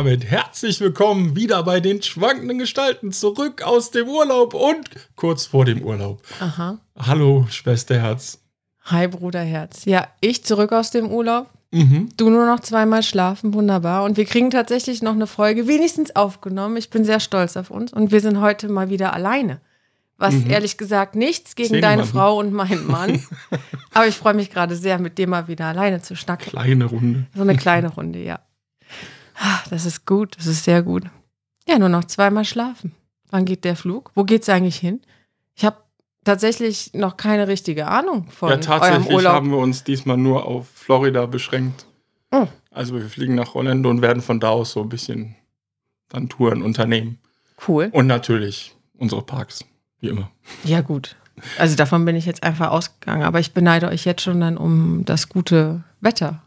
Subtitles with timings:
[0.00, 5.66] damit herzlich willkommen wieder bei den schwankenden Gestalten zurück aus dem Urlaub und kurz vor
[5.66, 6.22] dem Urlaub.
[6.40, 6.78] Aha.
[6.98, 8.38] Hallo, Schwesterherz.
[8.84, 9.84] Hi, Bruderherz.
[9.84, 11.48] Ja, ich zurück aus dem Urlaub.
[11.70, 12.08] Mhm.
[12.16, 14.04] Du nur noch zweimal schlafen, wunderbar.
[14.04, 16.78] Und wir kriegen tatsächlich noch eine Folge wenigstens aufgenommen.
[16.78, 17.92] Ich bin sehr stolz auf uns.
[17.92, 19.60] Und wir sind heute mal wieder alleine.
[20.16, 22.10] Was ehrlich gesagt nichts gegen Zehn deine Mann.
[22.10, 23.22] Frau und meinen Mann.
[23.92, 26.48] Aber ich freue mich gerade sehr, mit dem mal wieder alleine zu schnacken.
[26.48, 27.26] Kleine Runde.
[27.34, 28.40] So eine kleine Runde, ja.
[29.40, 31.04] Ah, Das ist gut, das ist sehr gut.
[31.66, 32.94] Ja, nur noch zweimal schlafen.
[33.30, 34.10] Wann geht der Flug?
[34.14, 35.00] Wo geht's eigentlich hin?
[35.54, 35.76] Ich habe
[36.24, 39.32] tatsächlich noch keine richtige Ahnung von ja, eurem tatsächlich Urlaub.
[39.32, 41.86] haben wir uns diesmal nur auf Florida beschränkt.
[42.32, 42.46] Oh.
[42.70, 45.36] Also wir fliegen nach Orlando und werden von da aus so ein bisschen
[46.08, 47.18] dann Touren unternehmen.
[47.66, 47.88] Cool.
[47.92, 49.64] Und natürlich unsere Parks,
[50.00, 50.30] wie immer.
[50.64, 51.16] Ja, gut.
[51.58, 53.22] Also davon bin ich jetzt einfach ausgegangen.
[53.22, 56.42] Aber ich beneide euch jetzt schon dann um das gute Wetter.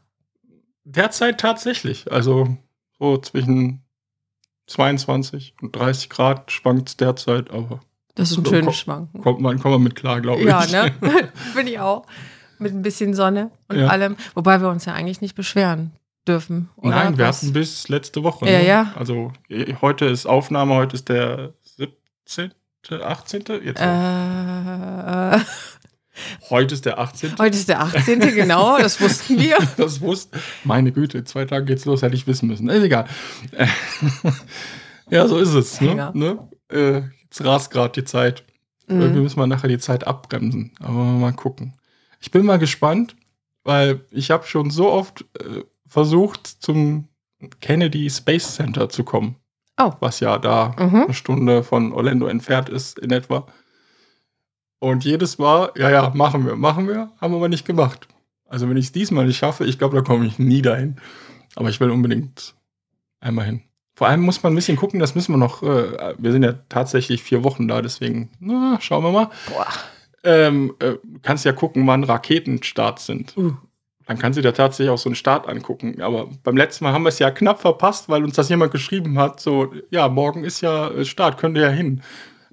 [0.84, 2.12] Derzeit tatsächlich.
[2.12, 2.58] Also
[3.04, 3.84] so zwischen
[4.68, 7.82] 22 und 30 Grad schwankt es derzeit, aber
[8.16, 9.22] Das ist ein So, schönes komm- Schwanken.
[9.22, 10.48] kommt man, kommt man mit klar, glaube ich.
[10.48, 10.92] Ja, ne?
[11.56, 12.06] bin ich auch.
[12.60, 13.88] Mit ein bisschen Sonne und Ja.
[13.88, 14.16] allem.
[14.36, 15.92] Wobei wir uns ja eigentlich nicht beschweren
[16.28, 16.70] dürfen.
[16.78, 17.42] Oder Nein, wir was?
[17.42, 18.46] hatten bis letzte Woche.
[18.50, 18.68] Ja, ne?
[18.68, 18.94] ja.
[18.96, 22.52] Also eh, heute ist Aufnahme, heute ist der 17.,
[23.02, 23.44] 18.
[23.64, 25.40] Jetzt, Äh,
[26.50, 27.38] Heute ist der 18.
[27.40, 28.20] heute ist der 18.
[28.20, 29.58] genau, das wussten wir.
[29.78, 30.40] Das wusste.
[30.64, 32.70] Meine Güte, zwei Tage geht's los, hätte ich wissen müssen.
[32.70, 33.08] Ist egal.
[35.10, 35.82] Ja, so ist es.
[35.82, 36.12] Ne?
[36.14, 36.48] Ne?
[36.72, 38.44] Äh, jetzt rast gerade die Zeit.
[38.88, 39.24] Irgendwie Mhm.
[39.24, 40.72] müssen wir nachher die Zeit abbremsen.
[40.80, 41.74] Aber mal gucken.
[42.20, 43.16] Ich bin mal gespannt,
[43.64, 47.08] weil ich habe schon so oft äh, versucht, zum
[47.62, 49.36] Kennedy Space Center zu kommen.
[49.78, 49.92] Oh.
[50.00, 51.04] Was ja da Mhm.
[51.04, 53.46] eine Stunde von Orlando entfernt ist in etwa.
[54.84, 58.10] Und jedes Mal, ja, ja, machen wir, machen wir, haben wir aber nicht gemacht.
[58.50, 60.98] Also wenn ich es diesmal nicht schaffe, ich glaube, da komme ich nie dahin.
[61.56, 62.54] Aber ich will unbedingt
[63.22, 63.62] einmal hin.
[63.96, 66.56] Vor allem muss man ein bisschen gucken, das müssen wir noch, äh, wir sind ja
[66.68, 69.30] tatsächlich vier Wochen da, deswegen, na, schauen wir mal.
[69.48, 69.68] Boah.
[70.26, 73.38] Ähm, äh, du kannst ja gucken, wann Raketenstarts sind.
[73.38, 73.54] Uh.
[74.06, 76.02] Dann kannst du dir tatsächlich auch so einen Start angucken.
[76.02, 79.18] Aber beim letzten Mal haben wir es ja knapp verpasst, weil uns das jemand geschrieben
[79.18, 82.02] hat, so, ja, morgen ist ja äh, Start, könnt ihr ja hin.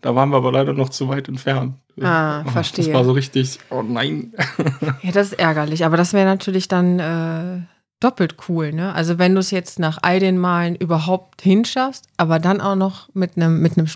[0.01, 1.75] Da waren wir aber leider noch zu weit entfernt.
[2.01, 2.87] Ah, verstehe.
[2.87, 4.33] Das war so richtig, oh nein.
[5.03, 7.61] Ja, das ist ärgerlich, aber das wäre natürlich dann äh,
[8.01, 8.95] doppelt cool, ne?
[8.95, 13.09] Also wenn du es jetzt nach all den Malen überhaupt hinschaffst, aber dann auch noch
[13.13, 13.89] mit einem, mit einem,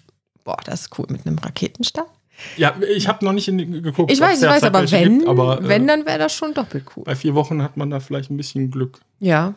[0.44, 2.08] boah, das ist cool, mit einem Raketenstart.
[2.56, 4.10] Ja, ich habe noch nicht in, geguckt.
[4.10, 6.84] Ich weiß, ich weiß, aber wenn, gibt, aber, äh, wenn, dann wäre das schon doppelt
[6.96, 7.04] cool.
[7.04, 9.00] Bei vier Wochen hat man da vielleicht ein bisschen Glück.
[9.20, 9.54] Ja,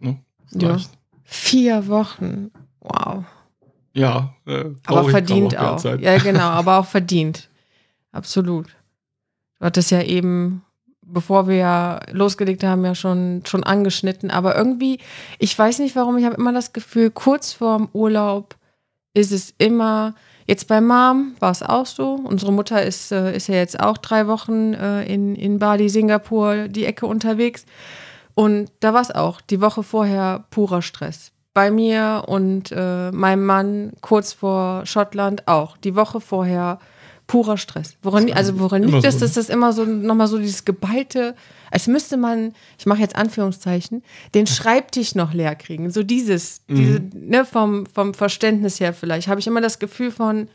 [0.00, 0.18] Ne?
[0.52, 0.78] Ja.
[1.24, 2.50] Vier Wochen.
[2.80, 3.24] Wow.
[3.96, 5.78] Ja, äh, Aber verdient kann auch.
[5.78, 6.00] sein.
[6.00, 7.48] Ja, genau, aber auch verdient.
[8.12, 8.66] Absolut.
[9.58, 10.62] Du hattest ja eben,
[11.00, 14.30] bevor wir ja losgelegt haben, ja schon, schon angeschnitten.
[14.30, 14.98] Aber irgendwie,
[15.38, 18.56] ich weiß nicht warum, ich habe immer das Gefühl, kurz vorm Urlaub
[19.14, 20.14] ist es immer,
[20.46, 22.20] jetzt bei Mom war es auch so.
[22.22, 26.68] Unsere Mutter ist, äh, ist ja jetzt auch drei Wochen äh, in, in Bali, Singapur,
[26.68, 27.64] die Ecke unterwegs.
[28.34, 31.32] Und da war es auch, die Woche vorher purer Stress.
[31.56, 35.78] Bei mir und äh, meinem Mann kurz vor Schottland auch.
[35.78, 36.78] Die Woche vorher
[37.26, 37.96] purer Stress.
[38.02, 41.34] Woran, also woran liegt das, so, dass das immer so nochmal so dieses geballte,
[41.70, 44.02] als müsste man, ich mache jetzt Anführungszeichen,
[44.34, 45.90] den Schreibtisch noch leer kriegen.
[45.90, 50.48] So dieses, diese, ne, vom, vom Verständnis her vielleicht, habe ich immer das Gefühl von,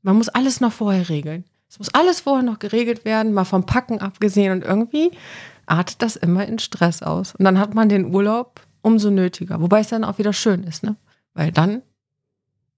[0.00, 1.44] man muss alles noch vorher regeln.
[1.68, 5.10] Es muss alles vorher noch geregelt werden, mal vom Packen abgesehen und irgendwie
[5.66, 7.34] artet das immer in Stress aus.
[7.34, 9.60] Und dann hat man den Urlaub umso nötiger.
[9.60, 10.96] Wobei es dann auch wieder schön ist, ne?
[11.32, 11.82] Weil dann,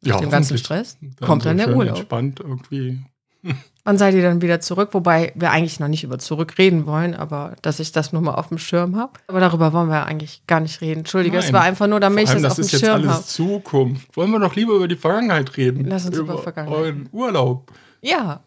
[0.02, 0.56] ja, dem ganzen.
[0.56, 1.96] Stress, kommt dann der Urlaub.
[1.96, 3.00] Entspannt irgendwie.
[3.84, 4.90] wann seid ihr dann wieder zurück?
[4.92, 8.34] Wobei wir eigentlich noch nicht über zurück reden wollen, aber dass ich das nur mal
[8.34, 9.12] auf dem Schirm habe.
[9.26, 11.00] Aber darüber wollen wir eigentlich gar nicht reden.
[11.00, 11.54] Entschuldige, es Nein.
[11.54, 13.16] war einfach nur, damit Vor ich allem, das, das auf ist dem jetzt Schirm alles
[13.16, 13.25] habe.
[13.25, 14.16] Zukunft.
[14.16, 15.86] Wollen wir doch lieber über die Vergangenheit reden.
[15.86, 17.72] Lass uns über Vergangenheit euren Urlaub.
[18.00, 18.40] Ja,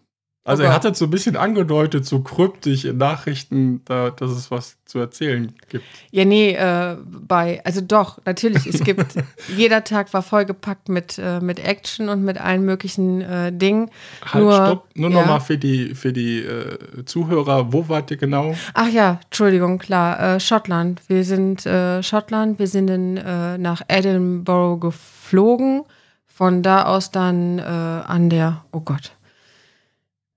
[0.49, 4.31] Also Oh er hat jetzt so ein bisschen angedeutet, so kryptisch in Nachrichten, da, dass
[4.31, 5.85] es was zu erzählen gibt.
[6.09, 9.05] Ja, nee, äh, bei, also doch, natürlich, es gibt,
[9.55, 13.91] jeder Tag war vollgepackt mit, äh, mit Action und mit allen möglichen äh, Dingen.
[14.25, 14.87] Halt, Nur- stopp.
[14.95, 15.19] Nur ja.
[15.19, 18.55] nochmal für die, für die äh, Zuhörer, wo wart ihr genau?
[18.73, 21.01] Ach ja, Entschuldigung, klar, äh, Schottland.
[21.07, 25.83] Wir sind äh, Schottland, wir sind in, nach Edinburgh geflogen.
[26.25, 29.11] Von da aus dann an der, oh Gott,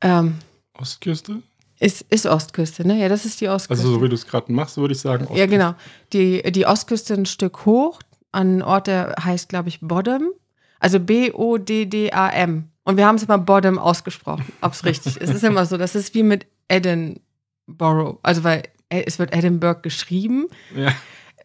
[0.03, 0.39] ähm,
[0.75, 1.43] Ostküste?
[1.83, 3.01] ist, ist Ostküste, ne?
[3.01, 3.83] Ja, das ist die Ostküste.
[3.83, 5.27] Also so wie du es gerade machst, würde ich sagen.
[5.35, 5.75] Ja, genau.
[6.13, 8.01] Die, die Ostküste ein Stück hoch,
[8.31, 10.31] an einem Ort, der heißt, glaube ich, Bodham.
[10.79, 12.69] Also B-O-D-D-A-M.
[12.85, 15.29] Und wir haben es immer Bodham ausgesprochen, ob es richtig ist.
[15.29, 18.19] Es ist immer so, das ist wie mit Edinburgh.
[18.23, 20.47] Also, weil äh, es wird Edinburgh geschrieben.
[20.77, 20.93] Ja.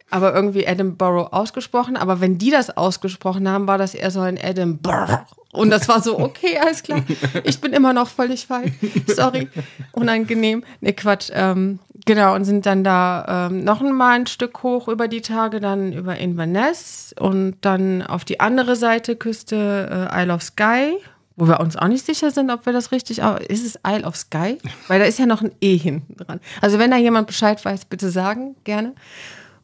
[0.09, 1.98] Aber irgendwie Edinburgh ausgesprochen.
[1.98, 5.25] Aber wenn die das ausgesprochen haben, war das eher so ein Edinburgh.
[5.51, 7.01] Und das war so, okay, alles klar.
[7.44, 8.71] Ich bin immer noch völlig falsch.
[9.07, 9.50] Sorry.
[9.92, 10.63] Unangenehm.
[10.81, 11.30] Nee, Quatsch.
[11.33, 15.59] Ähm, genau, und sind dann da ähm, noch mal ein Stück hoch über die Tage,
[15.59, 20.98] dann über Inverness und dann auf die andere Seite Küste äh, Isle of Skye,
[21.36, 23.19] wo wir uns auch nicht sicher sind, ob wir das richtig.
[23.48, 24.57] Ist es Isle of Skye?
[24.88, 26.39] Weil da ist ja noch ein E hinten dran.
[26.62, 28.94] Also, wenn da jemand Bescheid weiß, bitte sagen, gerne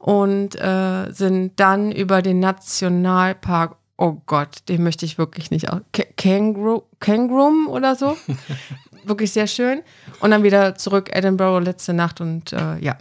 [0.03, 7.69] und äh, sind dann über den Nationalpark, oh Gott, den möchte ich wirklich nicht, Kangaroo
[7.69, 8.17] oder so.
[9.05, 9.81] wirklich sehr schön.
[10.19, 12.97] Und dann wieder zurück Edinburgh letzte Nacht und äh, ja.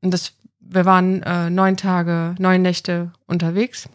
[0.00, 3.88] Und das, wir waren äh, neun Tage, neun Nächte unterwegs.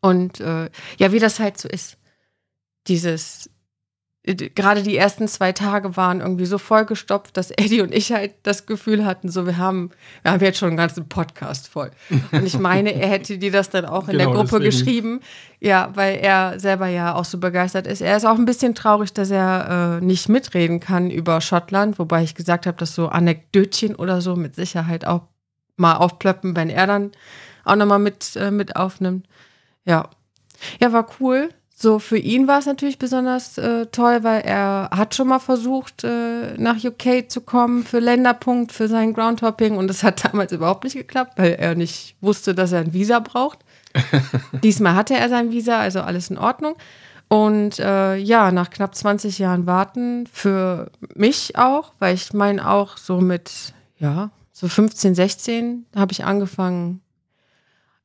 [0.00, 1.98] Und äh, ja, wie das halt so ist.
[2.86, 3.50] Dieses
[4.26, 8.66] gerade die ersten zwei Tage waren irgendwie so vollgestopft, dass Eddie und ich halt das
[8.66, 9.90] Gefühl hatten, so wir haben,
[10.22, 11.92] wir haben jetzt schon einen ganzen Podcast voll.
[12.32, 14.64] Und ich meine, er hätte dir das dann auch in genau, der Gruppe deswegen.
[14.64, 15.20] geschrieben,
[15.60, 18.00] ja, weil er selber ja auch so begeistert ist.
[18.00, 22.24] Er ist auch ein bisschen traurig, dass er äh, nicht mitreden kann über Schottland, wobei
[22.24, 25.22] ich gesagt habe, dass so Anekdötchen oder so mit Sicherheit auch
[25.76, 27.12] mal aufplöppen, wenn er dann
[27.64, 29.28] auch nochmal mit, äh, mit aufnimmt.
[29.84, 30.10] Ja.
[30.80, 31.50] Ja, war cool.
[31.78, 36.04] So, für ihn war es natürlich besonders äh, toll, weil er hat schon mal versucht,
[36.04, 40.84] äh, nach UK zu kommen für Länderpunkt, für sein Groundhopping und das hat damals überhaupt
[40.84, 43.58] nicht geklappt, weil er nicht wusste, dass er ein Visa braucht.
[44.62, 46.76] Diesmal hatte er sein Visa, also alles in Ordnung.
[47.28, 52.96] Und äh, ja, nach knapp 20 Jahren Warten für mich auch, weil ich meine auch
[52.96, 57.02] so mit, ja, so 15, 16 habe ich angefangen,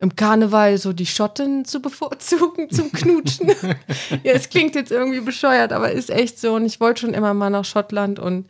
[0.01, 3.49] im Karneval so die Schotten zu bevorzugen zum Knutschen.
[4.23, 6.55] ja, es klingt jetzt irgendwie bescheuert, aber ist echt so.
[6.55, 8.47] Und ich wollte schon immer mal nach Schottland und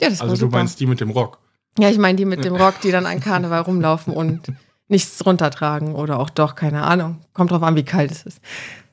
[0.00, 0.50] ja, das also war super.
[0.50, 1.38] du meinst die mit dem Rock?
[1.78, 4.42] Ja, ich meine die mit dem Rock, die dann an Karneval rumlaufen und
[4.88, 7.20] nichts runtertragen oder auch doch, keine Ahnung.
[7.32, 8.40] Kommt drauf an, wie kalt es ist.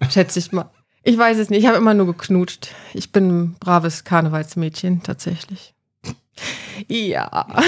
[0.09, 0.71] Schätze ich mal.
[1.03, 2.69] Ich weiß es nicht, ich habe immer nur geknutscht.
[2.93, 5.73] Ich bin ein braves Karnevalsmädchen, tatsächlich.
[6.87, 7.61] Ja.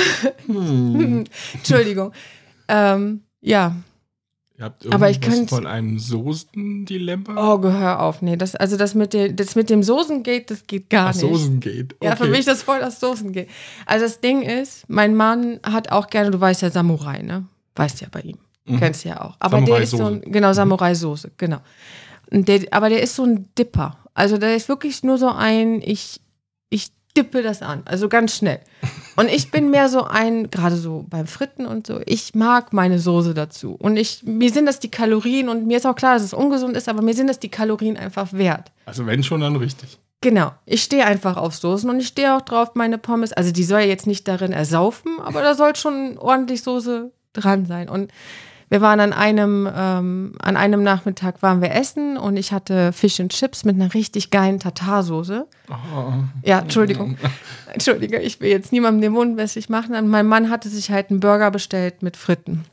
[0.46, 1.26] Hm.
[1.54, 2.14] Entschuldigung.
[2.70, 3.76] Ähm, ja,
[4.58, 7.54] Ihr habt irgendwas Aber ich könnte von einem Soßen-Dilemma?
[7.54, 8.22] Oh, gehör auf.
[8.22, 11.22] Nee, das, also das mit, dem, das mit dem Soßengate, das geht gar Ach, nicht.
[11.22, 11.96] Soßengate.
[11.96, 12.06] Okay.
[12.06, 13.48] Ja, für mich ist das voll das Soßengate.
[13.88, 17.46] Also das Ding ist, mein Mann hat auch gerne, du weißt ja Samurai, ne?
[17.76, 18.38] Weißt ja bei ihm.
[18.66, 18.80] Mhm.
[18.80, 19.36] Kennst ja auch.
[19.40, 20.54] Aber der ist so ein, genau, mhm.
[20.54, 21.60] Samurai-Soße, genau.
[22.32, 23.98] Der, aber der ist so ein Dipper.
[24.14, 26.22] Also der ist wirklich nur so ein, ich
[27.16, 28.60] dippe das an, also ganz schnell.
[29.16, 33.00] Und ich bin mehr so ein, gerade so beim Fritten und so, ich mag meine
[33.00, 33.76] Soße dazu.
[33.76, 36.76] Und ich, mir sind das die Kalorien und mir ist auch klar, dass es ungesund
[36.76, 38.72] ist, aber mir sind das die Kalorien einfach wert.
[38.86, 40.00] Also wenn schon, dann richtig.
[40.22, 40.54] Genau.
[40.66, 43.34] Ich stehe einfach auf Soßen und ich stehe auch drauf, meine Pommes.
[43.34, 47.66] Also die soll ja jetzt nicht darin ersaufen, aber da soll schon ordentlich Soße dran
[47.66, 47.90] sein.
[47.90, 48.12] Und
[48.74, 53.20] wir waren an einem, ähm, an einem Nachmittag waren wir essen und ich hatte Fish
[53.20, 55.46] and Chips mit einer richtig geilen Tatarsoße.
[55.70, 56.14] Oh.
[56.44, 57.16] Ja, Entschuldigung.
[57.72, 59.94] Entschuldige, ich will jetzt niemandem den Mund wässrig machen.
[59.94, 62.66] Und mein Mann hatte sich halt einen Burger bestellt mit Fritten.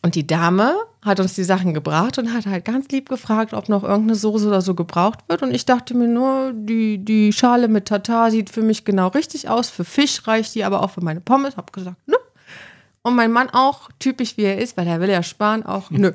[0.00, 3.68] Und die Dame hat uns die Sachen gebracht und hat halt ganz lieb gefragt, ob
[3.68, 5.42] noch irgendeine Soße oder so gebraucht wird.
[5.42, 9.50] Und ich dachte mir nur, die, die Schale mit Tatar sieht für mich genau richtig
[9.50, 9.68] aus.
[9.68, 11.58] Für Fisch reicht die, aber auch für meine Pommes.
[11.58, 12.16] Hab gesagt, ne,
[13.02, 16.12] und mein Mann auch, typisch wie er ist, weil er will ja sparen, auch nö.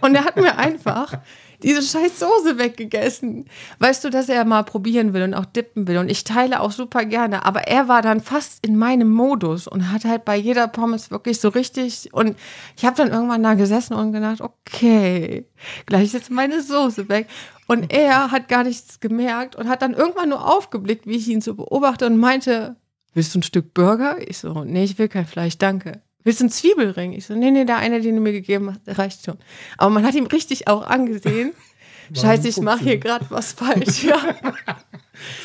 [0.00, 1.14] Und er hat mir einfach
[1.62, 3.46] diese scheiß Soße weggegessen.
[3.78, 5.98] Weißt du, dass er mal probieren will und auch dippen will.
[5.98, 7.44] Und ich teile auch super gerne.
[7.44, 11.40] Aber er war dann fast in meinem Modus und hat halt bei jeder Pommes wirklich
[11.40, 12.12] so richtig.
[12.12, 12.36] Und
[12.76, 15.46] ich habe dann irgendwann da gesessen und gedacht, okay,
[15.86, 17.28] gleich ist jetzt meine Soße weg.
[17.66, 21.40] Und er hat gar nichts gemerkt und hat dann irgendwann nur aufgeblickt, wie ich ihn
[21.40, 22.76] so beobachte und meinte,
[23.16, 24.16] willst du ein Stück Burger?
[24.28, 26.02] Ich so, nee, ich will kein Fleisch, danke.
[26.22, 27.12] Willst du einen Zwiebelring?
[27.12, 29.38] Ich so, nee, nee, der eine, den du mir gegeben hast, reicht schon.
[29.78, 31.52] Aber man hat ihm richtig auch angesehen.
[32.14, 34.04] Scheiße, ich mache hier gerade was falsch.
[34.04, 34.20] Ja.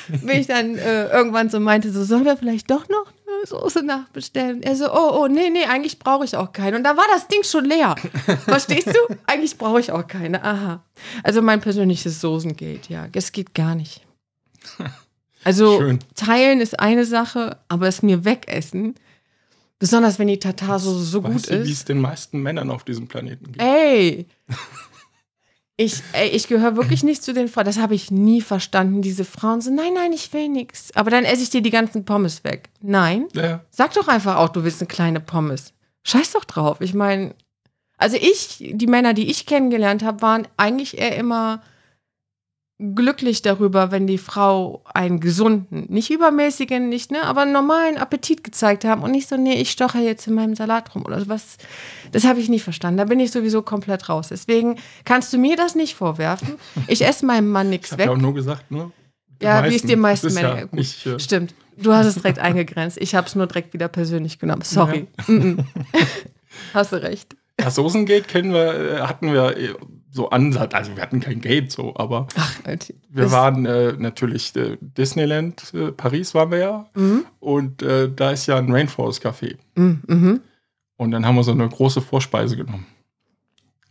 [0.07, 3.83] Bin ich dann äh, irgendwann so meinte, so sollen wir vielleicht doch noch eine Soße
[3.83, 4.61] nachbestellen?
[4.61, 6.77] Er so, oh, oh, nee, nee, eigentlich brauche ich auch keine.
[6.77, 7.95] Und da war das Ding schon leer.
[8.45, 9.15] Verstehst du?
[9.25, 10.43] Eigentlich brauche ich auch keine.
[10.43, 10.83] Aha.
[11.23, 13.07] Also mein persönliches Soßengate, ja.
[13.13, 14.05] Es geht gar nicht.
[15.43, 15.99] Also Schön.
[16.15, 18.95] teilen ist eine Sache, aber es mir wegessen,
[19.79, 21.67] besonders wenn die Tatarsoße so weißt gut du, ist.
[21.67, 23.61] Wie es den meisten Männern auf diesem Planeten geht.
[23.61, 24.27] Ey!
[25.77, 27.65] Ich, ich gehöre wirklich nicht zu den Frauen.
[27.65, 29.01] Das habe ich nie verstanden.
[29.01, 30.95] Diese Frauen so, nein, nein, ich will nichts.
[30.95, 32.69] Aber dann esse ich dir die ganzen Pommes weg.
[32.81, 33.27] Nein.
[33.33, 33.61] Ja.
[33.71, 35.73] Sag doch einfach auch, du willst eine kleine Pommes.
[36.03, 36.81] Scheiß doch drauf.
[36.81, 37.33] Ich meine,
[37.97, 41.63] also ich, die Männer, die ich kennengelernt habe, waren eigentlich eher immer
[42.95, 48.43] glücklich darüber, wenn die Frau einen gesunden, nicht übermäßigen, nicht, ne, aber einen normalen Appetit
[48.43, 51.57] gezeigt haben und nicht so, nee, ich stoche jetzt in meinem Salat rum oder was.
[52.11, 52.97] Das habe ich nie verstanden.
[52.97, 54.29] Da bin ich sowieso komplett raus.
[54.29, 56.55] Deswegen kannst du mir das nicht vorwerfen.
[56.87, 58.07] Ich esse meinem Mann nichts Ich weg.
[58.07, 58.91] habe ja auch nur gesagt, ne?
[59.41, 60.59] Ja, wie es die meisten Das ist Männer.
[60.59, 61.53] Ja nicht, äh, Stimmt.
[61.77, 62.97] Du hast es direkt eingegrenzt.
[62.99, 64.61] Ich habe es nur direkt wieder persönlich genommen.
[64.63, 65.07] Sorry.
[65.27, 65.63] -mm.
[66.73, 67.35] Hast du recht.
[67.57, 69.73] das Soßengate kennen wir, äh, hatten wir äh,
[70.11, 72.93] so Ansatz, also wir hatten kein Gate so, aber Ach, Alter.
[73.09, 76.89] wir waren äh, natürlich äh, Disneyland, äh, Paris waren wir ja.
[76.93, 77.25] Mhm.
[77.39, 79.57] Und äh, da ist ja ein Rainforest Café.
[79.75, 80.01] Mhm.
[80.05, 80.41] Mhm.
[80.97, 82.85] Und dann haben wir so eine große Vorspeise genommen.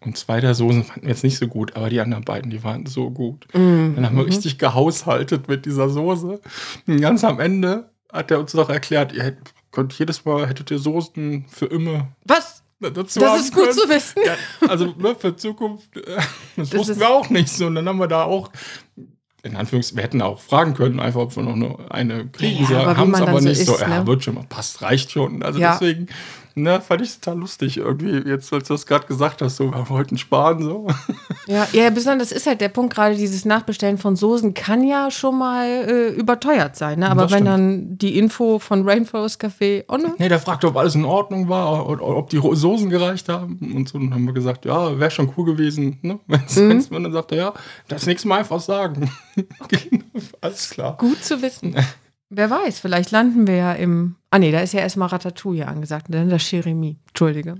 [0.00, 2.64] Und zwei der Soßen fanden wir jetzt nicht so gut, aber die anderen beiden, die
[2.64, 3.46] waren so gut.
[3.54, 3.94] Mhm.
[3.96, 6.40] Dann haben wir richtig gehaushaltet mit dieser Soße.
[6.86, 10.70] Und ganz am Ende hat er uns doch erklärt, ihr hättet, könnt jedes Mal hättet
[10.70, 12.59] ihr Soßen für immer Was?
[12.80, 13.74] Dazu Das ist gut können.
[13.78, 14.22] zu wissen.
[14.24, 14.34] Ja,
[14.68, 16.26] also ne, für Zukunft, äh, das,
[16.70, 17.66] Das wussten wir auch nicht so.
[17.66, 18.50] Und dann haben wir da auch,
[19.42, 22.62] in Anführungszeichen, wir hätten auch fragen können, einfach ob wir noch eine, eine kriegen.
[22.64, 23.74] Ja, so, aber haben es aber so nicht so.
[23.74, 24.06] ist, Ja, ne?
[24.06, 25.42] wird schon mal, passt, reicht schon.
[25.42, 25.72] Also Ja.
[25.78, 26.08] deswegen,
[26.54, 29.88] ne, fand ich total lustig irgendwie, jetzt als du das gerade gesagt hast, so, wir
[29.88, 30.86] wollten sparen, so.
[31.46, 35.38] Ja, ja, besonders ist halt der Punkt, gerade dieses Nachbestellen von Soßen kann ja schon
[35.38, 37.00] mal äh, überteuert sein.
[37.00, 37.10] Ne?
[37.10, 40.14] Aber wenn dann die Info von Rainforest Café, oh ne?
[40.18, 43.58] Nee, der fragte, ob alles in Ordnung war, und, ob die Soßen gereicht haben.
[43.74, 46.18] Und so, dann haben wir gesagt, ja, wäre schon cool gewesen, ne?
[46.26, 46.68] Wenn's, Mhm.
[46.70, 47.54] wenn's, und dann sagte er, ja,
[47.88, 49.10] das nächste Mal einfach sagen.
[50.40, 50.96] alles klar.
[50.98, 51.74] Gut zu wissen.
[52.30, 54.16] Wer weiß, vielleicht landen wir ja im.
[54.30, 56.96] Ah nee, da ist ja erstmal Ratatouille angesagt, dann das Jeremie.
[57.08, 57.56] Entschuldige.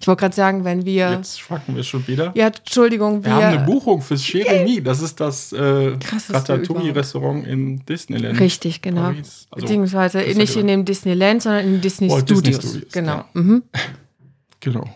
[0.00, 1.10] Ich wollte gerade sagen, wenn wir.
[1.10, 2.32] Jetzt schwacken wir schon wieder.
[2.34, 3.30] Ja, Entschuldigung, wir.
[3.30, 4.82] Wir haben eine Buchung fürs Jeremy.
[4.82, 5.98] Das ist das äh,
[6.30, 8.40] Ratatouille-Restaurant in Disneyland.
[8.40, 9.08] Richtig, genau.
[9.08, 12.64] Also, Beziehungsweise ist nicht in genau- dem Disneyland, sondern in Disney Oh, Disney Studios.
[12.70, 13.12] Studios, genau.
[13.16, 13.24] ja.
[13.34, 13.62] Mhm.
[14.60, 14.88] Genau.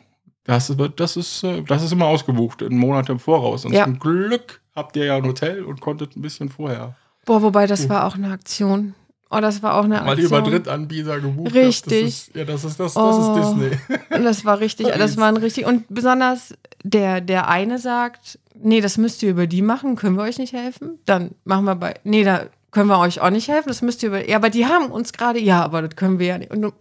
[0.45, 3.67] Das, wird, das, ist, äh, das ist immer ausgebucht, einen Monat im Voraus.
[3.67, 3.85] Und Ja.
[3.85, 6.97] zum Glück habt ihr ja ein Hotel und konntet ein bisschen vorher.
[7.27, 8.95] Boah, wobei das war auch eine Aktion.
[9.31, 10.27] Oh, das war auch eine Mal Aktion.
[10.27, 11.49] über Drittanbieter gebucht.
[11.49, 11.55] habt.
[11.55, 12.03] Richtig.
[12.05, 13.37] Das ist, ja, das ist, das, das Oh.
[13.37, 13.99] ist Disney.
[14.17, 15.67] Und das war richtig, das war ein richtig.
[15.67, 20.23] Und besonders der, der eine sagt, nee, das müsst ihr über die machen, können wir
[20.23, 20.99] euch nicht helfen?
[21.05, 24.09] Dann machen wir bei, nee, da können wir euch auch nicht helfen, das müsst ihr
[24.11, 26.51] über, ja, aber die haben uns gerade, ja, aber das können wir ja nicht.
[26.51, 26.73] Und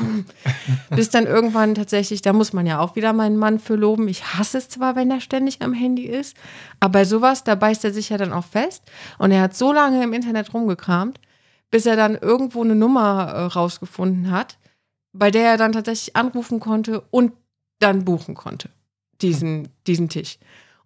[0.90, 4.08] bis dann irgendwann tatsächlich, da muss man ja auch wieder meinen Mann für loben.
[4.08, 6.36] Ich hasse es zwar, wenn er ständig am Handy ist,
[6.80, 8.84] aber bei sowas, da beißt er sich ja dann auch fest.
[9.18, 11.20] Und er hat so lange im Internet rumgekramt,
[11.70, 14.58] bis er dann irgendwo eine Nummer äh, rausgefunden hat,
[15.14, 17.34] bei der er dann tatsächlich anrufen konnte und
[17.80, 18.70] dann buchen konnte,
[19.22, 20.38] diesen, diesen Tisch.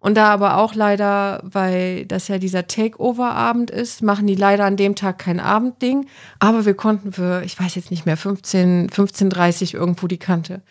[0.02, 4.76] Und da aber auch leider, weil das ja dieser Takeover-Abend ist, machen die leider an
[4.76, 6.06] dem Tag kein Abendding.
[6.40, 10.62] Aber wir konnten für, ich weiß jetzt nicht mehr, 15, 15.30 irgendwo die Kante.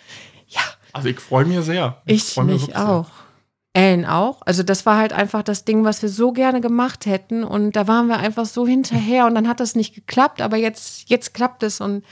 [0.49, 0.59] Ja,
[0.91, 2.01] Also ich freue mich sehr.
[2.05, 3.05] ich freu mich mich wirklich sehr.
[3.73, 4.41] Ellen auch.
[4.45, 7.43] Also das war halt einfach das Ding, was wir so gerne gemacht hätten.
[7.43, 10.41] Und da waren wir einfach so hinterher und dann hat das nicht geklappt.
[10.41, 12.03] Aber jetzt, jetzt klappt es und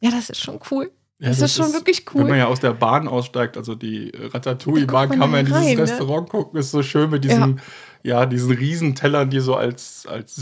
[0.00, 0.92] ja, das ist schon cool.
[1.20, 2.38] Ja, das, ist schon wirklich Wenn man cool.
[2.38, 5.82] ja aus der Bahn aussteigt, also die äh, Ratatouille-Bahn, kann man in dieses rein, ne?
[5.82, 7.60] Restaurant gucken, ist so schön mit diesen,
[8.04, 10.36] ja, diesen Riesentellern, die so als, als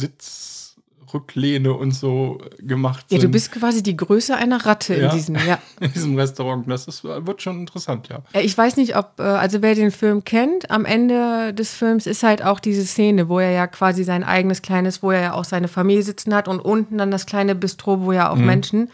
[1.07, 3.29] Sitzrücklehne und so äh, gemacht Ja, sind.
[3.29, 5.09] du bist quasi die Größe einer Ratte Ja.
[5.11, 5.59] in diesem, ja.
[5.81, 6.69] in diesem Restaurant.
[6.71, 8.19] Das ist, wird schon interessant, ja.
[8.35, 12.07] Ja, Ich weiß nicht, ob, äh, also wer den Film kennt, am Ende des Films
[12.07, 15.33] ist halt auch diese Szene, wo er ja quasi sein eigenes kleines, wo er ja
[15.35, 18.47] auch seine Familie sitzen hat und unten dann das kleine Bistro, wo ja auch Mhm.
[18.47, 18.91] Menschen.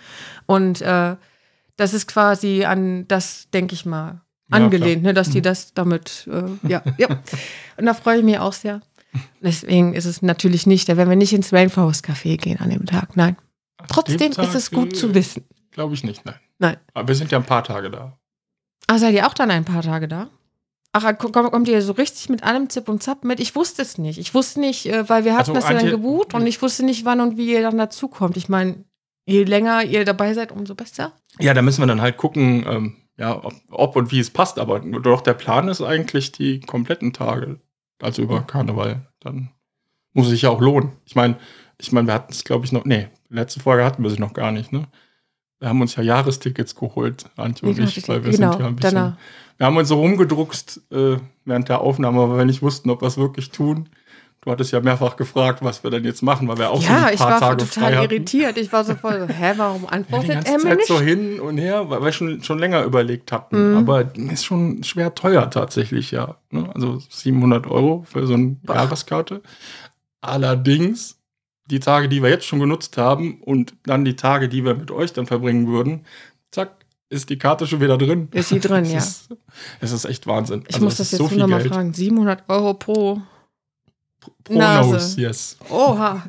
[0.46, 1.16] Und äh,
[1.76, 5.42] das ist quasi an das, denke ich mal, Ja, angelehnt, ne, dass die Mhm.
[5.44, 7.08] das damit, äh, ja, ja.
[7.78, 8.80] Und da freue ich mich auch sehr.
[9.40, 12.86] Deswegen ist es natürlich nicht, da werden wir nicht ins Rainforest Café gehen an dem
[12.86, 13.36] Tag, nein.
[13.88, 15.44] Trotzdem ist es gut zu wissen.
[15.70, 16.36] Glaube ich nicht, nein.
[16.58, 16.76] Nein.
[16.94, 18.18] Aber wir sind ja ein paar Tage da.
[18.86, 20.28] Ah, seid ihr auch dann ein paar Tage da?
[20.92, 23.40] Ach, kommt, kommt ihr so richtig mit allem Zip und Zap mit?
[23.40, 24.18] Ich wusste es nicht.
[24.18, 26.84] Ich wusste nicht, äh, weil wir hatten Also, das ja dann gebucht und ich wusste
[26.84, 28.36] nicht, wann und wie ihr dann dazukommt.
[28.36, 28.84] Ich meine,
[29.24, 31.12] je länger ihr dabei seid, umso besser.
[31.40, 34.58] Ja, da müssen wir dann halt gucken, ähm, ja, ob, ob und wie es passt.
[34.58, 37.58] Aber doch der Plan ist eigentlich die kompletten Tage.
[38.00, 39.06] Also über Karneval.
[39.20, 39.50] Dann
[40.12, 40.92] muss es sich ja auch lohnen.
[41.04, 41.36] Ich meine,
[41.78, 42.84] ich meine, wir hatten es, glaube ich, noch.
[42.84, 44.86] Nee, letzte Folge hatten wir sie noch gar nicht, ne?
[45.58, 48.76] Wir haben uns ja Jahrestickets geholt, Antje und ich, weil wir genau, sind ja ein
[48.76, 48.94] bisschen.
[48.94, 49.16] danach.
[49.58, 53.06] Wir haben uns so rumgedruckst äh, während der Aufnahme, weil wir nicht wussten, ob wir
[53.06, 53.88] es wirklich tun.
[54.44, 57.06] Du hattest ja mehrfach gefragt, was wir denn jetzt machen, weil wir auch so Ja,
[57.06, 58.10] ein ich paar war Tage total frei hatten.
[58.12, 58.58] irritiert.
[58.58, 60.88] Ich war so voll so, hä, warum Ja, die antwortet ganze er mir nicht?
[60.88, 63.70] so hin und her, weil wir schon, schon länger überlegt hatten.
[63.70, 63.76] Mhm.
[63.78, 66.36] Aber ist schon schwer teuer tatsächlich, ja.
[66.50, 66.68] Ne?
[66.74, 68.74] Also 700 Euro für so eine Boah.
[68.74, 69.42] Jahreskarte.
[70.20, 71.18] Allerdings,
[71.70, 74.90] die Tage, die wir jetzt schon genutzt haben und dann die Tage, die wir mit
[74.90, 76.04] euch dann verbringen würden,
[76.50, 78.28] zack, ist die Karte schon wieder drin.
[78.32, 78.98] Ist sie drin, es ja.
[78.98, 79.28] Ist,
[79.80, 80.64] es ist echt Wahnsinn.
[80.66, 81.72] Ich Also muss das jetzt so nur noch viel mal Geld.
[81.74, 81.92] fragen.
[81.94, 83.20] 700 Euro pro.
[84.44, 85.20] Pro Nase.
[85.20, 85.56] Yes.
[85.70, 86.22] Oha.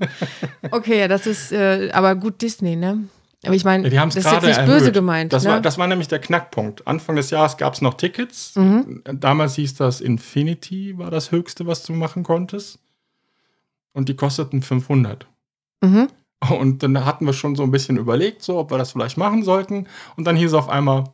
[0.71, 3.03] Okay, ja, das ist äh, aber gut Disney, ne?
[3.45, 4.79] Aber ich meine, Ja, das ist jetzt nicht erhöht.
[4.79, 5.33] böse gemeint.
[5.33, 5.49] Das, ne?
[5.51, 6.87] war, das war nämlich der Knackpunkt.
[6.87, 8.55] Anfang des Jahres gab es noch Tickets.
[8.55, 9.01] Mhm.
[9.19, 12.79] Damals hieß das Infinity, war das höchste, was du machen konntest.
[13.91, 15.27] Und die kosteten 500.
[15.81, 16.07] mhm.
[16.49, 19.43] Und dann hatten wir schon so ein bisschen überlegt, so, ob wir das vielleicht machen
[19.43, 19.87] sollten.
[20.17, 21.05] Und dann hieß es auf einmal,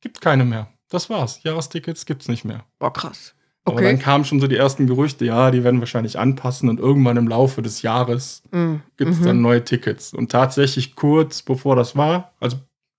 [0.00, 0.68] gibt keine mehr.
[0.88, 1.42] Das war's.
[1.42, 2.64] Jahrestickets gibt's nicht mehr.
[2.78, 3.34] Boah, krass.
[3.72, 4.02] Aber dann Okay.
[4.04, 7.62] kamen schon so die ersten Gerüchte, ja, die werden wahrscheinlich anpassen und irgendwann im Laufe
[7.62, 8.82] des Jahres Mhm.
[8.96, 9.24] gibt es Mhm.
[9.24, 10.12] dann neue Tickets.
[10.14, 12.56] Und tatsächlich kurz bevor das war, also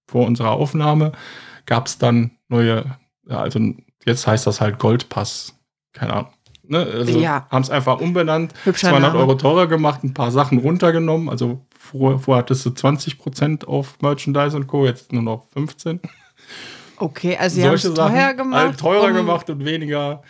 [0.08, 1.12] vor unserer Aufnahme,
[1.66, 2.86] gab es dann neue,
[3.28, 3.60] ja, also
[4.06, 5.54] jetzt heißt das halt Goldpass.
[5.94, 6.32] Keine Ahnung.
[6.64, 6.80] Ne?
[6.80, 7.48] Also Ja.
[7.50, 9.24] haben es einfach umbenannt, Hübscher 200 Name.
[9.24, 11.28] Euro teurer gemacht, ein paar Sachen runtergenommen.
[11.30, 16.00] Also vorher, vorher hattest du 20% auf Merchandise und Co., jetzt nur noch 15.
[16.98, 18.60] Okay, also sie haben es teuer gemacht.
[18.62, 20.22] Halt teurer um- gemacht und weniger.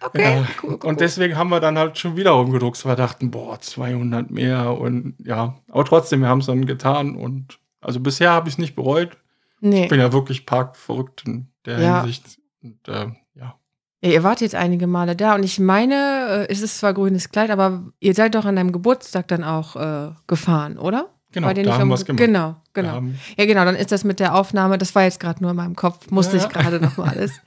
[0.00, 0.88] Okay, Ja, cool, cool.
[0.88, 2.84] Und deswegen haben wir dann halt schon wieder rumgedruckt.
[2.84, 5.54] weil Wir dachten, boah, 200 mehr und ja.
[5.70, 9.16] Aber trotzdem, wir haben es dann getan und also bisher habe ich es nicht bereut.
[9.60, 9.84] nee.
[9.84, 11.98] Ich bin ja wirklich parkverrückt in der Ja.
[12.02, 12.38] Hinsicht.
[12.62, 13.54] Und äh, ja.
[14.02, 17.30] Ja, ihr wart jetzt einige Male da und ich meine, äh, es ist zwar grünes
[17.30, 21.08] Kleid, aber ihr seid doch an deinem Geburtstag dann auch äh, gefahren, oder?
[21.32, 22.18] Genau, da haben um- wir es gemacht.
[22.24, 23.02] Genau, genau.
[23.36, 25.76] Ja, genau, dann ist das mit der Aufnahme, das war jetzt gerade nur in meinem
[25.76, 26.60] Kopf, musste Ja, ich ja.
[26.62, 27.32] gerade noch mal alles.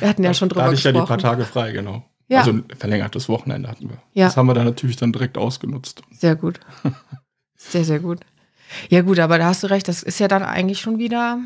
[0.00, 1.20] Wir hatten ja schon da drüber hatte ich ja die gesprochen.
[1.22, 2.04] paar Tage frei, genau.
[2.28, 2.38] Ja.
[2.40, 3.98] Also ein verlängertes Wochenende hatten wir.
[4.12, 4.26] Ja.
[4.26, 6.02] Das haben wir dann natürlich dann direkt ausgenutzt.
[6.10, 6.60] Sehr gut.
[7.56, 8.20] Sehr, sehr gut.
[8.88, 11.38] Ja, gut, aber da hast du recht, das ist ja dann eigentlich schon wieder,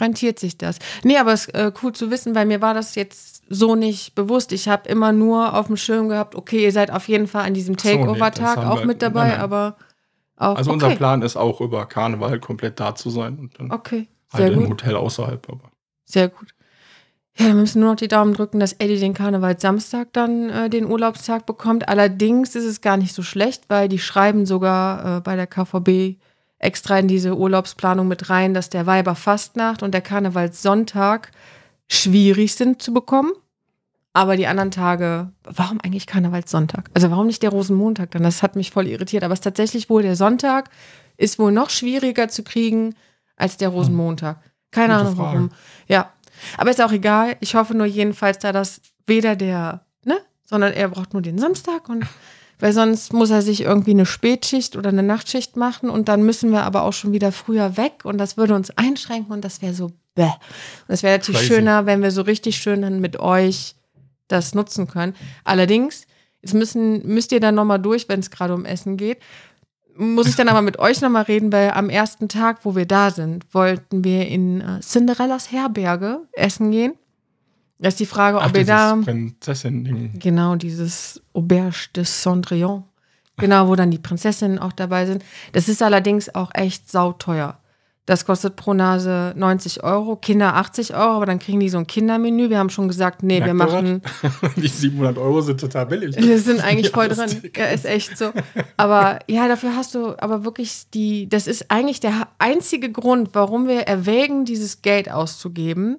[0.00, 0.78] rentiert sich das.
[1.02, 4.14] Nee, aber es ist äh, cool zu wissen, weil mir war das jetzt so nicht
[4.14, 4.52] bewusst.
[4.52, 7.54] Ich habe immer nur auf dem Schirm gehabt, okay, ihr seid auf jeden Fall an
[7.54, 9.40] diesem Ach so, nee, Takeover-Tag auch wir- mit dabei, nein, nein.
[9.40, 9.76] aber
[10.36, 10.56] auch.
[10.56, 10.84] Also okay.
[10.84, 14.60] unser Plan ist auch über Karneval komplett da zu sein und dann Okay, halt im
[14.60, 14.70] gut.
[14.82, 15.46] Hotel außerhalb.
[15.50, 15.70] Aber
[16.06, 16.53] Sehr gut.
[17.36, 20.86] Ja, wir müssen nur noch die Daumen drücken, dass Eddie den Karnevalssamstag dann äh, den
[20.86, 21.88] Urlaubstag bekommt.
[21.88, 26.20] Allerdings ist es gar nicht so schlecht, weil die schreiben sogar äh, bei der KVB
[26.60, 31.32] extra in diese Urlaubsplanung mit rein, dass der Weiberfastnacht und der Karnevalssonntag
[31.88, 33.32] schwierig sind zu bekommen.
[34.12, 36.88] Aber die anderen Tage, warum eigentlich Karnevalssonntag?
[36.94, 38.22] Also warum nicht der Rosenmontag dann?
[38.22, 39.24] Das hat mich voll irritiert.
[39.24, 40.70] Aber es ist tatsächlich wohl der Sonntag
[41.16, 42.94] ist wohl noch schwieriger zu kriegen
[43.36, 44.40] als der Rosenmontag.
[44.70, 45.36] Keine Gute Ahnung Frage.
[45.36, 45.48] warum.
[45.88, 46.12] Ja,
[46.56, 47.36] aber ist auch egal.
[47.40, 51.88] Ich hoffe nur jedenfalls, da das weder der, ne, sondern er braucht nur den Samstag
[51.88, 52.04] und
[52.60, 56.52] weil sonst muss er sich irgendwie eine Spätschicht oder eine Nachtschicht machen und dann müssen
[56.52, 59.74] wir aber auch schon wieder früher weg und das würde uns einschränken und das wäre
[59.74, 60.24] so bäh.
[60.24, 61.54] Und es wäre natürlich Crazy.
[61.54, 63.74] schöner, wenn wir so richtig schön dann mit euch
[64.28, 65.14] das nutzen können.
[65.42, 66.06] Allerdings,
[66.42, 69.18] jetzt müssen, müsst ihr dann nochmal durch, wenn es gerade um Essen geht.
[69.96, 73.10] Muss ich dann aber mit euch nochmal reden, weil am ersten Tag, wo wir da
[73.10, 76.94] sind, wollten wir in äh, Cinderellas Herberge essen gehen.
[77.78, 78.96] Da ist die Frage, Ach, ob ihr da.
[78.96, 80.18] Prinzessin-Ding.
[80.18, 82.84] Genau, dieses Auberge de Cendrillon.
[83.36, 85.24] Genau, wo dann die Prinzessinnen auch dabei sind.
[85.52, 87.58] Das ist allerdings auch echt sauteuer.
[88.06, 91.86] Das kostet pro Nase 90 Euro, Kinder 80 Euro, aber dann kriegen die so ein
[91.86, 92.50] Kindermenü.
[92.50, 94.02] Wir haben schon gesagt, nee, wir Merkt ihr machen.
[94.56, 96.14] Die 700 Euro sind total billig.
[96.18, 97.30] Wir sind eigentlich voll drin.
[97.56, 98.30] Ja, ist echt so.
[98.76, 103.68] Aber ja, dafür hast du aber wirklich die, das ist eigentlich der einzige Grund, warum
[103.68, 105.96] wir erwägen, dieses Geld auszugeben,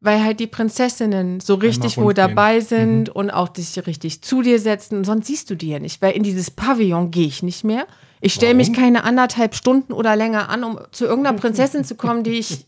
[0.00, 4.58] weil halt die Prinzessinnen so richtig wohl dabei sind und auch sich richtig zu dir
[4.58, 4.96] setzen.
[4.96, 7.86] Und sonst siehst du die ja nicht, weil in dieses Pavillon gehe ich nicht mehr.
[8.22, 12.22] Ich stelle mich keine anderthalb Stunden oder länger an, um zu irgendeiner Prinzessin zu kommen,
[12.22, 12.66] die ich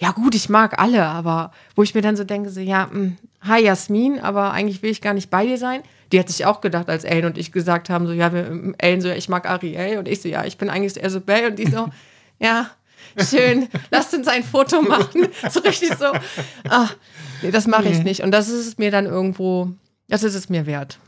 [0.00, 3.12] ja gut, ich mag alle, aber wo ich mir dann so denke, so, ja, mh,
[3.40, 5.82] hi Jasmin, aber eigentlich will ich gar nicht bei dir sein.
[6.12, 8.74] Die hat sich auch gedacht, als Ellen und ich gesagt haben, so, ja, wir, ähm,
[8.78, 11.20] Ellen so, ja, ich mag Ariel und ich so, ja, ich bin eigentlich eher so
[11.20, 11.88] Belle und die so,
[12.38, 12.70] ja,
[13.28, 15.26] schön, lasst uns ein Foto machen.
[15.50, 16.06] So richtig so,
[16.68, 16.88] ah,
[17.42, 18.22] nee, das mache ich nicht.
[18.22, 19.72] Und das ist es mir dann irgendwo,
[20.08, 21.00] das ist es mir wert.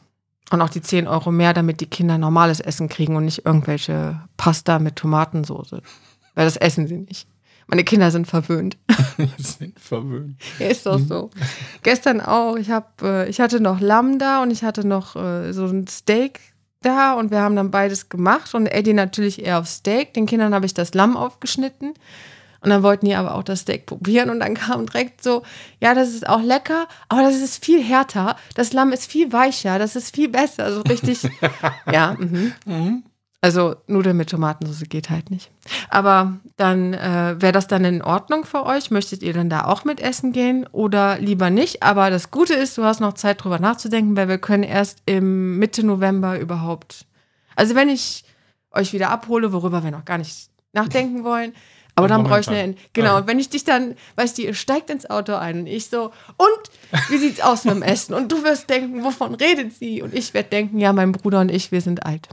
[0.51, 4.21] Und auch die 10 Euro mehr, damit die Kinder normales Essen kriegen und nicht irgendwelche
[4.37, 5.77] Pasta mit Tomatensauce.
[6.35, 7.29] Weil das essen sie nicht.
[7.69, 8.77] Meine Kinder sind verwöhnt.
[9.39, 10.37] Sind verwöhnt.
[10.59, 11.31] Ja, ist doch so.
[11.83, 12.57] Gestern auch.
[12.57, 15.87] Ich, hab, äh, ich hatte noch Lamm da und ich hatte noch äh, so ein
[15.87, 16.41] Steak
[16.83, 20.15] da und wir haben dann beides gemacht und Eddie natürlich eher auf Steak.
[20.15, 21.95] Den Kindern habe ich das Lamm aufgeschnitten
[22.63, 25.43] und dann wollten die aber auch das Steak probieren und dann kam direkt so,
[25.81, 28.37] ja, das ist auch lecker, aber das ist viel härter.
[28.55, 30.65] Das Lamm ist viel weicher, das ist viel besser.
[30.65, 31.23] Also richtig,
[31.93, 33.05] ja, mhm.
[33.43, 35.51] Also Nudeln mit Tomatensauce geht halt nicht.
[35.89, 38.91] Aber dann äh, wäre das dann in Ordnung für euch?
[38.91, 41.83] Möchtet ihr dann da auch mit essen gehen oder lieber nicht?
[41.83, 45.59] Aber das Gute ist, du hast noch Zeit drüber nachzudenken, weil wir können erst im
[45.59, 47.07] Mitte November überhaupt.
[47.57, 48.25] Also wenn ich
[48.73, 51.55] euch wieder abhole, worüber wir noch gar nicht nachdenken wollen,
[52.01, 53.15] Aber dann brauche ich eine, genau.
[53.15, 53.19] Ah.
[53.19, 56.13] Und wenn ich dich dann, weißt du, ihr steigt ins Auto ein und ich so,
[56.37, 58.15] und wie sieht's aus mit dem Essen?
[58.15, 60.03] Und du wirst denken, wovon redet sie?
[60.03, 62.29] Und ich werde denken, ja, mein Bruder und ich, wir sind alt.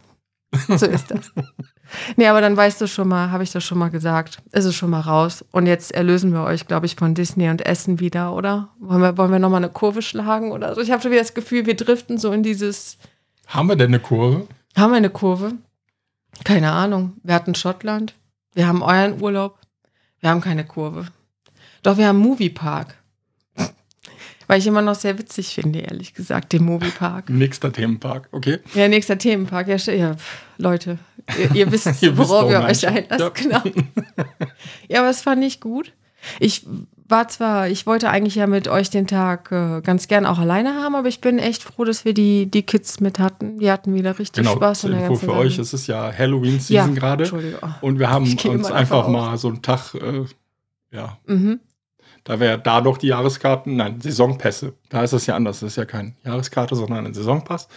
[0.67, 1.31] So ist das.
[2.15, 4.39] nee, aber dann weißt du schon mal, habe ich das schon mal gesagt.
[4.51, 5.45] Ist es schon mal raus.
[5.51, 8.69] Und jetzt erlösen wir euch, glaube ich, von Disney und Essen wieder, oder?
[8.79, 10.81] Wollen wir, wollen wir nochmal eine Kurve schlagen oder so?
[10.81, 12.97] Ich habe schon wieder das Gefühl, wir driften so in dieses.
[13.47, 14.47] Haben wir denn eine Kurve?
[14.75, 15.53] Haben wir eine Kurve?
[16.43, 17.13] Keine Ahnung.
[17.23, 18.13] Wir hatten Schottland.
[18.57, 19.59] Wir haben euren Urlaub.
[20.19, 21.05] Wir haben keine Kurve.
[21.83, 22.95] Doch, wir haben Moviepark.
[24.47, 27.29] Weil ich immer noch sehr witzig finde, ehrlich gesagt, den Moviepark.
[27.29, 28.57] Nächster Themenpark, okay?
[28.73, 29.67] Ja, nächster Themenpark.
[29.67, 30.15] Ja, ja
[30.57, 30.97] Leute,
[31.37, 33.35] ihr, ihr wisst, Ihr wisst, worauf warum ihr wir euch einlasst.
[33.35, 33.61] Genau.
[34.87, 35.93] ja, aber es fand ich gut.
[36.39, 36.65] Ich
[37.09, 40.75] war zwar, ich wollte eigentlich ja mit euch den Tag äh, ganz gern auch alleine
[40.75, 43.59] haben, aber ich bin echt froh, dass wir die, die Kids mit hatten.
[43.59, 45.37] Die hatten wieder richtig Genau, Spaß der Info für Sache.
[45.37, 47.31] euch, es ist ja Halloween-Season Ja, gerade.
[47.61, 47.67] Oh.
[47.87, 49.11] Und wir haben uns einfach aus.
[49.11, 50.25] mal so einen Tag, äh,
[50.91, 51.61] ja, Mhm.
[52.25, 54.73] da wäre da doch die Jahreskarten, nein, Saisonpässe.
[54.89, 55.61] Da ist es ja anders.
[55.61, 57.69] Das ist ja kein Jahreskarte, sondern ein Saisonpass.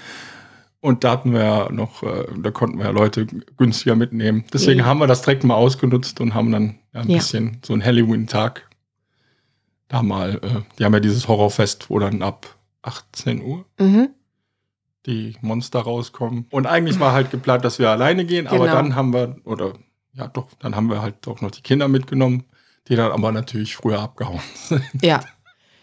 [0.83, 3.27] Und da hatten wir ja noch, äh, da konnten wir ja Leute
[3.59, 4.45] günstiger mitnehmen.
[4.53, 4.87] Deswegen Ja.
[4.87, 7.19] haben wir das direkt mal ausgenutzt und haben dann ja, ein Ja.
[7.19, 8.67] bisschen so einen Halloween-Tag
[9.89, 14.09] da mal, äh, die haben ja dieses Horrorfest, wo dann ab 18 Uhr Mhm.
[15.07, 16.47] die Monster rauskommen.
[16.51, 18.73] Und eigentlich war halt geplant, dass wir alleine gehen, aber Genau.
[18.73, 19.73] dann haben wir, oder
[20.15, 22.45] ja doch, dann haben wir halt doch noch die Kinder mitgenommen,
[22.89, 24.83] die dann aber natürlich früher abgehauen sind.
[25.03, 25.21] Ja.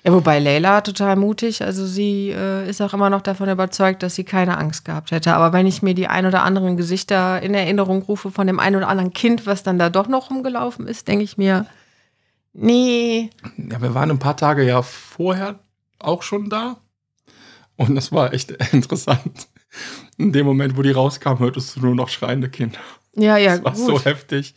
[0.03, 4.15] Ja, wobei Leila total mutig, also sie äh, ist auch immer noch davon überzeugt, dass
[4.15, 5.33] sie keine Angst gehabt hätte.
[5.33, 8.77] Aber wenn ich mir die ein oder anderen Gesichter in Erinnerung rufe von dem einen
[8.77, 11.65] oder anderen Kind, was dann da doch noch rumgelaufen ist, denke ich mir,
[12.53, 15.59] nee, Ja, wir waren ein paar Tage ja vorher
[15.99, 16.77] auch schon da.
[17.75, 19.47] Und das war echt interessant.
[20.17, 22.79] In dem Moment, wo die rauskamen, hörtest du nur noch schreiende Kinder.
[23.15, 23.85] ja, ja, das war gut.
[23.85, 24.55] so heftig.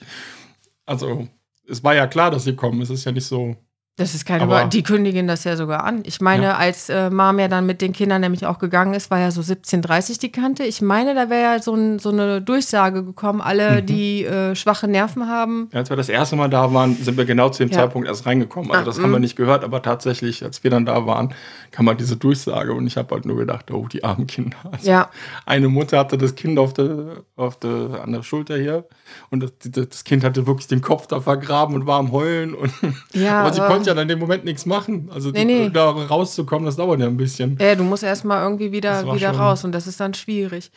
[0.86, 1.28] Also,
[1.68, 2.80] es war ja klar, dass sie kommen.
[2.80, 3.56] Es ist ja nicht so.
[4.00, 6.00] Das ist keine Aber- Die kündigen das ja sogar an.
[6.04, 6.56] Ich meine, Ja.
[6.56, 9.42] als äh, Mom ja dann mit den Kindern nämlich auch gegangen ist, war ja so
[9.42, 10.64] 17.30 die Kante.
[10.64, 13.86] Ich meine, da wäre ja so, ein, so eine Durchsage gekommen, alle, Mhm.
[13.86, 15.68] die äh, schwache Nerven haben.
[15.72, 17.78] Als wir das erste Mal da waren, sind wir genau zu dem Ja.
[17.78, 18.70] Zeitpunkt erst reingekommen.
[18.70, 19.22] Also Ah, das haben wir mm.
[19.22, 21.34] nicht gehört, aber tatsächlich, als wir dann da waren,
[21.70, 24.56] kam halt diese Durchsage und ich habe halt nur gedacht, oh, die armen Kinder.
[24.72, 25.10] Also Ja,
[25.46, 28.84] Eine Mutter hatte das Kind auf der, auf der, an der Schulter hier
[29.30, 29.52] und das,
[29.88, 32.54] das Kind hatte wirklich den Kopf da vergraben und war am Heulen.
[32.54, 32.72] Und,
[33.12, 33.40] ja.
[33.42, 35.10] aber sie konnte ja dann in dem Moment nichts machen.
[35.12, 35.70] Also Nee, nee.
[35.70, 37.56] da rauszukommen, das dauert ja ein bisschen.
[37.60, 40.70] Ja, du musst erstmal irgendwie wieder, wieder schon- raus und das ist dann schwierig.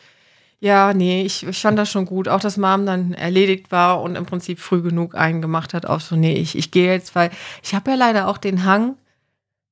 [0.60, 2.26] Ja, nee, ich, ich fand das schon gut.
[2.28, 6.16] Auch, dass Mom dann erledigt war und im Prinzip früh genug eingemacht hat auf so,
[6.16, 7.30] nee, ich, ich gehe jetzt, weil
[7.62, 8.96] ich habe ja leider auch den Hang,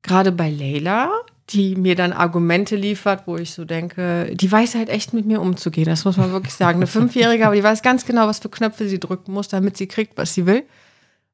[0.02, 1.10] gerade bei Leila,
[1.50, 5.40] die mir dann Argumente liefert, wo ich so denke, die weiß halt echt mit mir
[5.40, 5.86] umzugehen.
[5.86, 6.76] Das muss man wirklich sagen.
[6.78, 9.86] Eine Fünfjährige, aber die weiß ganz genau, was für Knöpfe sie drücken muss, damit sie
[9.86, 10.64] kriegt, was sie will.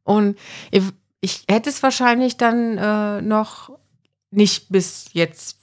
[0.05, 0.39] Und
[0.71, 0.83] ich,
[1.21, 3.71] ich hätte es wahrscheinlich dann äh, noch
[4.31, 5.59] nicht bis jetzt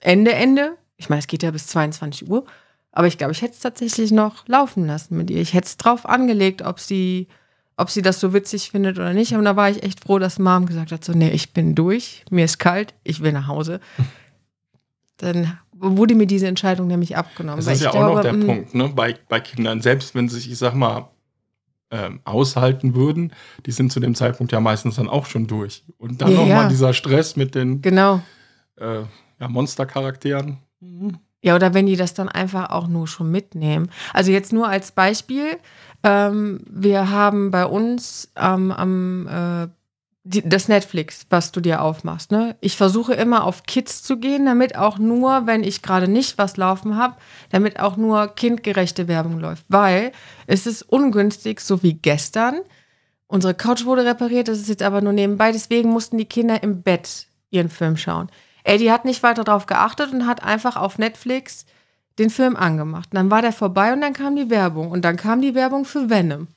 [0.00, 0.76] Ende, Ende.
[0.96, 2.44] Ich meine, es geht ja bis 22 Uhr.
[2.90, 5.40] Aber ich glaube, ich hätte es tatsächlich noch laufen lassen mit ihr.
[5.40, 7.28] Ich hätte es drauf angelegt, ob sie,
[7.76, 9.34] ob sie das so witzig findet oder nicht.
[9.34, 12.24] Und da war ich echt froh, dass Mom gesagt hat: so, nee, ich bin durch,
[12.30, 13.80] mir ist kalt, ich will nach Hause.
[15.18, 17.64] Dann wurde mir diese Entscheidung nämlich abgenommen.
[17.64, 18.88] Das ist ja auch glaube, noch der mm, Punkt, ne?
[18.88, 21.10] Bei, bei Kindern, selbst wenn sie sich, ich sag mal,
[21.90, 23.32] ähm, aushalten würden,
[23.66, 25.84] die sind zu dem Zeitpunkt ja meistens dann auch schon durch.
[25.96, 26.68] Und dann Ja, nochmal ja.
[26.68, 28.20] dieser Stress mit den Genau.
[28.76, 29.02] äh,
[29.40, 30.58] ja, Monstercharakteren.
[31.42, 33.90] Ja, oder wenn die das dann einfach auch nur schon mitnehmen.
[34.12, 35.56] Also jetzt nur als Beispiel.
[36.02, 39.68] Ähm, wir haben bei uns ähm, am äh,
[40.24, 42.30] die, das Netflix, was du dir aufmachst.
[42.30, 42.56] Ne?
[42.60, 46.56] Ich versuche immer auf Kids zu gehen, damit auch nur, wenn ich gerade nicht was
[46.56, 47.16] laufen habe,
[47.50, 49.64] damit auch nur kindgerechte Werbung läuft.
[49.68, 50.12] Weil
[50.46, 52.60] es ist ungünstig, so wie gestern.
[53.26, 55.52] Unsere Couch wurde repariert, das ist jetzt aber nur nebenbei.
[55.52, 58.30] Deswegen mussten die Kinder im Bett ihren Film schauen.
[58.64, 61.64] Eddie hat nicht weiter darauf geachtet und hat einfach auf Netflix
[62.18, 63.10] den Film angemacht.
[63.12, 64.90] Und dann war der vorbei und dann kam die Werbung.
[64.90, 66.48] Und dann kam die Werbung für Venom.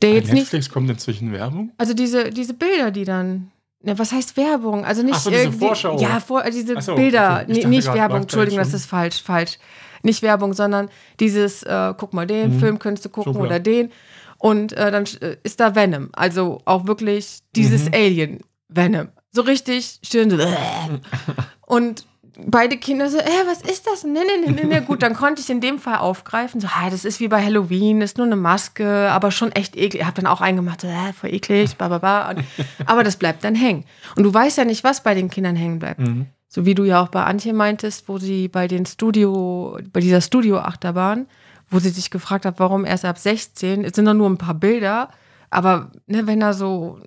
[0.00, 1.72] Der Bei jetzt nicht, Netflix kommt inzwischen Werbung.
[1.78, 3.50] also diese, diese Bilder, die dann.
[3.84, 4.84] Ne, was heißt Werbung?
[4.84, 5.98] Also nicht Ach so, diese Vorschau.
[6.00, 7.44] Ja, vor, äh, diese so, Bilder.
[7.48, 7.66] okay.
[7.66, 9.58] Nicht Werbung, Entschuldigung, das ist falsch, falsch.
[10.04, 12.60] Nicht Werbung, sondern dieses, äh, guck mal, den Mhm.
[12.60, 13.44] Film könntest du gucken klar.
[13.46, 13.90] oder den.
[14.38, 16.10] Und äh, dann äh, ist da Venom.
[16.12, 17.94] Also auch wirklich dieses Mhm.
[17.94, 19.08] Alien Venom.
[19.32, 20.38] So richtig schön so.
[21.66, 22.06] Und
[22.46, 24.04] beide Kinder so, äh, was ist das?
[24.04, 24.80] Nee, nee, nee, nee.
[24.80, 26.60] Gut, dann konnte ich in dem Fall aufgreifen.
[26.60, 29.76] So, ah, das ist wie bei Halloween, das ist nur eine Maske, aber schon echt
[29.76, 30.02] eklig.
[30.02, 32.30] Ich habe dann auch eingemacht, so, äh, voll eklig, bla, bla, bla.
[32.30, 32.44] Und,
[32.86, 33.84] aber das bleibt dann hängen.
[34.16, 36.00] Und du weißt ja nicht, was bei den Kindern hängen bleibt.
[36.00, 36.26] Mhm.
[36.48, 40.20] So wie du ja auch bei Antje meintest, wo sie bei den Studio, bei dieser
[40.20, 41.26] Studio-Achterbahn,
[41.70, 44.54] wo sie sich gefragt hat, warum erst ab 16, es sind doch nur ein paar
[44.54, 45.08] Bilder,
[45.48, 46.98] aber ne, wenn da so,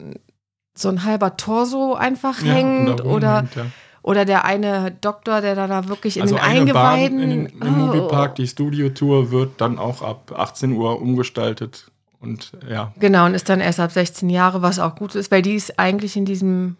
[0.73, 3.65] so ein halber Torso einfach Ja, hängt oder, rumhängt, ja.
[4.05, 7.31] Oder der eine Doktor, der da, da wirklich in Also den eine Bahn Eingeweiden.
[7.31, 7.65] in im Oh.
[7.65, 11.91] Moviepark, die Studio-Tour, wird dann auch ab 18 Uhr umgestaltet.
[12.19, 15.41] Und ja, Genau, und ist dann erst ab 16 Jahre, was auch gut ist, weil
[15.41, 16.77] die ist eigentlich in diesem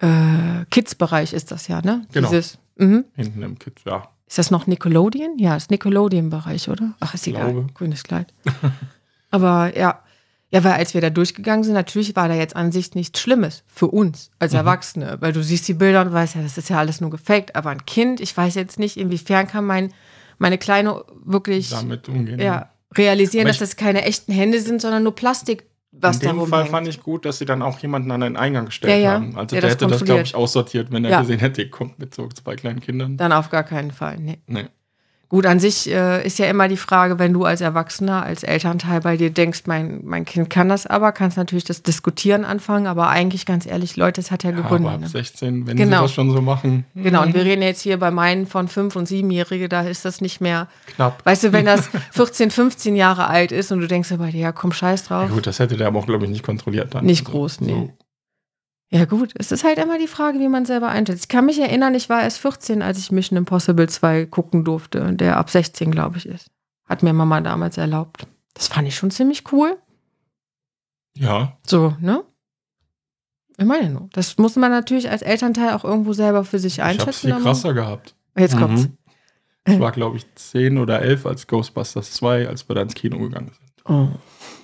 [0.00, 2.04] äh, Kids-Bereich ist das ja, ne?
[2.12, 2.28] Genau.
[2.28, 3.04] Dieses, mhm.
[3.14, 4.08] hinten im Kids, ja.
[4.26, 5.38] Ist das noch Nickelodeon?
[5.38, 6.94] Ja, ist Nickelodeon-Bereich, oder?
[6.98, 7.52] Ach, ist egal.
[7.52, 7.72] Glaube.
[7.74, 8.34] Grünes Kleid.
[9.30, 10.00] Aber ja.
[10.56, 13.62] Ja, weil als wir da durchgegangen sind, natürlich war da jetzt an sich nichts Schlimmes
[13.66, 14.58] für uns als Mhm.
[14.58, 17.54] Erwachsene, weil du siehst die Bilder und weißt ja, das ist ja alles nur gefaked.
[17.56, 19.92] Aber ein Kind, ich weiß jetzt nicht, inwiefern kann mein,
[20.38, 22.38] meine Kleine wirklich Damit umgehen.
[22.40, 26.28] ja, realisieren, Aber dass ich- das keine echten Hände sind, sondern nur Plastik, was In
[26.38, 26.46] dem.
[26.46, 29.12] Fall fand ich gut, dass sie dann auch jemanden an den Eingang gestellt Ja, ja.
[29.12, 29.36] haben.
[29.36, 31.20] Also Der der, das hätte das, glaube ich, aussortiert, wenn er Ja.
[31.20, 33.16] gesehen hätte, ihr kommt mit so zwei kleinen Kindern.
[33.16, 34.18] Dann auf gar keinen Fall.
[34.18, 34.38] Nee.
[34.46, 34.66] Nee.
[35.28, 39.00] Gut, an sich äh, ist ja immer die Frage, wenn du als Erwachsener, als Elternteil
[39.00, 43.08] bei dir denkst, mein, mein Kind kann das aber, kannst natürlich das Diskutieren anfangen, aber
[43.08, 44.86] eigentlich ganz ehrlich, Leute, es hat ja Ja, Gründe.
[44.88, 45.08] aber ab ne?
[45.08, 45.96] 16, wenn Genau.
[45.96, 48.96] sie das schon so machen, Genau, und wir reden jetzt hier bei meinen von 5-
[48.96, 51.26] und 7-Jährige, da ist das nicht mehr, knapp.
[51.26, 54.70] weißt du, wenn das 14, 15 Jahre alt ist und du denkst aber, ja, komm,
[54.70, 55.30] scheiß Ja, drauf.
[55.32, 57.04] gut, das hätte der aber auch, glaube ich, nicht kontrolliert dann.
[57.04, 57.92] Nicht Also, groß, nee.
[58.90, 61.24] Ja, gut, es ist halt immer die Frage, wie man selber einschätzt.
[61.24, 65.12] Ich kann mich erinnern, ich war erst 14, als ich Mission Impossible 2 gucken durfte,
[65.12, 66.50] der ab 16, glaube ich, ist.
[66.88, 68.28] Hat mir Mama damals erlaubt.
[68.54, 69.76] Das fand ich schon ziemlich cool.
[71.16, 72.22] Ja, So, ne?
[73.58, 74.08] Immerhin nur.
[74.12, 77.32] Das muss man natürlich als Elternteil auch irgendwo selber für sich ich habe einschätzen.
[77.32, 78.14] viel krasser gehabt.
[78.36, 78.82] Jetzt kommt's.
[78.84, 78.98] Mhm.
[79.68, 83.18] Ich war, glaube ich, 10 oder 11 als Ghostbusters 2, als wir da ins Kino
[83.18, 83.72] gegangen sind.
[83.86, 84.08] Oh,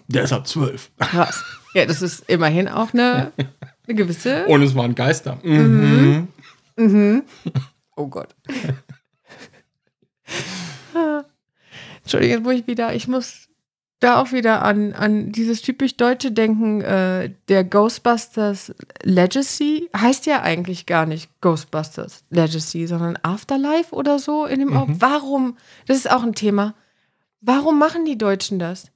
[0.08, 0.92] Der ist ab 12.
[0.98, 1.42] krass.
[1.74, 3.32] Ja, das ist immerhin auch eine,
[3.87, 4.47] eine gewisse.
[4.47, 5.38] Und es waren Geister.
[5.42, 6.29] Mhm.
[6.77, 7.23] Mhm.
[7.95, 8.35] Oh Gott.
[12.03, 13.49] Entschuldigung, jetzt muss ich wieder, ich muss
[14.01, 20.42] da auch wieder an, an dieses typisch Deutsche denken, äh, der Ghostbusters Legacy heißt ja
[20.42, 24.77] eigentlich gar nicht Ghostbusters Legacy, sondern Afterlife oder so in dem Mhm.
[24.77, 24.88] Ort.
[24.99, 25.57] Warum?
[25.87, 26.75] Das ist auch ein Thema.
[27.42, 28.87] Warum machen die Deutschen das?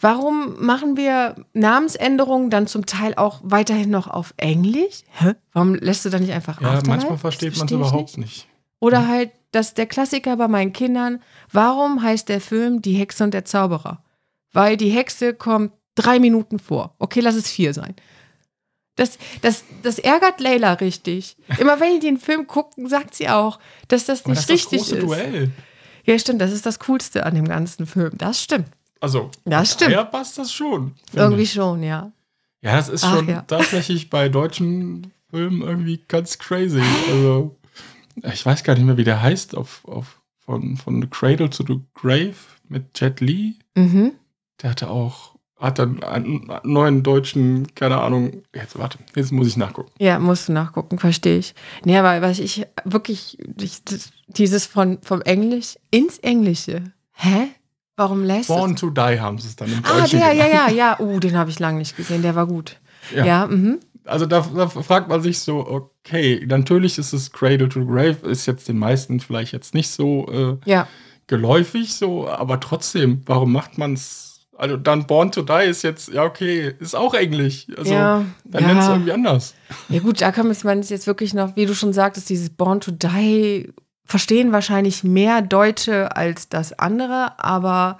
[0.00, 5.02] Warum machen wir Namensänderungen dann zum Teil auch weiterhin noch auf Englisch?
[5.12, 5.34] Hä?
[5.52, 6.88] Warum lässt du da nicht einfach Ja, Afterlife?
[6.88, 8.48] manchmal versteht man es versteh ich überhaupt nicht.
[8.80, 13.32] Oder halt, dass der Klassiker bei meinen Kindern, warum heißt der Film Die Hexe und
[13.34, 14.02] der Zauberer?
[14.52, 16.94] Weil die Hexe kommt drei Minuten vor.
[16.98, 17.94] Okay, lass es vier sein.
[18.96, 21.36] Das, das, das ärgert Leila richtig.
[21.58, 24.66] Immer wenn die den Film gucken, sagt sie auch, dass das Aber nicht das ist
[24.66, 25.04] das richtig große ist.
[25.04, 25.50] Duell.
[26.04, 28.12] Ja, stimmt, das ist das Coolste an dem ganzen Film.
[28.18, 28.68] Das stimmt.
[29.04, 29.92] Also, Das stimmt.
[29.92, 30.94] Ja, passt das schon.
[31.12, 31.52] Irgendwie ich.
[31.52, 32.10] schon, ja.
[32.62, 33.42] Ja, das ist Ach, schon ja.
[33.42, 36.80] tatsächlich bei deutschen Filmen irgendwie ganz crazy.
[37.10, 37.54] Also,
[38.32, 41.64] ich weiß gar nicht mehr, wie der heißt, auf, auf, von, von The Cradle to
[41.66, 42.32] the Grave
[42.70, 43.58] mit Jet Li.
[43.74, 44.12] Mhm.
[44.62, 49.58] Der hatte auch, hat dann einen neuen deutschen, keine Ahnung, jetzt warte, jetzt muss ich
[49.58, 49.92] nachgucken.
[49.98, 51.54] Ja, musst du nachgucken, verstehe ich.
[51.84, 53.82] Nee, aber was ich wirklich, ich,
[54.28, 56.84] dieses von, vom Englisch ins Englische.
[57.12, 57.48] Hä?
[57.96, 60.72] Warum lässt Born to Die haben sie es dann im Ah, Deutschen der, ja, genannt.
[60.76, 61.00] ja, ja.
[61.00, 62.80] Uh, den habe ich lange nicht gesehen, der war gut.
[63.14, 63.24] Ja.
[63.24, 63.78] Ja, mhm.
[64.04, 68.44] Also da, da fragt man sich so, okay, natürlich ist es Cradle to Grave, ist
[68.46, 70.88] jetzt den meisten vielleicht jetzt nicht so äh, Ja,
[71.26, 74.40] geläufig so, aber trotzdem, warum macht man es?
[74.56, 77.66] Also dann Born to Die ist jetzt, ja okay, ist auch Englisch.
[77.76, 78.92] Also ja, dann nennt es ja.
[78.92, 79.54] irgendwie anders.
[79.88, 82.80] ja gut, da kann man es jetzt wirklich noch, wie du schon sagtest, dieses Born
[82.80, 83.72] to Die
[84.04, 87.98] verstehen wahrscheinlich mehr Deutsche als das andere, aber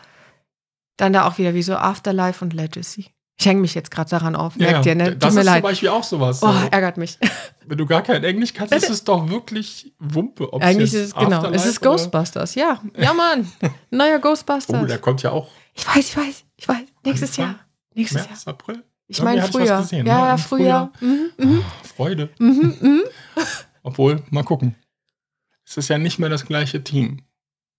[0.97, 3.07] dann da auch wieder wie so Afterlife und Legacy.
[3.37, 5.11] Ich hänge mich jetzt gerade daran auf, merkt ihr, ne?
[5.13, 5.63] Tut Das mir ist zum leid.
[5.65, 6.41] Beispiel auch sowas.
[6.43, 7.19] Oh, Also, ärgert mich.
[7.67, 10.49] wenn du gar kein Englisch kannst, ist es doch wirklich Wumpe.
[10.61, 12.81] Eigentlich ist es, genau, es Afterlife ist oder- Ghostbusters, ja.
[12.97, 13.51] Ja, Mann.
[13.91, 14.83] Neuer Ghostbusters.
[14.83, 16.83] Oh, der kommt ja auch ich weiß, ich weiß, ich weiß.
[17.05, 17.65] Nächstes Anfang Jahr.
[17.95, 18.29] Nächstes Jahr.
[18.29, 18.85] März, April.
[19.09, 19.87] Ich meine Frühjahr.
[19.91, 20.09] ja, ne?
[20.09, 20.93] ja, Im Frühjahr.
[21.01, 22.31] Mhm, mhm, Oh, Freude.
[22.39, 23.03] mhm, mhm.
[23.83, 24.77] Obwohl, mal gucken.
[25.67, 27.23] Es ist ja nicht mehr das gleiche Team,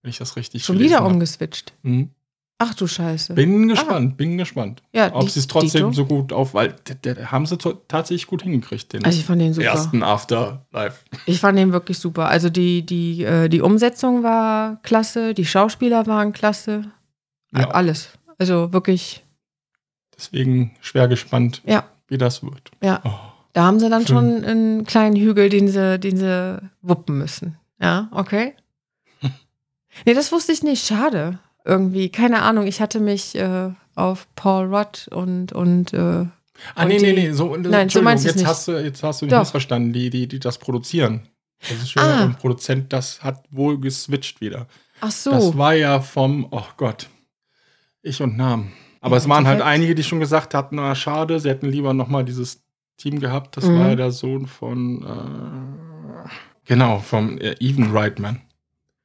[0.01, 1.05] wenn ich das richtig Schon wieder hab.
[1.11, 1.73] umgeswitcht.
[1.83, 2.09] Mhm.
[2.57, 3.33] Ach du Scheiße.
[3.33, 4.81] Bin gespannt, bin gespannt.
[4.93, 5.91] ja, Ob sie es trotzdem Dito.
[5.91, 9.41] so gut auf, weil der, der haben sie tatsächlich gut hingekriegt, den Also ich fand
[9.41, 9.67] den super.
[9.67, 10.99] ersten Afterlife.
[11.25, 12.29] Ich fand den wirklich super.
[12.29, 16.85] Also die, die, äh, die Umsetzung war klasse, die Schauspieler waren klasse.
[17.53, 17.71] Ja.
[17.71, 18.09] Alles.
[18.37, 19.23] Also wirklich,
[20.17, 22.71] Deswegen schwer gespannt, ja, wie das wird.
[22.81, 23.01] ja.
[23.03, 23.11] Oh.
[23.51, 24.15] Da haben sie dann Schön.
[24.17, 27.57] schon einen kleinen Hügel, den sie, den sie wuppen müssen.
[27.81, 28.55] Ja, okay.
[30.05, 30.85] nee, das wusste ich nicht.
[30.85, 31.39] Schade.
[31.63, 32.67] Irgendwie, keine Ahnung.
[32.67, 36.25] Ich hatte mich äh, auf Paul Rudd und, und äh,
[36.73, 38.45] Ah, Und nee, nee, nee, so, Nein, Entschuldigung, so meinst jetzt nicht.
[38.47, 39.39] hast du, jetzt hast du dich Doch.
[39.39, 41.27] missverstanden, die, die, die das produzieren.
[41.59, 42.23] Das ist schön, Ah.
[42.23, 44.67] und Produzent, das hat wohl geswitcht wieder.
[45.01, 45.31] ach so.
[45.31, 47.09] Das war ja vom, oh Gott,
[48.03, 48.71] ich und Namen.
[49.01, 51.93] Aber Im es waren halt einige, die schon gesagt hatten, na schade, sie hätten lieber
[51.93, 52.63] noch mal dieses
[52.97, 53.57] Team gehabt.
[53.57, 53.79] Das Mhm.
[53.79, 55.84] war ja der Sohn von, äh,
[56.65, 58.41] genau, vom äh, Even Reitman.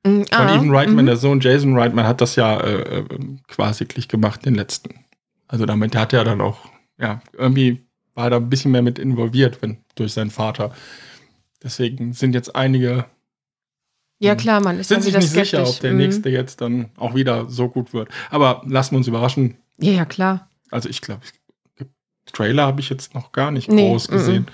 [0.04, 1.06] Mm, Von ah, Even Reitman, mhm.
[1.06, 3.04] der Sohn Jason Reitman, hat das ja äh, äh,
[3.48, 5.04] quasi gleich gemacht, den letzten.
[5.46, 6.68] Also damit hat er dann auch,
[6.98, 10.74] ja, irgendwie war er da ein bisschen mehr mit involviert, wenn, durch seinen Vater.
[11.62, 13.04] Deswegen sind jetzt einige,
[14.18, 15.50] Ja, klar, man ist sind sich nicht skeptisch.
[15.50, 15.98] sicher, ob der Mhm.
[15.98, 18.08] nächste jetzt dann auch wieder so gut wird.
[18.30, 19.56] Aber lassen wir uns überraschen.
[19.78, 20.48] Ja, ja, klar.
[20.70, 21.22] Also ich glaube,
[22.32, 24.12] Trailer habe ich jetzt noch gar nicht Nee, groß mhm.
[24.12, 24.46] gesehen.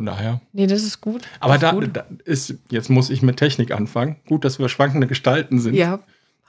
[0.00, 0.40] Von daher.
[0.54, 1.28] Nee, das ist gut.
[1.40, 1.90] Aber da, ist gut.
[1.92, 4.16] da ist, jetzt muss ich mit Technik anfangen.
[4.26, 5.74] Gut, dass wir schwankende Gestalten sind.
[5.74, 6.00] Ja,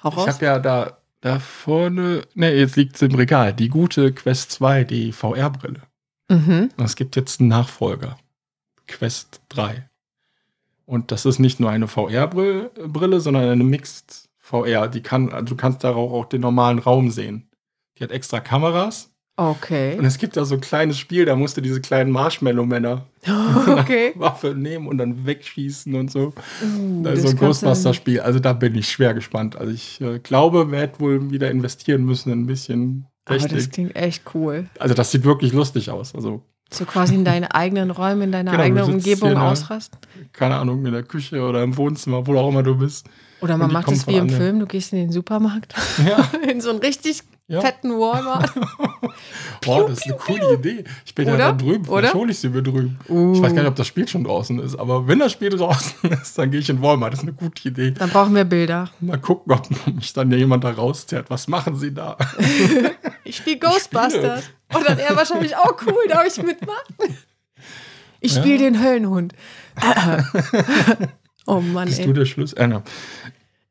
[0.02, 0.28] hau Ich raus.
[0.30, 4.86] habe ja da, da vorne, ne, jetzt liegt es im Regal, die gute Quest 2,
[4.86, 5.82] die VR-Brille.
[6.30, 6.70] Mhm.
[6.78, 8.18] Und es gibt jetzt einen Nachfolger,
[8.88, 9.86] Quest 3.
[10.86, 14.88] Und das ist nicht nur eine VR-Brille, sondern eine Mixed VR.
[14.88, 17.50] Die kann, also du kannst darauf auch den normalen Raum sehen.
[17.98, 19.11] Die hat extra Kameras.
[19.38, 19.98] Okay.
[19.98, 23.06] Und es gibt ja so ein kleines Spiel, da musst du diese kleinen Marshmallow-Männer
[23.68, 24.12] okay.
[24.16, 26.34] Waffe nehmen und dann wegschießen und so.
[26.64, 28.20] Uh, Das ist so ein Ghostbuster-Spiel.
[28.20, 29.56] Also da bin ich schwer gespannt.
[29.56, 33.72] Also ich äh, glaube, werde wohl wieder investieren müssen in ein bisschen Aber das Technik.
[33.72, 34.68] klingt echt cool.
[34.80, 36.14] also das sieht wirklich lustig aus.
[36.14, 39.98] Also So quasi in deine eigenen Räume, in deiner Genau, eigenen Umgebung der- ausrasten.
[40.34, 43.08] keine Ahnung, in der Küche oder im Wohnzimmer, wo auch immer du bist.
[43.42, 44.30] Oder man macht es wie im.
[44.30, 45.74] Film, du gehst in den Supermarkt,
[46.06, 47.62] Ja, in so einen richtig ja.
[47.62, 48.52] fetten Walmart.
[49.66, 50.84] Boah, das ist eine coole Idee.
[51.06, 51.52] Ich bin ja Oder?
[51.52, 52.14] da drüben, vielleicht Oder?
[52.14, 53.00] hole ich sie mir drüben.
[53.10, 53.34] Uh.
[53.36, 56.10] Ich weiß gar nicht, ob das Spiel schon draußen ist, aber wenn das Spiel draußen
[56.22, 57.14] ist, dann gehe ich in Walmart.
[57.14, 57.92] Das ist eine gute Idee.
[57.92, 58.90] Dann brauchen wir Bilder.
[59.00, 61.30] Mal gucken, ob mich dann jemand da rauszerrt.
[61.30, 62.18] Was machen sie da?
[63.24, 64.50] Ich spiele Ghostbusters.
[64.74, 66.96] Und dann er wahrscheinlich, oh cool, darf ich mitmachen?
[68.20, 68.70] Ich spiele Ja.
[68.70, 69.34] den Höllenhund.
[71.46, 72.14] oh Mann, Bist du ey.
[72.14, 72.54] der Schluss?
[72.54, 72.84] Äh, na.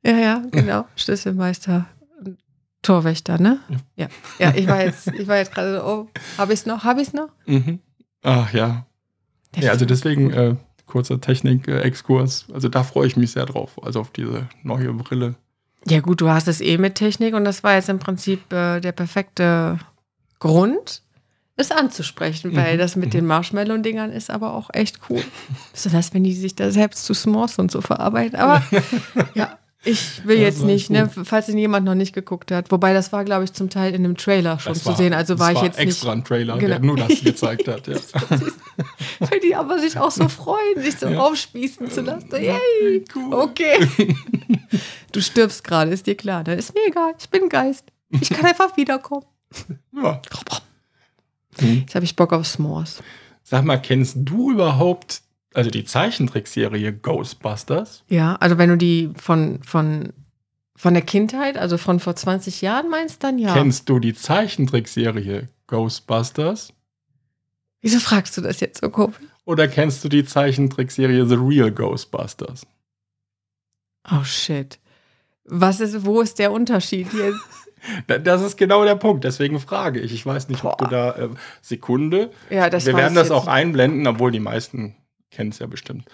[0.05, 0.87] Ja, ja, genau.
[0.97, 1.87] Schlüsselmeister.
[2.83, 3.61] Torwächter, ne?
[3.97, 4.09] Ja.
[4.39, 6.85] Ja, ich war jetzt, ich war jetzt gerade so, oh, hab ich's noch?
[6.85, 7.29] Hab ich's noch?
[7.47, 7.81] Mhm.
[8.23, 8.87] Ach ja.
[9.57, 10.55] Ja, also deswegen äh,
[10.87, 12.47] kurzer Technik-Exkurs.
[12.53, 13.79] Also da freue ich mich sehr drauf.
[13.83, 15.35] Also auf diese neue Brille.
[15.87, 18.81] Ja, gut, du hast es eh mit Technik und das war jetzt im Prinzip äh,
[18.81, 19.79] der perfekte
[20.39, 21.03] Grund,
[21.57, 25.23] es anzusprechen, weil Mhm, das mit den Marshmallow-Dingern ist aber auch echt cool.
[25.73, 28.39] Besonders wenn die sich da selbst zu S'mores und so verarbeiten.
[28.39, 28.63] Aber
[29.35, 32.71] ja, ich will Ja, jetzt war nicht, ne, falls ihn jemand noch nicht geguckt hat.
[32.71, 35.15] Wobei das war, glaube ich, zum Teil in einem Trailer schon Das zu sehen.
[35.15, 36.23] Also war ich jetzt extra nicht.
[36.23, 36.69] ein Trailer, Genau.
[36.69, 37.87] der nur das gezeigt hat.
[37.87, 37.97] Ja.
[39.21, 41.21] Weil die aber sich auch so freuen, sich so Ja.
[41.21, 42.29] aufspießen zu lassen.
[42.33, 43.05] Yay!
[43.15, 43.35] Cool.
[43.35, 43.89] Okay.
[45.13, 46.45] Du stirbst gerade, ist dir klar.
[46.45, 47.15] Dann ist mir egal.
[47.19, 47.85] Ich bin Geist.
[48.11, 49.25] Ich kann einfach wiederkommen.
[49.93, 50.23] Ja.
[51.61, 53.01] Jetzt habe ich Bock auf S'mores.
[53.43, 55.23] Sag mal, kennst du überhaupt,
[55.55, 58.05] also die Zeichentrickserie Ghostbusters?
[58.09, 60.13] Ja, also wenn du die von, von,
[60.77, 63.53] von der Kindheit, also von vor 20 Jahren meinst, dann ja.
[63.55, 66.73] Kennst du die Zeichentrickserie Ghostbusters?
[67.83, 69.17] Wieso fragst du das jetzt so komisch?
[69.45, 72.67] Oder kennst du die Zeichentrickserie The Real Ghostbusters?
[74.11, 74.79] Oh shit.
[75.45, 77.39] Was ist, wo ist der Unterschied jetzt?
[78.07, 80.13] Da- Das ist genau der Punkt, deswegen frage ich.
[80.13, 80.91] Ich weiß nicht, ob du Boah.
[80.91, 81.29] da äh,
[81.63, 82.31] Sekunde.
[82.51, 84.97] Ja, das Wir werden das auch einblenden, obwohl die meisten
[85.31, 86.07] kennen es ja bestimmt.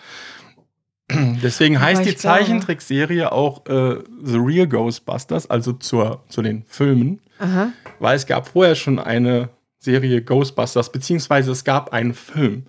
[1.10, 7.72] Deswegen heißt die Zeichentrickserie auch äh, The Real Ghostbusters, also zur, zu den Filmen, Aha.
[8.00, 12.66] weil es gab vorher schon eine Serie Ghostbusters, beziehungsweise es gab einen Film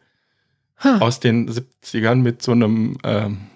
[0.84, 1.00] Ha.
[1.00, 3.48] aus den 70ern mit so einem, ähm,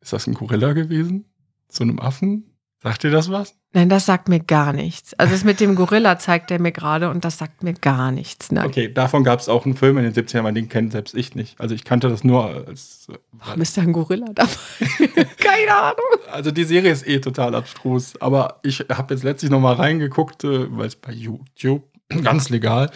[0.00, 1.24] ist das ein Gorilla gewesen?
[1.70, 2.47] So einem Affen?
[2.80, 3.56] Sagt dir das was?
[3.72, 5.12] Nein, das sagt mir gar nichts.
[5.14, 8.52] Also das mit dem Gorilla zeigt er mir gerade und das sagt mir gar nichts.
[8.52, 8.66] Nein.
[8.66, 11.34] Okay, davon gab es auch einen Film in den 70ern, aber den kennt selbst ich
[11.34, 11.60] nicht.
[11.60, 13.08] Also ich kannte das nur als.
[13.10, 14.50] äh, Warum ist da ein Gorilla dabei?
[15.38, 16.30] Keine Ahnung.
[16.30, 20.44] Also die Serie ist eh total abstrus, aber ich habe jetzt letztlich noch mal reingeguckt,
[20.44, 21.82] äh, weil es bei YouTube
[22.22, 22.90] ganz legal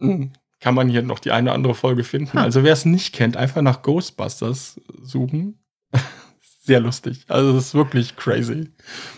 [0.00, 2.38] hm, kann man hier noch die eine oder andere Folge finden.
[2.38, 2.42] Ha.
[2.42, 5.58] Also wer es nicht kennt, einfach nach Ghostbusters suchen.
[6.68, 7.24] Sehr lustig.
[7.28, 8.68] Also es ist wirklich crazy.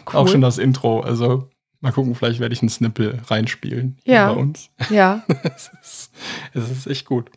[0.07, 1.01] Auch schon das Intro.
[1.01, 1.49] Also
[1.81, 4.33] mal gucken, vielleicht werde ich einen Snippel reinspielen Ja.
[4.33, 4.71] bei uns.
[4.89, 5.25] Ja.
[5.57, 6.13] es, ist,
[6.55, 7.29] es ist echt gut.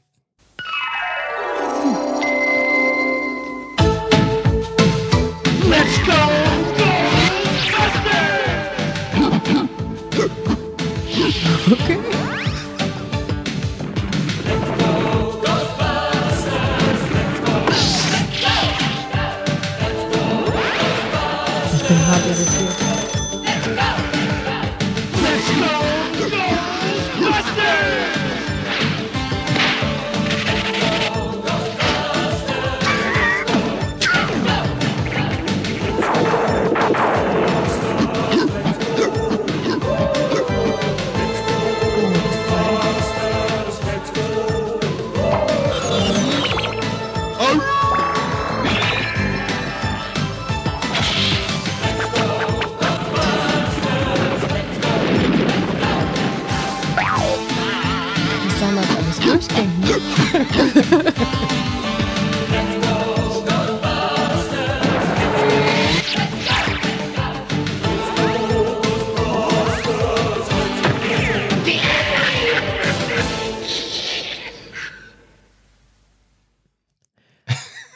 [5.67, 7.33] Let's go!
[11.71, 12.02] Okay.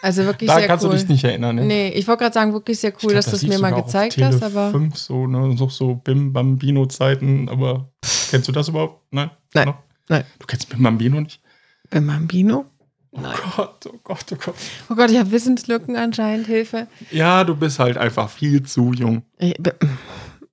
[0.07, 0.91] Also wirklich Da sehr kannst cool.
[0.91, 1.65] du dich nicht erinnern, ne?
[1.65, 3.73] Nee, ich wollte gerade sagen, wirklich sehr cool, glaub, dass das du es mir mal
[3.73, 7.89] gezeigt hast, aber 5, so, ne, so, so Bim Bambino-Zeiten, aber
[8.29, 9.01] kennst du das überhaupt?
[9.11, 9.31] Nein?
[9.53, 9.73] Nein.
[10.07, 10.23] Nein.
[10.39, 11.41] Du kennst Bim Bambino nicht?
[11.89, 12.67] Bim Bambino?
[13.11, 13.19] Oh
[13.57, 14.55] Gott, oh Gott, oh Gott.
[14.89, 16.87] Oh Gott, ich habe Wissenslücken anscheinend, Hilfe.
[17.11, 19.23] Ja, du bist halt einfach viel zu jung.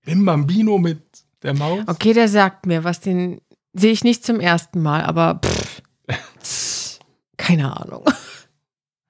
[0.04, 1.00] Bim Bambino mit
[1.44, 1.84] der Maus?
[1.86, 3.40] okay, der sagt mir was, den
[3.72, 6.98] sehe ich nicht zum ersten Mal, aber pff,
[7.36, 8.02] keine Ahnung.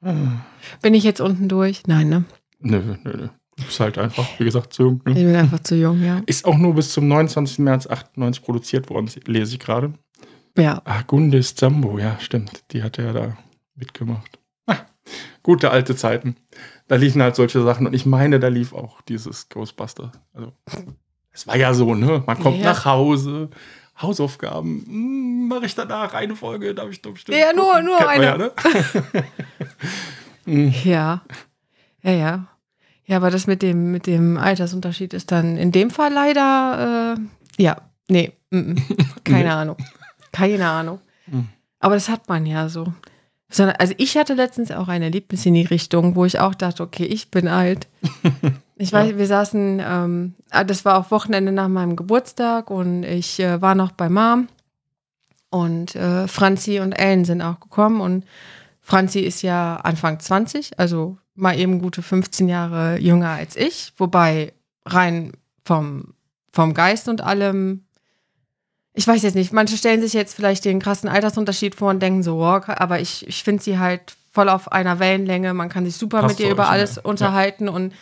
[0.05, 0.41] Hm.
[0.83, 1.83] Bin ich jetzt unten durch?
[1.87, 2.25] Nein, ne?
[2.61, 3.29] Nö, nö, nö.
[3.57, 5.01] Du bist halt einfach, wie gesagt, zu jung.
[5.07, 5.25] Ich Ne?
[5.25, 6.23] bin einfach zu jung, ja.
[6.27, 7.61] Ist auch nur bis zum 29.
[7.61, 9.93] März 98 produziert worden, lese ich gerade.
[10.59, 12.65] Ja, Ah, Gundis Zambo, ja, stimmt.
[12.73, 13.37] Die hat ja da
[13.77, 14.39] mitgemacht.
[14.67, 14.79] Ah,
[15.43, 16.37] gute alte Zeiten.
[16.89, 20.13] Da liefen halt solche Sachen und ich meine, da lief auch dieses Ghostbuster.
[20.33, 20.53] Also,
[21.33, 22.23] es war ja so, ne?
[22.27, 22.65] Man kommt Ja.
[22.73, 23.51] nach Hause,
[24.05, 27.37] Hausaufgaben, hm, mache ich danach eine Folge, darf ich doch bestimmt.
[27.39, 28.25] Ja, nur- nur Kennt eine.
[28.25, 28.53] Ja, ne?
[30.47, 31.23] Hm, ja.
[32.03, 32.47] Ja, ja.
[33.07, 37.17] Ja, aber das mit dem, mit dem Altersunterschied ist dann in dem Fall leider,
[37.59, 37.77] äh, ja,
[38.09, 38.77] nee, mm, mm.
[39.25, 39.49] keine Nee.
[39.51, 39.77] Ahnung.
[40.33, 41.01] Keine Ahnung.
[41.31, 41.49] Hm.
[41.81, 42.93] Aber das hat man ja so.
[43.79, 47.05] Also ich hatte letztens auch ein Erlebnis in die Richtung, wo ich auch dachte, okay,
[47.05, 47.87] ich bin alt.
[48.77, 53.39] Ich weiß, wir saßen, ähm, ah, das war auch Wochenende nach meinem Geburtstag und ich
[53.39, 54.49] äh, war noch bei Mom
[55.51, 58.25] und äh, Franzi und Ellen sind auch gekommen und
[58.81, 64.53] Franzi ist ja Anfang 20, also mal eben gute 15 Jahre jünger als ich, wobei
[64.85, 65.33] rein
[65.65, 66.15] vom,
[66.53, 67.85] vom Geist und allem,
[68.93, 72.25] ich weiß jetzt nicht, manche stellen sich jetzt vielleicht den krassen Altersunterschied vor und denken
[72.25, 75.97] so, wow, aber ich, ich finde sie halt voll auf einer Wellenlänge, man kann sich
[75.97, 77.03] super Passt mit ihr über alles ja.
[77.03, 77.95] unterhalten und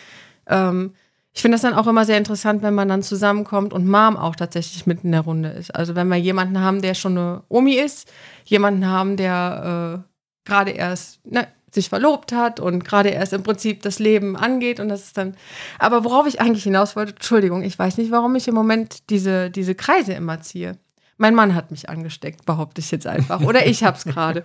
[0.46, 0.94] ähm,
[1.34, 4.36] ich finde das dann auch immer sehr interessant, wenn man dann zusammenkommt und Mom auch
[4.36, 5.74] tatsächlich mit in der Runde ist.
[5.74, 8.10] Also wenn wir jemanden haben, der schon eine Omi ist,
[8.44, 13.80] jemanden haben, der äh, gerade erst ne, sich verlobt hat und gerade erst im Prinzip
[13.82, 15.34] das Leben angeht und das ist dann.
[15.78, 19.50] Aber worauf ich eigentlich hinaus wollte, Entschuldigung, ich weiß nicht, warum ich im Moment diese,
[19.50, 20.76] diese Kreise immer ziehe.
[21.16, 23.40] Mein Mann hat mich angesteckt, behaupte ich jetzt einfach.
[23.40, 24.44] Oder ich hab's gerade.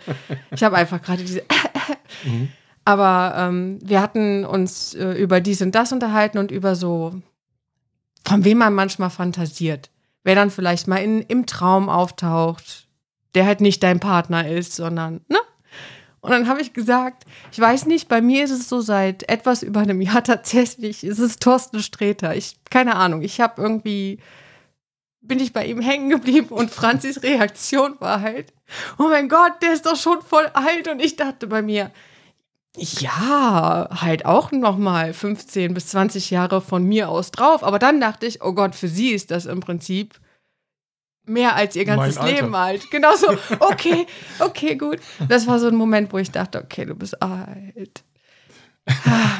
[0.52, 1.44] Ich habe einfach gerade diese.
[2.24, 2.50] Mhm.
[2.88, 7.16] Aber ähm, wir hatten uns äh, über dies und das unterhalten und über so,
[8.26, 9.90] von wem man manchmal fantasiert.
[10.24, 12.88] Wer dann vielleicht mal in, im Traum auftaucht,
[13.36, 15.38] der halt nicht dein Partner ist, sondern, ne?
[16.22, 19.64] Und dann habe ich gesagt, ich weiß nicht, bei mir ist es so seit etwas
[19.64, 22.38] über einem Jahr tatsächlich, ist es Thorsten Sträter.
[22.38, 24.22] Ich, keine Ahnung, ich habe irgendwie,
[25.20, 28.54] bin ich bei ihm hängen geblieben und Franzis Reaktion war halt,
[28.98, 30.88] oh mein Gott, der ist doch schon voll alt.
[30.88, 31.92] Und ich dachte bei mir,
[32.78, 37.64] ja, halt auch noch mal 15 bis 20 Jahre von mir aus drauf.
[37.64, 40.20] Aber dann dachte ich, oh Gott, für sie ist das im Prinzip
[41.26, 42.22] mehr als ihr ganzes.
[42.24, 42.90] Leben alt.
[42.92, 43.28] Genau so,
[43.60, 44.06] okay,
[44.40, 45.00] okay, gut.
[45.28, 48.04] Das war so ein Moment, wo ich dachte, okay, du bist alt.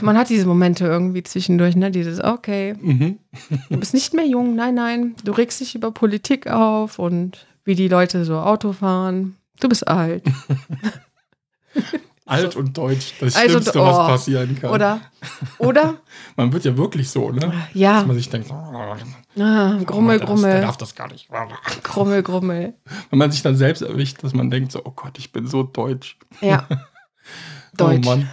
[0.02, 1.90] Man hat diese Momente irgendwie zwischendurch, ne?
[1.90, 3.20] Dieses, okay, Mhm.
[3.70, 5.16] du bist nicht mehr jung, nein, nein.
[5.24, 9.38] Du regst dich über Politik auf und wie die Leute so Auto fahren.
[9.62, 10.24] Du bist alt.
[12.28, 13.86] Alt und deutsch, das Also, Schlimmste, oh.
[13.86, 14.72] was passieren kann.
[14.72, 15.00] Oder?
[15.60, 15.96] Oder?
[16.36, 17.54] Man wird ja wirklich so, ne?
[17.74, 18.00] Ja.
[18.00, 18.54] Dass man sich denkt, oh,
[19.40, 20.52] Ah, Grummel, der, Grummel.
[20.52, 21.30] Der darf das gar nicht.
[21.84, 22.74] Grummel, Grummel.
[23.10, 25.64] Wenn man sich dann selbst erwischt, dass man denkt, so, oh Gott, ich bin so
[25.64, 26.18] deutsch.
[26.42, 26.68] Ja.
[27.78, 28.08] Deutsch.
[28.08, 28.30] Oh Mann.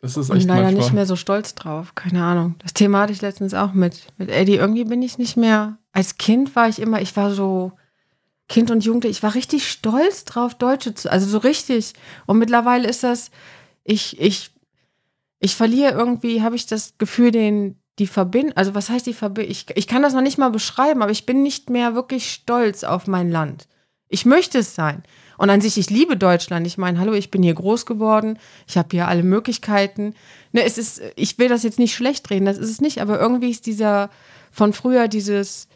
[0.00, 0.82] Das ist Und echt leider manchmal.
[0.84, 1.94] nicht mehr so stolz drauf.
[1.94, 2.54] Keine Ahnung.
[2.58, 4.56] Das Thema hatte ich letztens auch mit, mit Eddie.
[4.56, 5.78] Irgendwie bin ich nicht mehr.
[5.92, 7.72] Als Kind war ich immer, ich war so
[8.48, 11.10] Kind und Jugendlich, ich war richtig stolz drauf, Deutsche zu.
[11.12, 11.92] Also so richtig.
[12.26, 13.30] Und mittlerweile ist das,
[13.84, 14.50] ich, ich,
[15.38, 19.50] ich verliere irgendwie, habe ich das Gefühl, den, die Verbindung, also was heißt die Verbindung?
[19.50, 22.84] Ich, ich kann das noch nicht mal beschreiben, aber ich bin nicht mehr wirklich stolz
[22.84, 23.68] auf mein Land.
[24.08, 25.02] Ich möchte es sein.
[25.36, 26.66] Und an sich, ich liebe Deutschland.
[26.66, 28.38] Ich meine, hallo, ich bin hier groß geworden.
[28.66, 30.14] Ich habe hier alle Möglichkeiten.
[30.52, 33.20] Ne, es ist, ich will das jetzt nicht schlecht reden, das ist es nicht, aber
[33.20, 34.10] irgendwie ist dieser
[34.50, 35.68] von früher dieses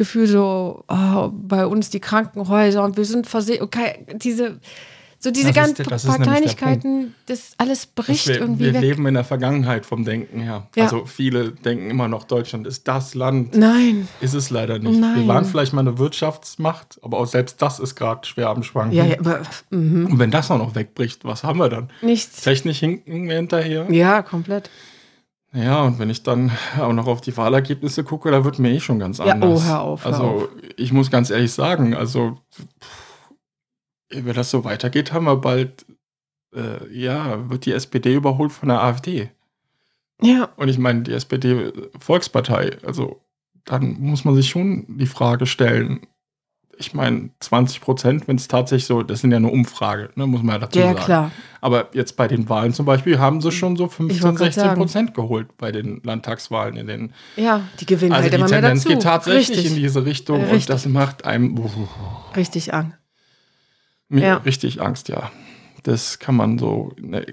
[0.00, 4.58] Gefühl so, oh, bei uns die Krankenhäuser und wir sind versehen, okay, diese,
[5.18, 8.80] so diese Das ganzen ist paar Kleinigkeiten, das alles bricht wir, irgendwie wir weg.
[8.80, 10.68] leben in der Vergangenheit vom Denken her.
[10.74, 10.84] Ja.
[10.84, 13.54] Also viele denken immer noch, Deutschland ist das Land.
[13.54, 14.08] Nein.
[14.22, 14.94] Ist es leider nicht.
[14.94, 15.28] Wir Nein.
[15.28, 18.96] waren vielleicht mal eine Wirtschaftsmacht, aber auch selbst das ist gerade schwer am Schwanken.
[18.96, 20.06] Ja, ja, aber mhm.
[20.06, 21.90] Und wenn das auch noch wegbricht, was haben wir dann?
[22.00, 22.40] nichts.
[22.40, 23.86] Technisch hinken wir hinterher.
[23.90, 24.70] Ja, komplett.
[25.52, 28.80] Ja, und wenn ich dann auch noch auf die Wahlergebnisse gucke, da wird mir eh
[28.80, 29.62] schon ganz Ja, anders.
[29.62, 32.66] oh, hör auf, hör also ich muss ganz ehrlich sagen, also pff,
[34.10, 35.86] wenn das so weitergeht, haben wir bald,
[36.54, 39.30] äh, ja, wird die SPD überholt von der AfD.
[40.22, 43.20] Ja, Und ich meine, die SPD Volkspartei, also
[43.64, 46.06] dann muss man sich schon die Frage stellen,
[46.80, 50.42] ich meine, 20 Prozent, wenn es tatsächlich so, das sind ja eine Umfrage, ne, muss
[50.42, 50.98] man ja dazu Ja, sagen.
[50.98, 51.30] klar.
[51.60, 54.62] Aber jetzt bei den Wahlen zum Beispiel haben sie schon so 15, wollte grad 16
[54.64, 54.80] sagen.
[54.80, 57.12] Prozent geholt bei den Landtagswahlen in den.
[57.36, 58.94] Ja, die gewinnen Also halt die immer mehr Tendenz dazu.
[58.94, 60.54] geht tatsächlich Richtig, in diese Richtung Richtig.
[60.62, 61.68] und das macht einem uh,
[62.34, 62.96] richtig Angst.
[64.08, 64.36] mir Ja.
[64.38, 65.30] richtig Angst, ja.
[65.82, 67.24] Das kann man so, ne,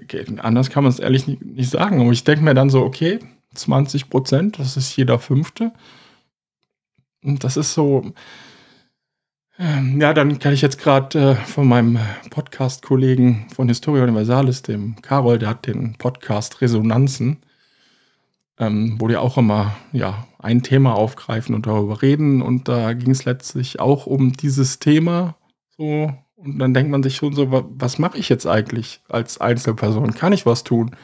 [0.42, 2.00] anders kann man es ehrlich nicht, nicht sagen.
[2.00, 3.18] Aber ich denke mir dann so, okay,
[3.54, 5.72] 20 Prozent, das ist jeder Fünfte.
[7.22, 8.12] Und das ist so,
[9.58, 11.98] ähm, ja, dann kann ich jetzt gerade äh, von meinem
[12.30, 17.38] Podcast-Kollegen von Historia Universalis, dem Carol, der hat den Podcast Resonanzen,
[18.58, 22.40] ähm, wo die auch immer ja, ein Thema aufgreifen und darüber reden.
[22.42, 25.36] Und da ging es letztlich auch um dieses Thema.
[25.76, 29.40] So, und dann denkt man sich schon so, wa- was mache ich jetzt eigentlich als
[29.40, 30.14] Einzelperson?
[30.14, 30.94] Kann ich was tun?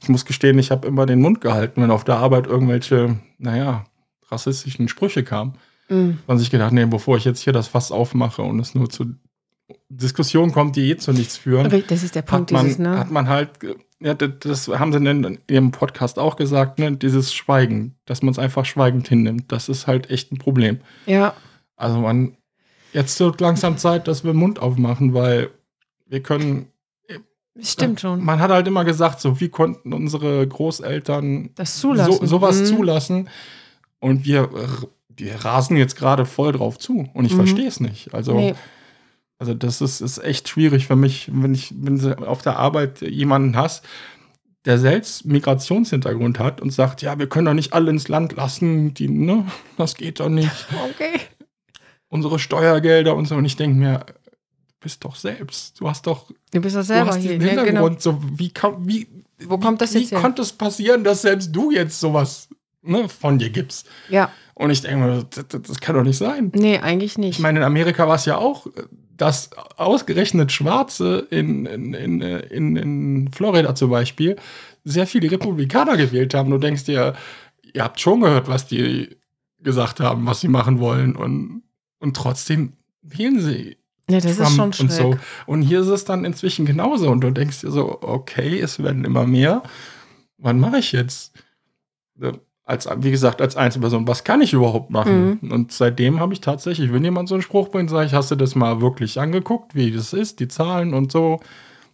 [0.00, 3.84] Ich muss gestehen, ich habe immer den Mund gehalten, wenn auf der Arbeit irgendwelche, naja,
[4.28, 5.54] rassistischen Sprüche kamen.
[5.88, 6.18] Mhm.
[6.26, 9.14] Man sich gedacht, nee, bevor ich jetzt hier das Fass aufmache und es nur zu
[9.88, 12.98] Diskussionen kommt, die eh zu nichts führen, Das ist der Punkt, hat man, dieses, ne?
[12.98, 13.50] hat man halt,
[14.00, 18.32] ja, das, das haben sie in ihrem Podcast auch gesagt, ne, dieses Schweigen, dass man
[18.32, 20.80] es einfach schweigend hinnimmt, das ist halt echt ein Problem.
[21.06, 21.34] Ja,
[21.76, 22.36] Also man,
[22.92, 25.50] jetzt wird langsam Zeit, dass wir den Mund aufmachen, weil
[26.06, 26.66] wir können,
[27.60, 28.24] stimmt schon.
[28.24, 32.12] man hat halt immer gesagt, so wie konnten unsere Großeltern Das zulassen.
[32.12, 32.64] so, sowas Mhm.
[32.66, 33.28] zulassen
[33.98, 34.50] und wir,
[35.16, 37.36] wir rasen jetzt gerade voll drauf zu und ich Mhm.
[37.36, 38.12] verstehe es nicht.
[38.14, 38.54] Also Nee.
[39.38, 43.00] also das ist, ist echt schwierig für mich, wenn ich, wenn du auf der Arbeit
[43.02, 43.84] jemanden hast,
[44.64, 48.94] der selbst Migrationshintergrund hat und sagt, ja, wir können doch nicht alle ins Land lassen,
[48.94, 49.46] die, ne,
[49.76, 50.50] das geht doch nicht.
[50.90, 51.20] Okay.
[52.08, 53.34] Unsere Steuergelder und so.
[53.34, 55.80] Und ich denke mir, du bist doch selbst.
[55.80, 57.38] Du hast doch, Du bist doch du selber hast hier.
[57.38, 57.64] diesen Ne?
[57.64, 57.64] Genau.
[57.64, 58.00] Hintergrund.
[58.02, 59.08] So, wie, wie,
[59.44, 60.20] Wo kommt das wie jetzt her?
[60.20, 62.48] konnte es passieren, dass selbst du jetzt sowas
[62.86, 63.88] ne, von dir gibst?
[64.08, 66.52] Ja, Und ich denke mir, das, das, kann doch nicht sein.
[66.54, 67.36] nee, eigentlich nicht.
[67.36, 68.66] Ich meine, in Amerika war es ja auch,
[69.16, 74.36] dass ausgerechnet Schwarze in, in, in, in, in Florida zum Beispiel
[74.84, 76.50] sehr viele Republikaner gewählt haben.
[76.50, 77.14] Du denkst dir,
[77.72, 79.16] ihr habt schon gehört, was die
[79.60, 81.16] gesagt haben, was sie machen wollen.
[81.16, 81.62] Und,
[81.98, 83.76] und trotzdem wählen sie
[84.08, 84.88] ja, das ist schon und schräg.
[84.88, 85.18] so.
[85.46, 87.10] Und hier ist es dann inzwischen genauso.
[87.10, 89.64] Und du denkst dir so, okay, es werden immer mehr.
[90.38, 91.32] Wann mache ich jetzt?
[92.66, 95.38] Als, wie gesagt, als Einzelperson, was kann ich überhaupt machen?
[95.40, 95.52] Mhm.
[95.52, 98.34] Und seitdem habe ich tatsächlich, wenn jemand so einen Spruch bringt, sage ich, hast du
[98.34, 101.40] das mal wirklich angeguckt, wie das ist, die Zahlen und so.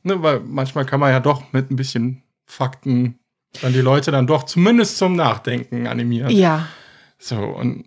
[0.03, 3.19] Ne, weil manchmal kann man ja doch mit ein bisschen Fakten
[3.61, 6.31] dann die Leute dann doch zumindest zum Nachdenken animieren.
[6.31, 6.67] Ja,
[7.19, 7.85] So, und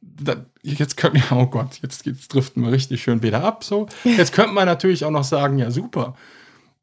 [0.00, 3.64] da, jetzt könnte oh Gott, jetzt, jetzt driften wir richtig schön wieder ab.
[3.64, 3.86] So.
[4.04, 6.14] Jetzt könnte man natürlich auch noch sagen, ja, super.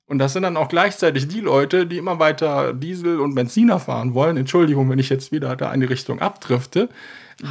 [0.07, 4.13] Und das sind dann auch gleichzeitig die Leute, die immer weiter Diesel und Benziner fahren
[4.13, 4.37] wollen.
[4.37, 6.89] Entschuldigung, wenn ich jetzt wieder da in die Richtung abdrifte,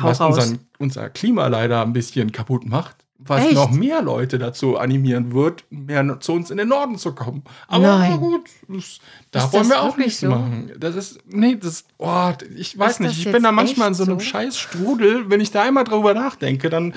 [0.01, 2.97] Hau was unseren, unser Klima leider ein bisschen kaputt macht.
[3.19, 3.55] Was Echt?
[3.55, 7.43] noch mehr Leute dazu animieren wird, mehr zu uns in den Norden zu kommen.
[7.69, 8.99] Aber na gut, das,
[9.31, 10.29] da wollen wir auch nichts so?
[10.29, 10.73] machen.
[10.79, 14.05] Das ist, nee, das, oh, ich weiß Ist nicht, ich bin da manchmal in so
[14.05, 14.27] einem so?
[14.27, 16.93] scheiß Strudel, wenn ich da einmal drüber nachdenke, dann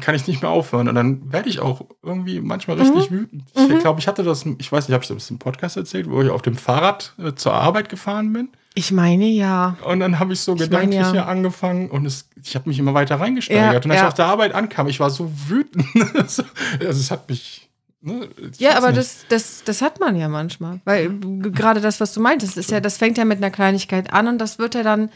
[0.00, 0.88] kann ich nicht mehr aufhören.
[0.88, 3.14] Und dann werde ich auch irgendwie manchmal richtig Mhm.
[3.16, 3.42] wütend.
[3.54, 6.22] Ich glaube, ich hatte das, ich weiß nicht, habe ich das im Podcast erzählt, wo
[6.22, 8.48] ich auf dem Fahrrad äh, zur Arbeit gefahren bin.
[8.76, 9.76] ich meine ja.
[9.84, 11.10] Und dann habe ich so Ich gedanklich ja.
[11.12, 13.72] hier angefangen und es, ich habe mich immer weiter reingesteigert.
[13.72, 14.02] Ja, und als ja.
[14.02, 15.86] ich auf der Arbeit ankam, ich war so wütend.
[16.18, 16.42] also
[16.80, 17.68] es hat mich.
[18.00, 18.98] Ne, Ja, aber nicht.
[18.98, 20.80] das, das, das hat man ja manchmal.
[20.84, 24.28] Weil gerade das, was du meintest, ist ja, das fängt ja mit einer Kleinigkeit an
[24.28, 25.10] und das wird ja dann,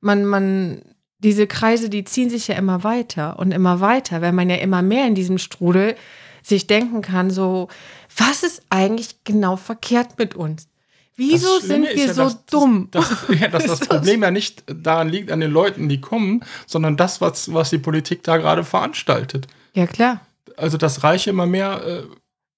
[0.00, 0.82] man, man,
[1.18, 4.82] diese Kreise, die ziehen sich ja immer weiter und immer weiter, weil man ja immer
[4.82, 5.96] mehr in diesem Strudel
[6.42, 7.68] sich denken kann, so,
[8.16, 10.68] was ist eigentlich genau verkehrt mit uns?
[11.16, 12.88] Wieso sind wir ja, so dass- dumm?
[12.92, 13.10] Dass,
[13.40, 16.96] ja, dass das Das- Problem ja nicht daran liegt, an den Leuten, die kommen, sondern
[16.96, 19.48] das, was, was die Politik da gerade veranstaltet.
[19.74, 20.20] Ja, klar.
[20.56, 21.82] Also, dass Reiche immer mehr.
[21.84, 22.02] Äh,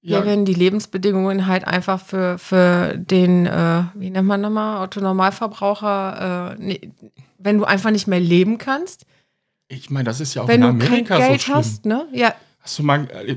[0.02, 4.82] Ja, ja, wenn die Lebensbedingungen halt einfach für, für den, äh, wie nennt man nochmal,
[4.84, 6.90] Autonormalverbraucher, äh, nee,
[7.38, 9.06] wenn du einfach nicht mehr leben kannst,
[9.68, 11.56] ich meine, das ist ja auch wenn in du kein Amerika Geld so schlimm.
[11.56, 12.06] hast, ne?
[12.12, 13.36] Ja, Hast du mal, äh,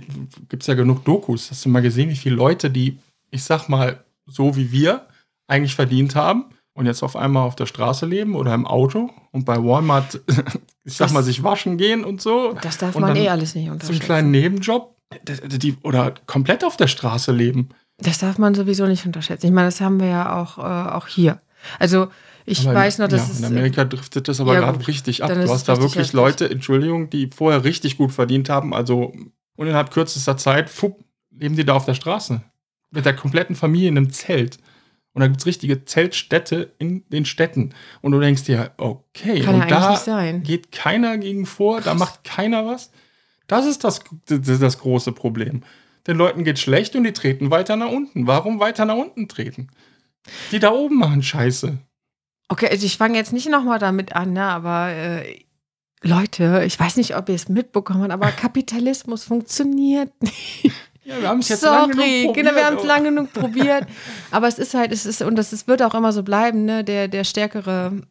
[0.49, 2.97] gibt's ja genug Dokus, hast du mal gesehen, wie viele Leute, die,
[3.31, 5.05] ich sag mal, so wie wir,
[5.47, 9.45] eigentlich verdient haben und jetzt auf einmal auf der Straße leben oder im Auto und
[9.45, 10.21] bei Walmart,
[10.85, 12.53] ich sag Das- mal, sich waschen gehen und so.
[12.61, 14.05] das darf man eh alles nicht So einen unterschätzen.
[14.05, 14.92] kleinen Nebenjob,
[15.23, 17.69] die, oder komplett auf der Straße leben.
[17.97, 19.47] Das darf man sowieso nicht unterschätzen.
[19.47, 21.41] Ich meine, das haben wir ja auch, äh, auch hier.
[21.79, 22.07] Also,
[22.45, 23.39] ich Aber weiß noch, dass ja, es.
[23.39, 25.29] in Amerika driftet das aber ja, gerade richtig ab.
[25.29, 26.13] Du hast da wirklich heftig.
[26.13, 29.13] Leute, Entschuldigung, die vorher richtig gut verdient haben, also
[29.55, 32.41] und innerhalb kürzester Zeit fupp, leben die da auf der Straße.
[32.91, 34.57] Mit der kompletten Familie in einem Zelt.
[35.13, 37.73] Und da gibt es richtige Zeltstädte in den Städten.
[38.01, 41.93] Und du denkst dir, okay, Kann ja und eigentlich da geht keiner gegen vor, da
[41.93, 42.91] macht keiner was.
[43.57, 45.61] Das ist das, das, das große Problem.
[46.07, 48.27] Den Leuten geht schlecht und die treten weiter nach unten.
[48.27, 49.67] Warum weiter nach unten treten?
[50.51, 51.77] Die da oben machen Scheiße.
[52.49, 55.39] Okay, also ich fange jetzt nicht nochmal damit an, ne, aber äh,
[56.01, 60.71] Leute, ich weiß nicht, ob ihr es mitbekommen habt, aber Kapitalismus funktioniert nicht.
[61.05, 63.09] Ja, wir haben es jetzt Sorry, lange genug probiert, genau, wir haben es aber- lange
[63.09, 63.87] genug probiert.
[64.31, 66.83] Aber es ist halt, es ist, und das ist, wird auch immer so bleiben, ne,
[66.83, 68.01] der, der Stärkere,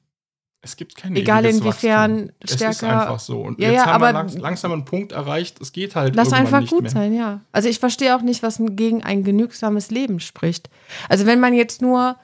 [0.64, 2.36] Es gibt kein Egal inwiefern Wachstum.
[2.40, 3.40] Es ist stärker- einfach so.
[3.40, 5.60] Und Ja, jetzt ja, haben wir langs langsam einen Punkt erreicht.
[5.60, 6.90] Es geht halt lass irgendwann einfach nicht gut mehr.
[6.92, 7.40] sein, ja.
[7.50, 10.70] Also ich verstehe auch nicht, was gegen ein genügsames Leben spricht.
[11.08, 12.16] Also wenn man jetzt nur,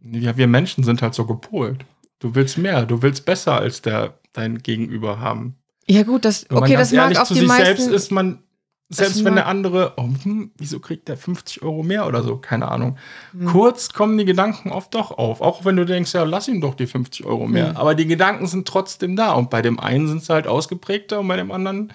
[0.00, 1.84] Ja, wir Menschen sind halt so gepolt.
[2.18, 5.56] Du willst mehr, du willst besser als der dein Gegenüber haben.
[5.86, 8.42] ja gut, das, okay, das mag auf zu die meisten, selbst ist man,
[8.90, 12.70] selbst wenn der andere, oh, hm, wieso kriegt der 50 Euro mehr oder so, keine
[12.70, 12.98] Ahnung.
[13.32, 13.46] Hm.
[13.46, 16.74] Kurz kommen die Gedanken oft doch auf, auch wenn du denkst, ja, lass ihm doch
[16.74, 17.70] die 50 Euro mehr.
[17.70, 17.76] Hm.
[17.76, 21.28] Aber die Gedanken sind trotzdem da und bei dem einen sind sie halt ausgeprägter und
[21.28, 21.92] bei dem anderen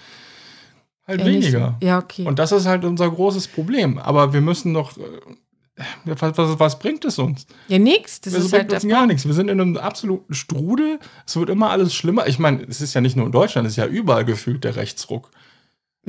[1.07, 1.27] halt so.
[1.27, 1.77] weniger.
[1.81, 2.25] Ja, okay.
[2.25, 3.97] Und das ist halt unser großes Problem.
[3.97, 7.45] Aber wir müssen doch, äh, was, was, was bringt es uns?
[7.67, 8.21] ja, nix.
[8.21, 9.25] Das Das ist bringt halt uns gar nichts.
[9.25, 10.99] Wir sind in einem absoluten Strudel.
[11.25, 12.27] Es wird immer alles schlimmer.
[12.27, 14.75] Ich meine, es ist ja nicht nur in Deutschland, es ist ja überall gefühlt der
[14.75, 15.31] Rechtsruck.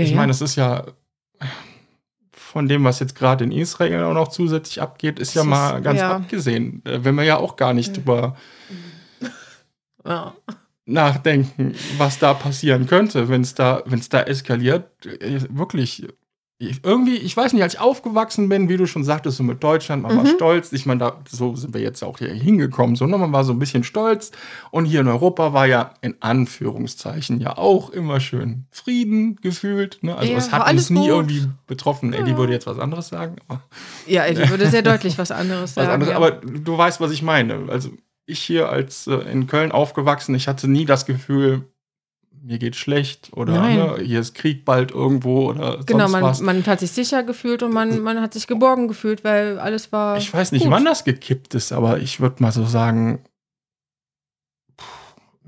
[0.00, 0.84] Ja, ich meine, es ist ja
[2.32, 5.84] von dem, was jetzt gerade in Israel auch noch zusätzlich abgeht, ist ja mal ist-
[5.84, 6.82] ganz abgesehen.
[6.84, 8.36] Wenn wir ja auch gar nicht drüber
[10.06, 10.34] Ja.
[10.86, 15.06] nachdenken, was da passieren könnte, wenn es da, wenn es da eskaliert.
[15.06, 16.08] Äh, Wirklich.
[16.62, 19.62] Ich, irgendwie, ich weiß nicht, als ich aufgewachsen bin, wie du schon sagtest, so mit
[19.64, 20.34] Deutschland, man war Mhm.
[20.36, 20.72] stolz.
[20.72, 22.96] Ich meine, da, so sind wir jetzt auch hier hingekommen.
[22.96, 24.30] So, ne, man war so ein bisschen stolz.
[24.70, 29.98] Und hier in Europa war ja in Anführungszeichen ja auch immer schön Frieden gefühlt.
[30.02, 30.14] Ne?
[30.16, 31.08] Also Ja, es war hat uns nie gut.
[31.08, 32.12] irgendwie betroffen.
[32.12, 33.36] Eddie würde jetzt was anderes sagen.
[34.06, 35.90] Ja, ich würde sehr deutlich was anderes was sagen.
[35.92, 36.16] anderes, ja.
[36.16, 37.68] aber du weißt, was ich meine.
[37.68, 37.90] Also
[38.26, 41.64] ich hier als äh, in Köln aufgewachsen, ich hatte nie das Gefühl,
[42.42, 46.40] mir geht schlecht oder ne, hier ist Krieg bald irgendwo oder Genau, sonst man, was.
[46.40, 50.16] man hat sich sicher gefühlt und man, man hat sich geborgen gefühlt, weil alles war.
[50.16, 50.72] ich weiß nicht, gut.
[50.72, 53.22] wann das gekippt ist, aber ich würde mal so sagen,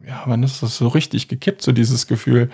[0.06, 2.50] ja, wann ist das so richtig gekippt, so dieses Gefühl?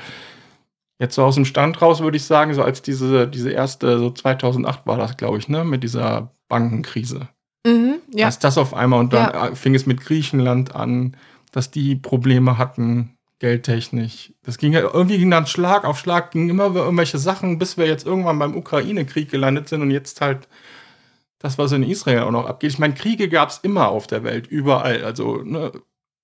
[1.01, 4.11] Jetzt so aus dem Stand raus würde ich sagen, so als diese, diese erste, so
[4.11, 7.29] 2008 war das, glaube ich, ne, mit dieser Bankenkrise.
[7.67, 8.27] Mhm, ja.
[8.27, 9.55] Als das auf einmal und dann Ja.
[9.55, 11.17] fing es mit Griechenland an,
[11.53, 14.33] dass die Probleme hatten, geldtechnisch.
[14.43, 17.77] Das ging ja irgendwie ging dann Schlag auf Schlag, ging immer über irgendwelche Sachen, bis
[17.77, 20.49] wir jetzt irgendwann beim Ukraine-Krieg gelandet sind und jetzt halt
[21.39, 22.73] das, was in Israel auch noch abgeht.
[22.73, 25.05] Ich meine, Kriege gab es immer auf der Welt, überall.
[25.05, 25.71] Also, ne,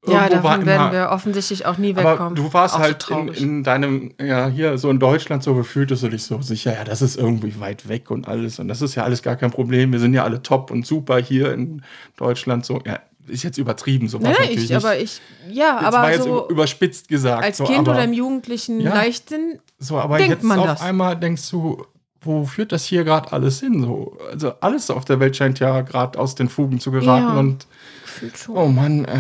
[0.07, 2.35] ja, davon werden wir offensichtlich auch nie aber wegkommen.
[2.35, 3.41] du warst Auch so halt in, traurig.
[3.41, 7.01] in deinem, ja, hier so in Deutschland so gefühltest du dich so sicher, ja, das
[7.01, 8.59] ist irgendwie weit weg und alles.
[8.59, 9.93] Und das ist ja alles gar kein Problem.
[9.93, 11.83] Wir sind ja alle top und super hier in
[12.17, 12.81] Deutschland so.
[12.85, 15.21] Ja, ist jetzt übertrieben, so war's nein, natürlich ich, aber ich,
[15.51, 17.43] ja, Das aber war jetzt so über- überspitzt gesagt.
[17.45, 18.95] als so, Kind aber, oder im jugendlichen Ja.
[18.95, 20.81] Leichtsinn, so, aber denkt jetzt man auf das.
[20.83, 21.85] einmal denkst du,
[22.21, 23.83] wo führt das hier gerade alles hin?
[23.83, 27.39] So, also alles auf der Welt scheint ja gerade aus den Fugen zu geraten Ja.
[27.39, 27.67] und
[28.03, 28.57] gefühlt schon.
[28.57, 29.19] oh Mann, äh,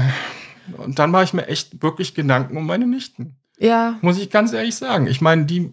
[0.78, 3.36] und dann mache ich mir echt wirklich Gedanken um meine Nichten.
[3.58, 5.06] Ja, Muss ich ganz ehrlich sagen.
[5.06, 5.72] Ich meine, die,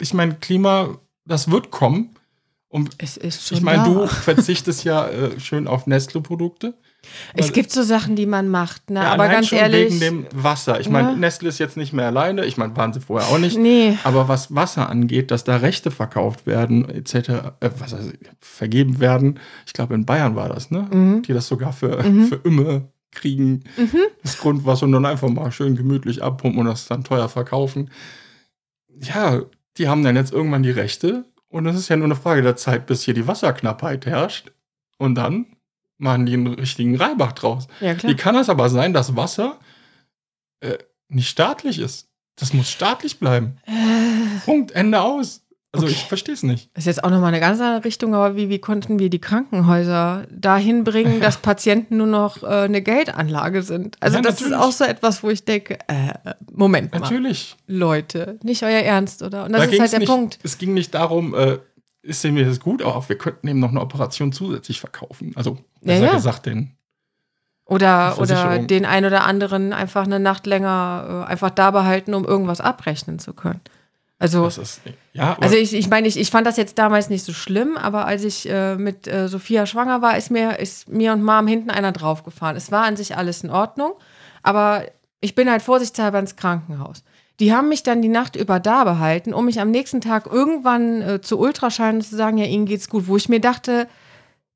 [0.00, 2.10] ich meine, Klima, das wird kommen.
[2.68, 6.74] Und es ist schon ich meine, du verzichtest ja äh, schön auf Nestle-Produkte.
[7.34, 9.00] Es gibt so Sachen, die man macht, ne?
[9.00, 9.86] Ja, aber ganz schon ehrlich.
[9.92, 10.80] wegen dem Wasser.
[10.80, 11.16] Ich meine, Ja.
[11.16, 12.44] Nestle ist jetzt nicht mehr alleine.
[12.44, 13.58] Ich meine, waren sie vorher auch nicht.
[13.58, 17.14] nee, Aber was Wasser angeht, dass da Rechte verkauft werden, etc.,
[17.60, 20.88] äh, was heißt, vergeben werden, ich glaube, in Bayern war das, ne?
[20.92, 21.22] Mhm.
[21.22, 22.26] Die das sogar für, Mhm.
[22.26, 23.98] für Imme kriegen, Mhm.
[24.22, 27.90] das Grundwasser und dann einfach mal schön gemütlich abpumpen und das dann teuer verkaufen.
[29.00, 29.42] Ja,
[29.78, 32.56] die haben dann jetzt irgendwann die Rechte und es ist ja nur eine Frage der
[32.56, 34.52] Zeit, bis hier die Wasserknappheit herrscht
[34.98, 35.46] und dann
[36.02, 37.66] machen die einen richtigen Reibach draus.
[37.80, 38.12] ja klar.
[38.12, 39.58] Wie kann das aber sein, dass Wasser
[40.60, 40.78] äh,
[41.08, 42.08] nicht staatlich ist?
[42.36, 43.58] Das muss staatlich bleiben.
[43.66, 43.72] Äh,
[44.44, 45.40] Punkt, Ende aus.
[45.74, 45.94] Also Okay.
[45.96, 46.68] ich verstehe es nicht.
[46.76, 50.26] ist jetzt auch nochmal eine ganz andere Richtung, aber wie, wie konnten wir die Krankenhäuser
[50.30, 53.96] dahin bringen, dass Patienten nur noch äh, eine Geldanlage sind?
[54.00, 54.52] Also, Ja, das natürlich.
[54.52, 57.56] ist auch so etwas, wo ich denke, äh, Moment mal, Natürlich.
[57.66, 59.44] Leute, nicht euer Ernst, oder?
[59.44, 60.38] Und das Da ist halt der nicht, Punkt.
[60.42, 61.58] Es ging nicht darum, äh,
[62.02, 65.32] ist mir das gut, aber wir könnten eben noch eine Operation zusätzlich verkaufen.
[65.36, 66.14] Also, besser ja.
[66.14, 66.76] gesagt, den.
[67.64, 72.24] Oder, oder den ein oder anderen einfach eine Nacht länger äh, einfach da behalten, um
[72.24, 73.60] irgendwas abrechnen zu können.
[74.18, 74.82] Also, ist,
[75.12, 78.06] ja, also ich, ich meine, ich, ich fand das jetzt damals nicht so schlimm, aber
[78.06, 81.70] als ich äh, mit äh, Sophia schwanger war, ist mir, ist mir und Mom hinten
[81.70, 82.56] einer draufgefahren.
[82.56, 83.94] Es war an sich alles in Ordnung,
[84.44, 84.84] aber
[85.20, 87.02] ich bin halt vorsichtshalber ins Krankenhaus.
[87.42, 91.02] Die haben mich dann die Nacht über da behalten, um mich am nächsten Tag irgendwann
[91.02, 93.08] äh, zu Ultraschallen und zu sagen, ja, ihnen geht's gut.
[93.08, 93.88] Wo ich mir dachte,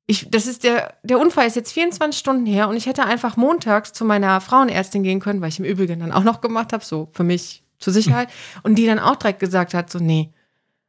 [0.05, 3.35] ich, das ist der, der Unfall ist jetzt 24 Stunden her und ich hätte einfach
[3.35, 6.81] montags zu meiner Frauenärztin gehen können, weil ich im Übrigen dann auch noch gemacht habe,
[6.81, 8.29] so für mich zur Sicherheit.
[8.63, 10.31] Und die dann auch direkt gesagt hat, so, nee,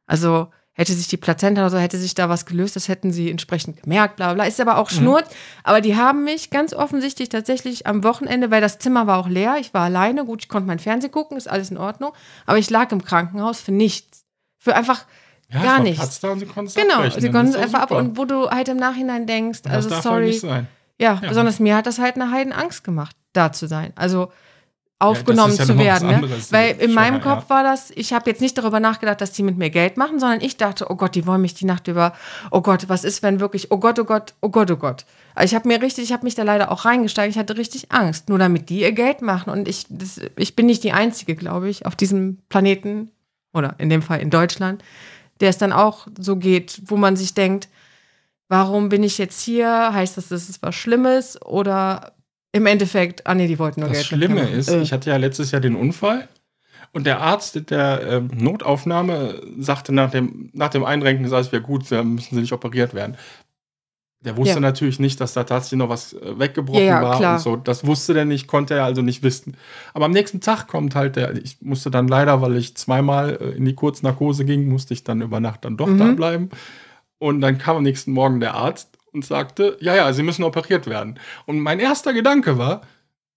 [0.05, 0.47] also
[0.79, 3.83] hätte sich die Plazenta oder so, hätte sich da was gelöst, das hätten sie entsprechend
[3.83, 4.45] gemerkt, bla bla.
[4.45, 5.27] Ist aber auch Schnurz.
[5.65, 9.57] Aber die haben mich ganz offensichtlich tatsächlich am Wochenende, weil das Zimmer war auch leer,
[9.59, 12.13] ich war alleine, gut, ich konnte mein Fernsehen gucken, ist alles in Ordnung.
[12.45, 14.23] Aber ich lag im Krankenhaus für nichts.
[14.57, 15.05] Für einfach
[15.49, 16.21] Ja, gar nichts.
[16.21, 17.99] Da und sie Genau, sie konnten es einfach ab super.
[18.01, 20.25] und wo du halt im Nachhinein denkst, Das also halt sorry.
[20.27, 20.67] nicht sein.
[20.97, 21.27] Ja, Ja.
[21.27, 23.91] besonders mir hat das halt eine Heiden Angst gemacht, da zu sein.
[23.95, 24.31] Also
[24.99, 26.07] aufgenommen ist ja zu werden.
[26.09, 26.29] Ne?
[26.51, 27.35] Weil in meinem ja.
[27.35, 30.19] Kopf war das, ich habe jetzt nicht darüber nachgedacht, dass die mit mir Geld machen,
[30.19, 32.13] sondern ich dachte, oh Gott, die wollen mich die Nacht über,
[32.51, 35.05] oh Gott, was ist, wenn wirklich, oh Gott, oh Gott, oh Gott, oh Gott.
[35.35, 37.91] Also ich habe mir richtig, ich habe mich da leider auch reingesteigert, ich hatte richtig
[37.91, 39.49] Angst, nur damit die ihr Geld machen.
[39.51, 43.11] Und ich, das, ich bin nicht die Einzige, glaube ich, auf diesem Planeten,
[43.53, 44.83] oder in dem Fall in Deutschland,
[45.39, 47.69] der es dann auch so geht, wo man sich denkt,
[48.49, 49.93] warum bin ich jetzt hier?
[49.93, 51.41] Heißt das, das ist was Schlimmes?
[51.41, 52.13] Oder
[52.51, 54.59] im Endeffekt, ah nee, die wollten nur Das Geld Schlimme mitnehmen.
[54.59, 54.81] ist, Äh.
[54.81, 56.27] ich hatte ja letztes Jahr den Unfall
[56.93, 61.61] und der Arzt der ähm, Notaufnahme sagte nach dem, nach dem Einrenken, ist alles wieder
[61.61, 63.15] gut, da müssen sie nicht operiert werden.
[64.21, 64.59] Der wusste Ja.
[64.59, 67.33] natürlich nicht, dass da tatsächlich noch was äh, weggebrochen Ja, ja, war klar.
[67.35, 67.55] und so.
[67.55, 69.55] Das wusste der nicht, konnte er also nicht wissen.
[69.93, 73.51] Aber am nächsten Tag kommt halt der, ich musste dann leider, weil ich zweimal äh,
[73.55, 75.97] in die Kurznarkose ging, musste ich dann über Nacht dann doch Mhm.
[75.99, 76.49] da bleiben.
[77.17, 80.87] Und dann kam am nächsten Morgen der Arzt und sagte, ja, ja, Sie müssen operiert
[80.87, 81.19] werden.
[81.45, 82.81] Und mein erster Gedanke war,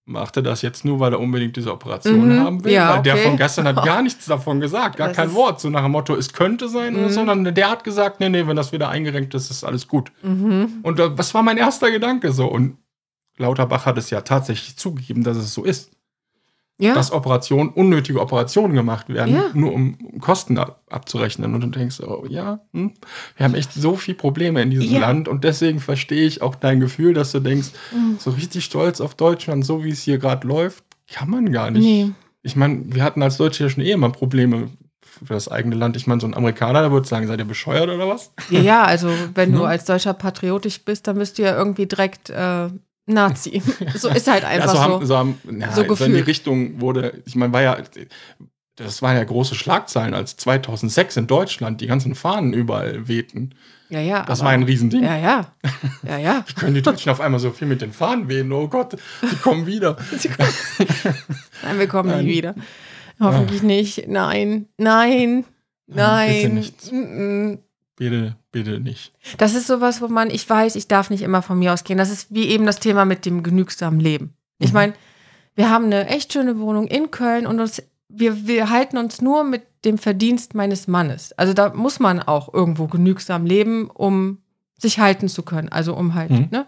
[0.04, 2.40] macht er das jetzt nur, weil er unbedingt diese Operation Mhm.
[2.44, 2.72] haben will?
[2.72, 3.22] Ja, weil der okay.
[3.24, 6.14] von gestern hat gar nichts davon gesagt, gar Das kein Wort, so nach dem Motto,
[6.16, 7.08] es könnte sein oder Mhm.
[7.08, 10.10] so, sondern der hat gesagt, nee, nee, wenn das wieder eingerenkt ist, ist alles gut.
[10.22, 10.80] Mhm.
[10.82, 12.46] Und äh, was war mein erster Gedanke so?
[12.46, 12.78] Und
[13.38, 15.92] Lauterbach hat es ja tatsächlich zugegeben, dass es so ist
[16.82, 19.44] Ja, dass Operationen, unnötige Operationen gemacht werden, Ja.
[19.54, 21.54] nur um Kosten ab, abzurechnen.
[21.54, 22.92] Und du denkst, oh ja, hm,
[23.36, 25.00] wir haben echt so viele Probleme in diesem Ja.
[25.00, 28.16] Land und deswegen verstehe ich auch dein Gefühl, dass du denkst, Mhm.
[28.18, 31.84] so richtig stolz auf Deutschland, so wie es hier gerade läuft, kann man gar nicht.
[31.84, 32.10] nee.
[32.44, 34.68] Ich meine, wir hatten als Deutsche ja schon eh immer Probleme
[35.24, 35.96] für das eigene Land.
[35.96, 38.32] Ich meine, so ein Amerikaner, der würde sagen, seid ihr bescheuert oder was?
[38.50, 39.66] Ja, also wenn du Ne?
[39.68, 42.68] als Deutscher patriotisch bist, dann bist du ja irgendwie direkt äh,
[43.06, 43.62] Nazi.
[43.96, 46.20] so ist halt einfach ja, so, haben, so, haben, ja, So so in die.
[46.20, 47.78] Richtung wurde, ich meine, war ja,
[48.76, 53.54] das waren ja große Schlagzeilen, als 2006 in Deutschland die ganzen Fahnen überall wehten.
[53.90, 54.24] ja, ja.
[54.24, 55.02] Das aber- war ein Riesending.
[55.04, 55.52] Ja, ja.
[56.08, 56.44] Ja, ja.
[56.58, 58.50] Können die Deutschen auf einmal so viel mit den Fahnen wehen?
[58.52, 59.96] Oh Gott, die kommen wieder.
[61.62, 62.24] Nein, wir kommen Nein.
[62.24, 62.54] nie wieder.
[63.20, 64.08] Hoffentlich nicht.
[64.08, 65.44] Nein, nein,
[65.86, 66.82] Nein, bitte nicht.
[66.92, 67.58] Mm-mm.
[67.96, 69.12] Bitte, bitte nicht.
[69.38, 71.98] Das ist sowas, wo man, ich weiß, ich darf nicht immer von mir ausgehen.
[71.98, 74.34] Das ist wie eben das Thema mit dem genügsamen Leben.
[74.58, 74.74] Ich Mhm.
[74.74, 74.92] meine,
[75.54, 79.42] wir haben eine echt schöne Wohnung in Köln und uns, wir, wir halten uns nur
[79.44, 81.32] mit dem Verdienst meines Mannes.
[81.38, 84.38] Also da muss man auch irgendwo genügsam leben, um
[84.78, 85.68] sich halten zu können.
[85.70, 86.48] Also um halt, Mhm.
[86.50, 86.66] ne?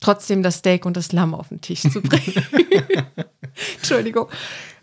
[0.00, 2.34] Trotzdem das Steak und das Lamm auf den Tisch zu bringen.
[3.76, 4.28] Entschuldigung.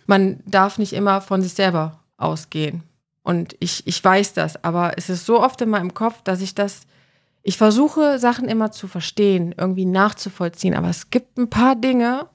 [0.07, 2.84] Man darf nicht immer von sich selber ausgehen.
[3.24, 6.55] Und ich, ich weiß das, aber es ist so oft in meinem Kopf, dass ich
[6.55, 6.82] das,
[7.43, 12.28] ich versuche Sachen immer zu verstehen, irgendwie nachzuvollziehen, aber es gibt ein paar Dinge,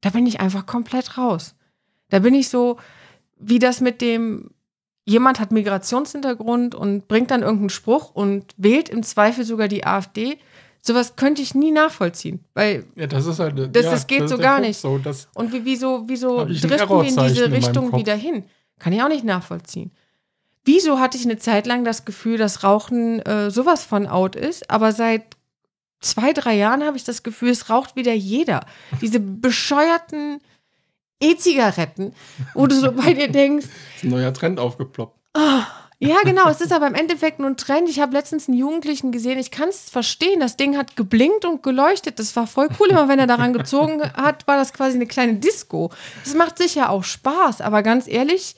[0.00, 1.54] da bin ich einfach komplett raus.
[2.10, 2.78] Da bin ich so,
[3.38, 4.50] wie das mit dem,
[5.04, 10.38] jemand hat Migrationshintergrund und bringt dann irgendeinen Spruch und wählt im Zweifel sogar die AfD.
[10.80, 13.58] Sowas könnte ich nie nachvollziehen, weil Ja, das ist halt.
[13.74, 14.78] Das- ja, das geht ist so gar nicht.
[14.80, 17.98] So, das, und wie, wieso, wieso driften wir in diese in Richtung Kopf.
[18.00, 18.44] wieder hin?
[18.78, 19.90] Kann ich auch nicht nachvollziehen.
[20.64, 24.70] Wieso hatte ich eine Zeit lang das Gefühl, dass Rauchen äh, sowas von out ist,
[24.70, 25.24] aber seit
[26.00, 28.66] zwei, drei Jahren habe ich das Gefühl, es raucht wieder jeder.
[29.00, 30.40] Diese bescheuerten
[31.20, 32.14] E-Zigaretten,
[32.54, 35.18] wo du so bei dir denkst, ist ein neuer Trend aufgeploppt.
[35.34, 35.66] Ah,
[36.00, 36.48] ja, genau.
[36.48, 37.88] Es ist aber im Endeffekt nur ein Trend.
[37.88, 39.38] Ich habe letztens einen Jugendlichen gesehen.
[39.38, 40.38] Ich kann es verstehen.
[40.38, 42.20] Das Ding hat geblinkt und geleuchtet.
[42.20, 42.88] Das war voll cool.
[42.90, 45.90] Immer wenn er daran gezogen hat, war das quasi eine kleine Disco.
[46.22, 47.60] Das macht sicher auch Spaß.
[47.60, 48.54] Aber ganz ehrlich,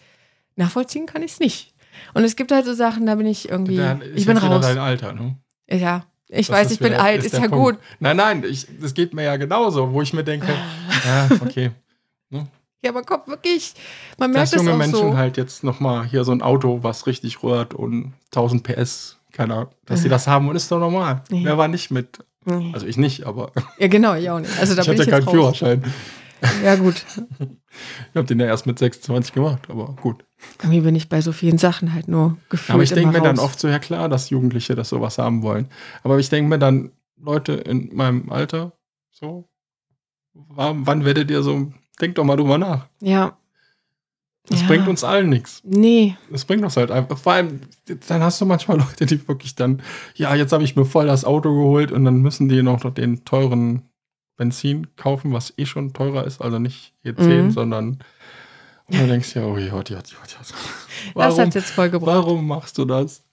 [0.56, 1.69] nachvollziehen kann ich es nicht.
[2.14, 3.76] Und es gibt halt so Sachen, da bin ich irgendwie.
[3.76, 4.64] Da ich ist bin raus.
[4.64, 5.36] dein Alter, ne?
[5.70, 7.24] Ja, ich Das weiß, ist ich bin wieder- alt.
[7.24, 7.76] Ist, der ja Punkt.
[7.78, 7.84] gut.
[8.00, 10.48] Nein, nein, ich, das geht mir ja genauso, wo ich mir denke,
[11.04, 11.70] ja, okay.
[12.82, 13.74] Ja, aber kommt wirklich.
[14.18, 15.16] Man Dass merkt es junge Menschen so.
[15.16, 19.68] halt jetzt nochmal hier so ein Auto, was richtig rührt und 1000 PS, keine Ahnung,
[19.84, 21.22] dass sie das haben und ist doch normal.
[21.30, 21.38] Ja.
[21.44, 22.18] Wer war nicht mit?
[22.72, 24.58] Also ich nicht, aber Ja, genau, ich auch nicht.
[24.58, 25.32] Also da ich bin hatte ich keinen raus.
[25.58, 25.84] Führerschein.
[26.64, 27.04] Ja, gut.
[27.38, 30.24] Ich habe den ja erst mit 26 gemacht, aber gut.
[30.60, 32.74] Irgendwie bin ich bei so vielen Sachen halt nur gefühlt.
[32.74, 33.44] Aber ich denke mir dann raus.
[33.44, 35.68] oft so, ja klar, dass Jugendliche das sowas haben wollen.
[36.02, 38.72] Aber ich denke mir dann, Leute in meinem Alter,
[39.10, 39.48] so,
[40.32, 42.88] wann, wann werdet ihr so, denkt doch mal drüber nach.
[43.00, 43.36] Ja.
[44.48, 44.66] Das ja.
[44.66, 45.62] bringt uns allen nichts.
[45.64, 46.16] Nee.
[46.30, 47.18] Das bringt uns halt einfach.
[47.18, 47.60] Vor allem,
[48.08, 49.82] dann hast du manchmal Leute, die wirklich dann,
[50.14, 53.24] ja, jetzt habe ich mir voll das Auto geholt und dann müssen die noch den
[53.24, 53.89] teuren
[54.40, 57.50] Benzin kaufen, was eh schon teurer ist, also nicht E10, Mhm.
[57.50, 57.86] sondern
[58.88, 60.36] Und du denkst ja, oh Gott, Gott, Gott, Gott.
[60.40, 60.54] Das
[61.14, 62.16] Warum, hat's jetzt voll gebracht.
[62.16, 63.22] warum machst du das?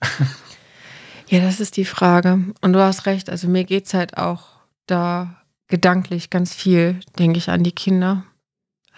[1.30, 2.38] Ja, das ist die Frage.
[2.62, 4.44] Und du hast recht, also mir geht's halt auch
[4.86, 5.36] da
[5.66, 8.24] gedanklich ganz viel, denke ich, an die Kinder.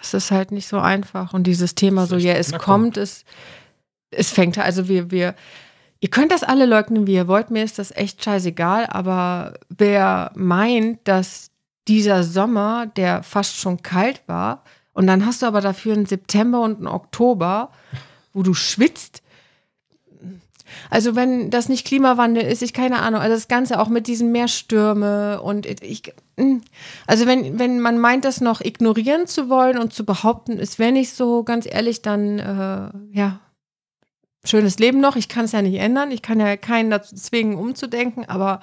[0.01, 1.33] Es ist halt nicht so einfach.
[1.33, 3.25] Und dieses Thema Das so, ja, es kommt, es,
[4.11, 5.35] es fängt, also wir, wir,
[5.99, 10.31] ihr könnt das alle leugnen, wie ihr wollt, mir ist das echt scheißegal, aber wer
[10.35, 11.50] meint, dass
[11.87, 14.63] dieser Sommer, der fast schon kalt war,
[14.93, 17.71] und dann hast du aber dafür einen September und einen Oktober,
[18.33, 19.21] wo du schwitzt,
[20.89, 24.31] also wenn das nicht Klimawandel ist, ich keine Ahnung, also das Ganze auch mit diesen
[24.31, 26.13] Meerstürme und ich,
[27.07, 30.91] also wenn, wenn man meint, das noch ignorieren zu wollen und zu behaupten, es wäre
[30.91, 33.39] nicht so, ganz ehrlich, dann, äh, ja,
[34.43, 37.55] schönes Leben noch, ich kann es ja nicht ändern, ich kann ja keinen dazu zwingen,
[37.55, 38.61] umzudenken, aber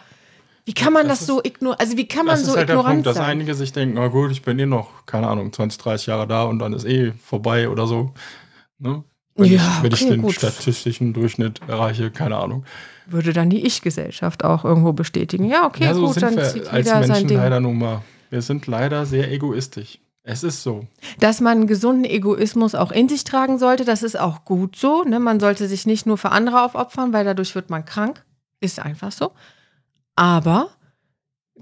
[0.69, 2.69] wie kann man Das das, so ignorieren, also wie kann man das so ist halt
[2.69, 3.25] der ignorant Punkt, dass sein?
[3.31, 6.43] einige sich denken, na gut, ich bin eh noch, keine Ahnung, 20, 30 Jahre da
[6.43, 8.13] und dann ist eh vorbei oder so.
[8.79, 9.03] Ne?
[9.35, 10.35] Wenn, Ja, ich, wenn ich okay, den gut.
[10.35, 12.65] statistischen Durchschnitt erreiche, keine Ahnung.
[13.07, 15.47] Würde dann die Ich-Gesellschaft auch irgendwo bestätigen.
[15.49, 17.39] Ja, okay, ja, so gut, dann wir zieht als jeder sein Menschen Ding.
[17.39, 18.03] leider nun mal.
[18.29, 20.01] Wir sind leider sehr egoistisch.
[20.23, 20.87] Es ist so.
[21.19, 23.87] dass man einen gesunden Egoismus auch in sich tragen sollte.
[23.87, 25.03] Das ist auch gut so.
[25.03, 25.19] Ne?
[25.19, 28.23] Man sollte sich nicht nur für andere aufopfern, weil dadurch wird man krank.
[28.61, 29.33] Ist einfach so.
[30.19, 30.71] Aber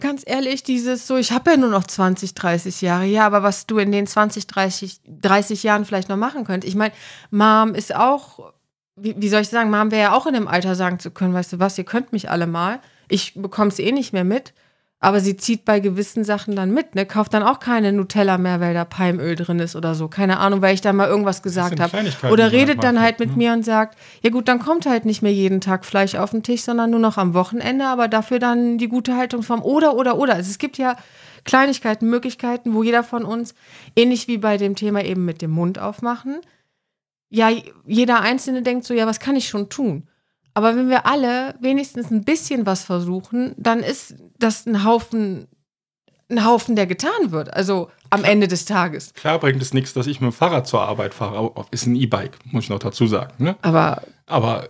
[0.00, 3.04] ganz ehrlich, dieses so, ich habe ja nur noch 20, 30 Jahre.
[3.04, 6.70] Ja, aber was du in den 20, 30, 30 Jahren vielleicht noch machen könntest.
[6.70, 6.94] Ich meine,
[7.30, 8.54] Mom ist auch,
[8.96, 11.34] wie, wie soll ich sagen, Mom wäre ja auch in dem Alter sagen zu können,
[11.34, 12.80] weißt du was, ihr könnt mich alle mal.
[13.10, 14.54] Ich bekomme es eh nicht mehr mit.
[14.98, 17.04] Aber sie zieht bei gewissen Sachen dann mit, ne?
[17.04, 20.08] Kauft dann auch keine Nutella mehr, weil da Palmöl drin ist oder so.
[20.08, 21.98] Keine Ahnung, weil ich da mal irgendwas gesagt habe.
[22.30, 23.36] Oder man redet dann halt mit ne?
[23.36, 26.42] mir und sagt, ja gut, dann kommt halt nicht mehr jeden Tag Fleisch auf den
[26.42, 30.16] Tisch, sondern nur noch am Wochenende, aber dafür dann die gute Haltung vom oder, oder,
[30.16, 30.34] oder.
[30.34, 30.96] Also es gibt ja
[31.44, 33.54] Kleinigkeiten, Möglichkeiten, wo jeder von uns,
[33.96, 36.40] ähnlich wie bei dem Thema eben mit dem Mund aufmachen,
[37.28, 37.50] ja,
[37.84, 40.08] jeder Einzelne denkt so, ja, was kann ich schon tun?
[40.56, 45.48] Aber wenn wir alle wenigstens ein bisschen was versuchen, dann ist das ein Haufen,
[46.30, 47.52] ein Haufen, der getan wird.
[47.52, 49.12] Also am Ende des Tages.
[49.12, 51.52] Klar bringt es nichts, dass ich mit dem Fahrrad zur Arbeit fahre.
[51.72, 53.34] Ist ein E-Bike, muss ich noch dazu sagen.
[53.36, 53.56] Ne?
[53.60, 54.66] Aber Aber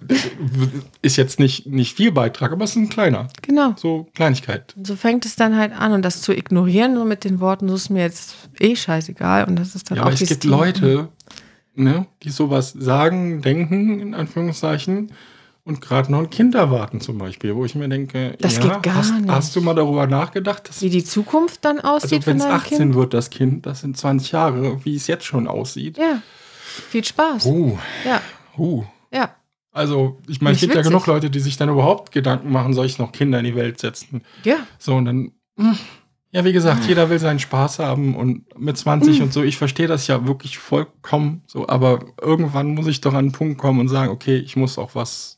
[1.03, 3.28] ist jetzt nicht, nicht viel Beitrag, aber es ist ein kleiner.
[3.43, 3.74] genau.
[3.76, 4.74] So Kleinigkeit.
[4.82, 7.76] So fängt es dann halt an und das zu ignorieren, nur mit den Worten, so
[7.76, 10.43] ist mir jetzt eh scheißegal und das ist dann Ja, auch aber es gibt.
[10.43, 11.11] Leute,
[11.76, 15.12] ne, die sowas sagen, denken, in Anführungszeichen,
[15.66, 18.82] und gerade noch ein Kind erwarten zum Beispiel, wo ich mir denke, Das ja, geht
[18.84, 19.28] gar hast, nicht.
[19.28, 22.54] hast du mal darüber nachgedacht, dass Wie die Zukunft dann aussieht also wenn es deinem
[22.54, 22.94] 18 Kind.
[22.94, 25.98] wird, das Kind, das sind 20 Jahre, wie es jetzt schon aussieht.
[25.98, 26.22] Ja,
[26.88, 27.44] viel Spaß.
[27.46, 28.20] Uh, Ja,
[28.56, 28.84] uh.
[29.12, 29.34] ja.
[29.72, 30.90] Also, ich meine, es gibt ja witzig.
[30.90, 33.78] genug Leute, die sich dann überhaupt Gedanken machen, soll ich noch Kinder in die Welt
[33.78, 34.22] setzen?
[34.44, 35.32] Ja, So, und dann,
[36.30, 39.86] ja, wie gesagt, jeder will seinen Spaß haben und mit 20 und so, ich verstehe
[39.88, 43.88] das ja wirklich vollkommen so, aber irgendwann muss ich doch an einen Punkt kommen und
[43.88, 45.36] sagen, okay, ich muss auch was,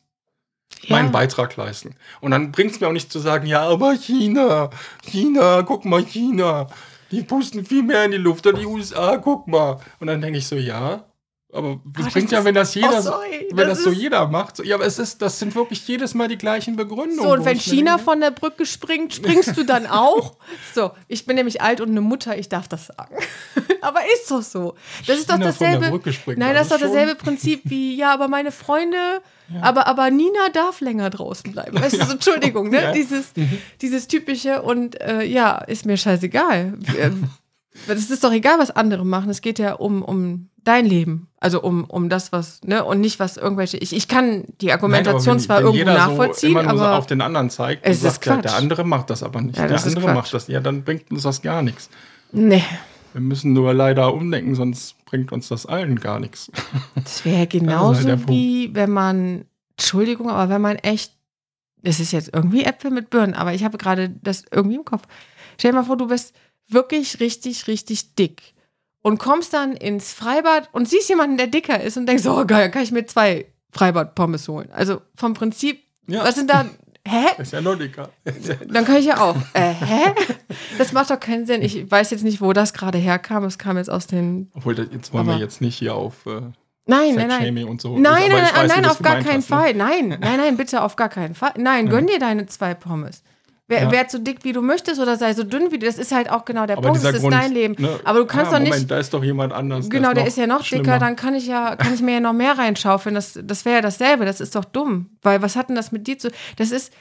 [0.83, 0.97] ja.
[0.97, 1.95] meinen Beitrag leisten.
[2.21, 4.71] Und dann bringt es mir auch nicht zu sagen, ja, aber China,
[5.03, 6.69] China, guck mal, China,
[7.11, 9.81] die pusten viel mehr in die Luft, oder die USA, guck mal.
[10.01, 11.05] Und dann denke ich so, ja,
[11.51, 13.91] aber das das bringt ja, ist- wenn das jeder, Oh, sorry, wenn das das, so
[13.91, 14.59] ist- jeder macht.
[14.65, 17.23] Ja, aber es ist, das sind wirklich jedes Mal die gleichen Begründungen.
[17.23, 20.37] So, und wenn China denke, von der Brücke springt, springst du dann auch?
[20.75, 23.15] So, ich bin nämlich alt und eine Mutter, ich darf das sagen.
[23.81, 24.75] aber ist doch so.
[25.07, 26.13] Das ist doch China von der dasselbe.
[26.13, 28.99] Springt, Nein, das das ist doch ist dasselbe Prinzip wie, ja, aber meine Freunde,
[29.63, 31.79] aber, aber Nina darf länger draußen bleiben.
[31.81, 32.83] Weißt du, so, Entschuldigung, ne?
[32.83, 32.93] Ja.
[32.93, 33.33] Dieses,
[33.81, 36.75] dieses typische und äh, ja, ist mir scheißegal.
[37.87, 39.31] Es ist doch egal, was andere machen.
[39.31, 41.29] Es geht ja um, um dein Leben.
[41.41, 42.85] Also um, um das, was, ne?
[42.85, 43.77] Und nicht, was irgendwelche.
[43.79, 46.99] Ich, ich kann die Argumentation Nein, wenn- zwar wenn irgendwo nachvollziehen, so immer nur aber.
[46.99, 49.57] auf den anderen zeigt Es und ist sagt, ja, der andere macht das aber nicht.
[49.57, 50.49] Ja, der das ist andere macht das.
[50.49, 51.89] Ja, dann bringt uns das gar nichts.
[52.33, 52.65] Nee.
[53.15, 56.51] Wir müssen nur leider umdenken, sonst bringt uns das allen gar nichts.
[56.95, 58.29] Das wäre halt genauso der Punkt.
[58.31, 59.45] wie wenn man,
[59.79, 61.15] Entschuldigung, aber wenn man echt,
[61.83, 65.03] das ist jetzt irgendwie Äpfel mit Birnen, aber ich habe gerade das irgendwie im Kopf.
[65.57, 66.35] Stell dir mal vor, du bist
[66.69, 68.55] wirklich richtig, richtig dick
[69.03, 72.71] und kommst dann ins Freibad und siehst jemanden, der dicker ist und denkst, oh geil,
[72.71, 74.69] kann ich mir zwei Freibad-Pommes holen.
[74.73, 76.25] Also vom Prinzip, Ja.
[76.25, 76.67] was sind da,
[77.07, 77.27] hä?
[77.43, 78.11] Ist ja noch dicker.
[78.69, 79.37] Dann kann ich ja auch.
[79.55, 80.15] Äh, hä?
[80.79, 81.63] Das macht doch keinen Sinn.
[81.63, 83.45] Ich weiß jetzt nicht, wo das gerade herkam.
[83.45, 84.51] Es kam jetzt aus den.
[84.55, 86.41] Obwohl, jetzt wollen wir jetzt nicht hier auf äh,
[86.89, 87.65] Nein, nein, nein.
[87.65, 87.99] Und so.
[87.99, 89.57] Nein, nein, nein, weiß, nein, das auf gar keinen hast, ne?
[89.57, 89.75] Fall.
[89.75, 91.53] Nein, nein, nein, bitte auf gar keinen Fall.
[91.59, 93.23] Nein, gönn dir deine zwei Pommes.
[93.69, 93.93] Wer, Ja.
[93.93, 95.85] Werd so dick, wie du möchtest oder sei so dünn, wie du.
[95.85, 97.05] Das ist halt auch genau der Aber Punkt.
[97.05, 97.75] Das ist Grund, dein Leben.
[97.79, 98.73] ne, Aber du kannst ah, doch nicht.
[98.73, 99.91] Moment, da ist doch jemand anders.
[99.91, 100.85] Genau, der ist ja noch schlimmer.
[100.85, 103.15] dicker, dann kann ich ja, kann ich mir ja noch mehr reinschaufeln.
[103.15, 104.25] Das, das wäre ja dasselbe.
[104.25, 105.11] Das ist doch dumm.
[105.23, 106.31] Weil was hat denn das mit dir zu.
[106.57, 106.93] Das ist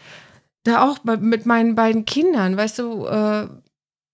[0.63, 3.47] da auch mit meinen beiden Kindern, weißt du, äh,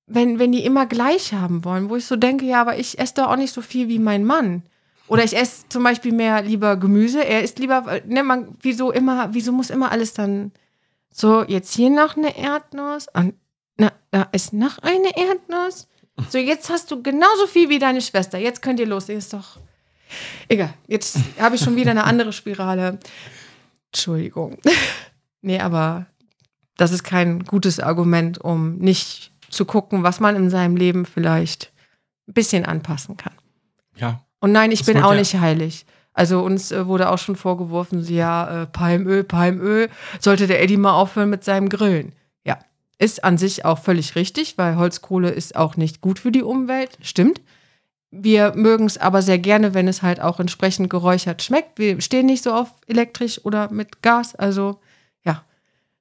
[0.06, 3.16] wenn, wenn die immer gleich haben wollen, wo ich so denke, ja, aber ich esse
[3.16, 4.64] doch auch nicht so viel wie mein Mann.
[5.08, 7.26] Oder ich esse zum Beispiel mehr lieber Gemüse.
[7.26, 10.52] Er isst lieber, ne, man, wieso immer, wieso muss immer alles dann
[11.16, 13.36] so, jetzt hier noch eine Erdnuss und
[13.78, 15.88] na, da ist noch eine Erdnuss.
[16.30, 18.38] So, jetzt hast du genauso viel wie deine Schwester.
[18.38, 19.10] Jetzt könnt ihr los.
[19.10, 19.58] Ist doch.
[20.48, 23.00] Egal, jetzt habe ich schon wieder eine andere Spirale.
[23.92, 24.58] Entschuldigung.
[25.42, 26.06] nee, aber
[26.78, 31.72] das ist kein gutes Argument, um nicht zu gucken, was man in seinem Leben vielleicht
[32.28, 33.34] ein bisschen anpassen kann.
[33.96, 35.86] Ja, Und nein, ich bin auch ja- nicht heilig.
[36.14, 39.90] Also uns äh, wurde auch schon vorgeworfen, ja, äh, Palmöl, Palmöl,
[40.20, 42.14] sollte der Eddie mal aufhören mit seinem Grillen.
[42.46, 42.60] Ja,
[43.00, 46.98] ist an sich auch völlig richtig, weil Holzkohle ist auch nicht gut für die Umwelt,
[47.02, 47.42] stimmt.
[48.12, 51.80] Wir mögen es aber sehr gerne, wenn es halt auch entsprechend geräuchert schmeckt.
[51.80, 54.80] Wir stehen nicht so auf elektrisch oder mit Gas, also
[55.26, 55.44] ja.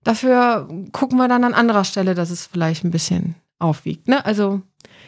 [0.05, 4.09] Dafür gucken wir dann an anderer Stelle, dass es vielleicht ein bisschen aufwiegt.
[4.09, 4.23] Ne?
[4.27, 4.61] Also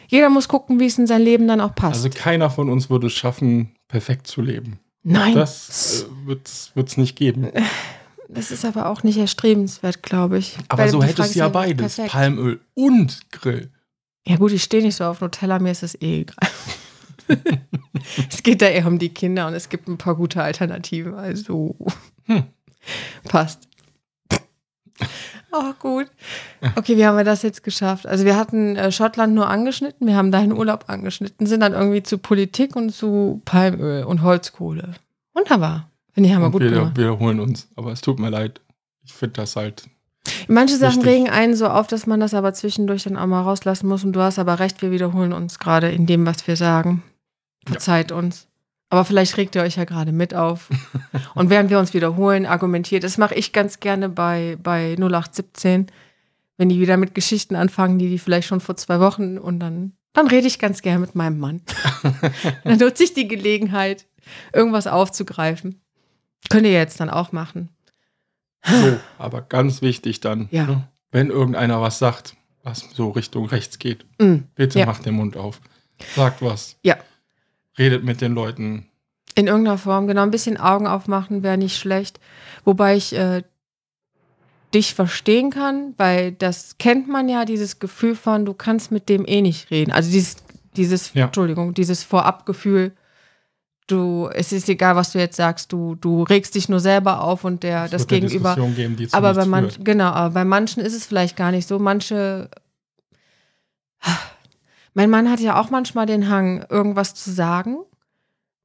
[0.07, 2.03] jeder muss gucken, wie es in sein Leben dann auch passt.
[2.03, 4.79] also keiner von uns würde es schaffen, perfekt zu leben.
[5.07, 6.47] Nein, Das äh, wird
[6.87, 7.51] es nicht geben.
[8.27, 10.57] Das ist aber auch nicht erstrebenswert, glaube ich.
[10.67, 11.77] Aber Weil so hättest du ja beides.
[11.95, 12.11] perfekt.
[12.11, 13.69] Palmöl und Grill.
[14.27, 16.49] Ja gut, ich stehe nicht so auf Nutella, mir ist es eh egal.
[18.29, 21.13] es geht da eher um die Kinder und es gibt ein paar gute Alternativen.
[21.13, 21.75] Also
[22.25, 22.45] Hm.
[23.25, 23.67] passt.
[25.57, 26.07] Oh, gut.
[26.75, 28.05] Okay, wie haben wir das jetzt geschafft?
[28.07, 32.03] Also wir hatten äh, Schottland nur angeschnitten, wir haben deinen Urlaub angeschnitten, sind dann irgendwie
[32.03, 34.95] zu Politik und zu Palmöl und Holzkohle.
[35.33, 35.89] Wunderbar.
[36.11, 36.97] Finde ich, haben wir gut wir gemacht.
[36.97, 37.69] wiederholen uns.
[37.75, 38.61] Aber es tut mir leid.
[39.03, 39.83] Ich finde das halt.
[40.47, 41.13] Manche Sachen Richtig.
[41.13, 44.03] regen einen so auf, dass man das aber zwischendurch dann auch mal rauslassen muss.
[44.03, 47.03] Und du hast aber recht, wir wiederholen uns gerade in dem, was wir sagen.
[47.67, 48.47] Verzeiht uns.
[48.95, 50.69] Aber vielleicht regt ihr euch ja gerade mit auf.
[51.35, 53.03] Und während wir uns wiederholen, argumentiert.
[53.03, 55.87] Das mache ich ganz gerne bei, bei 0817,
[56.55, 59.91] wenn die wieder mit Geschichten anfangen, die die vielleicht schon vor zwei Wochen und dann,
[60.13, 61.61] dann rede ich ganz gerne mit meinem Mann.
[62.63, 64.05] dann nutze ich die Gelegenheit,
[64.53, 65.81] irgendwas aufzugreifen.
[66.49, 67.67] Könnt ihr jetzt dann auch machen.
[68.65, 70.63] So, aber ganz wichtig dann, Ja.
[70.67, 74.35] ne, wenn irgendeiner was sagt, was so Richtung rechts geht, Mm.
[74.55, 74.85] bitte Ja.
[74.85, 75.59] macht den Mund auf.
[76.15, 76.77] Sagt was.
[76.81, 76.95] Ja.
[77.77, 78.87] Redet mit den Leuten.
[79.35, 80.23] In irgendeiner Form, genau.
[80.23, 82.19] Ein bisschen Augen aufmachen wäre nicht schlecht.
[82.63, 83.43] Wobei ich äh,
[84.73, 89.25] dich verstehen kann, weil das kennt man ja, dieses Gefühl von, du kannst mit dem
[89.25, 89.91] eh nicht reden.
[89.91, 90.37] Also dieses,
[90.75, 91.25] dieses, Ja.
[91.25, 92.93] Entschuldigung, dieses Vorabgefühl,
[93.87, 97.43] du, es ist egal, was du jetzt sagst, du, du regst dich nur selber auf
[97.43, 98.55] und der, Es das Gegenüber.
[98.75, 101.79] Geben, Aber bei manchen, genau, aber bei manchen ist es vielleicht gar nicht so.
[101.79, 102.49] Manche.
[104.95, 107.77] Mein Mann hat ja auch manchmal den Hang, irgendwas zu sagen,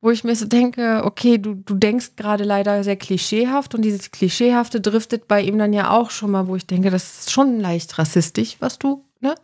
[0.00, 4.10] wo ich mir so denke, okay, du, du denkst gerade leider sehr klischeehaft und dieses
[4.12, 7.60] Klischeehafte driftet bei ihm dann ja auch schon mal, wo ich denke, das ist schon
[7.60, 9.34] leicht rassistisch, was du, ne?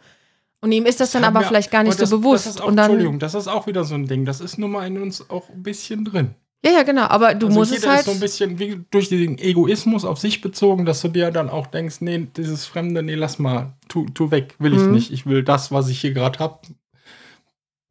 [0.63, 2.47] Und ihm ist das, dann haben aber wir- vielleicht gar nicht das, so bewusst.
[2.47, 4.25] Das auch, und dann, Entschuldigung, das ist auch wieder so ein Ding.
[4.25, 6.35] Das ist nun mal in uns auch ein bisschen drin.
[6.65, 8.01] Ja, ja, genau, aber du also musst jeder es halt.
[8.01, 11.49] ist so ein bisschen wie durch den Egoismus auf sich bezogen, dass du dir dann
[11.49, 14.93] auch denkst, nee, dieses Fremde, nee, lass mal, tu, tu weg, will ich Mhm.
[14.95, 15.13] nicht.
[15.13, 16.67] Ich will das, was ich hier gerade hab,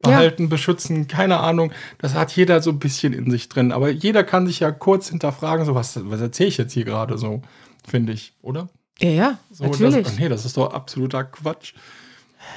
[0.04, 0.12] Ja.
[0.12, 1.72] behalten, beschützen, keine Ahnung.
[2.00, 3.72] Das hat jeder so ein bisschen in sich drin.
[3.72, 7.18] Aber jeder kann sich ja kurz hinterfragen, so was, was erzähle ich jetzt hier gerade
[7.18, 7.42] so,
[7.88, 8.68] finde ich, oder?
[9.00, 10.04] ja, ja, So, natürlich.
[10.04, 11.74] Das, nee, das ist doch absoluter Quatsch.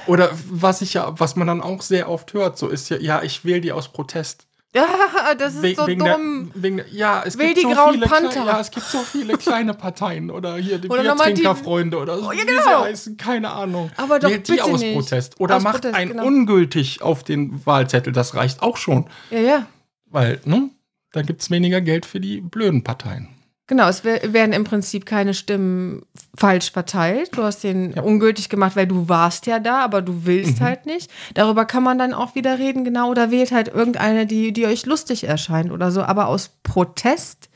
[0.07, 3.23] Oder was ich ja, was man dann auch sehr oft hört, so ist ja, ja,
[3.23, 4.45] ich wähle die aus Protest.
[4.75, 4.87] Ja,
[5.37, 6.51] das ist We- so dumm.
[6.53, 8.29] Der, wegen ja, es Will gibt die so Grauen viele Panther.
[8.29, 12.17] Kleine, ja, es gibt so viele kleine Parteien oder hier die Oder die- Biertrinkerfreunde oder
[12.19, 12.61] so, Oh, ja, wie genau.
[12.63, 13.91] sie heißen, keine Ahnung.
[13.97, 14.93] Aber doch Wählt die bitte aus nicht.
[14.95, 16.25] Protest oder Aus macht Protest, ein genau.
[16.25, 19.65] ungültig auf den Wahlzettel, das reicht auch schon, ja, ja.
[20.05, 20.69] weil, ne,
[21.11, 23.29] da gibt es weniger Geld für die blöden Parteien.
[23.69, 26.01] Genau, es wer- werden im Prinzip keine Stimmen
[26.35, 27.37] falsch verteilt.
[27.37, 28.01] Du hast den Ja.
[28.01, 30.63] ungültig gemacht, weil du warst ja da, aber du willst Mhm.
[30.65, 31.11] halt nicht.
[31.35, 33.11] Darüber kann man dann auch wieder reden, genau.
[33.11, 36.01] Oder wählt halt irgendeine, die, die euch lustig erscheint oder so.
[36.01, 37.49] Aber aus Protest,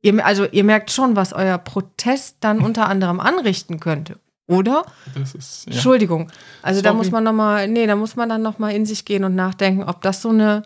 [0.00, 4.18] ihr, also ihr merkt schon, was euer Protest dann unter anderem anrichten könnte.
[4.46, 4.84] Oder?
[5.14, 5.72] Das ist, ja.
[5.74, 6.32] Entschuldigung.
[6.62, 6.96] Also da Sorry.
[6.96, 10.00] muss man nochmal, nee, da muss man dann nochmal in sich gehen und nachdenken, ob
[10.00, 10.62] das so eine.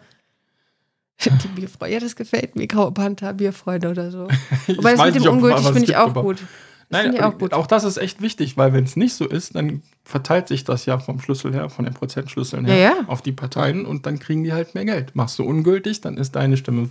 [1.24, 4.28] Die Bierfreunde, ja, das gefällt mir, Graue Panther, Bierfreunde oder so.
[4.66, 6.42] Wobei das mit dem nicht, ungültig finde ich auch aber- gut.
[6.90, 7.54] Das Nein, ich aber auch gut.
[7.54, 10.84] auch das ist echt wichtig, weil wenn es nicht so ist, dann verteilt sich das
[10.84, 12.94] ja vom Schlüssel her, von den Prozentschlüsseln her, Ja, ja.
[13.06, 15.16] auf die Parteien und dann kriegen die halt mehr Geld.
[15.16, 16.88] Machst du ungültig, dann ist deine Stimme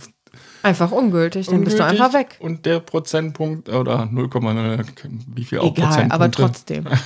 [0.64, 2.36] Einfach ungültig, dann bist du ungültig einfach weg.
[2.40, 4.84] Und der Prozentpunkt oder 0,0,
[5.28, 6.84] wie viel auch Egal, aber trotzdem.
[6.84, 7.04] der ist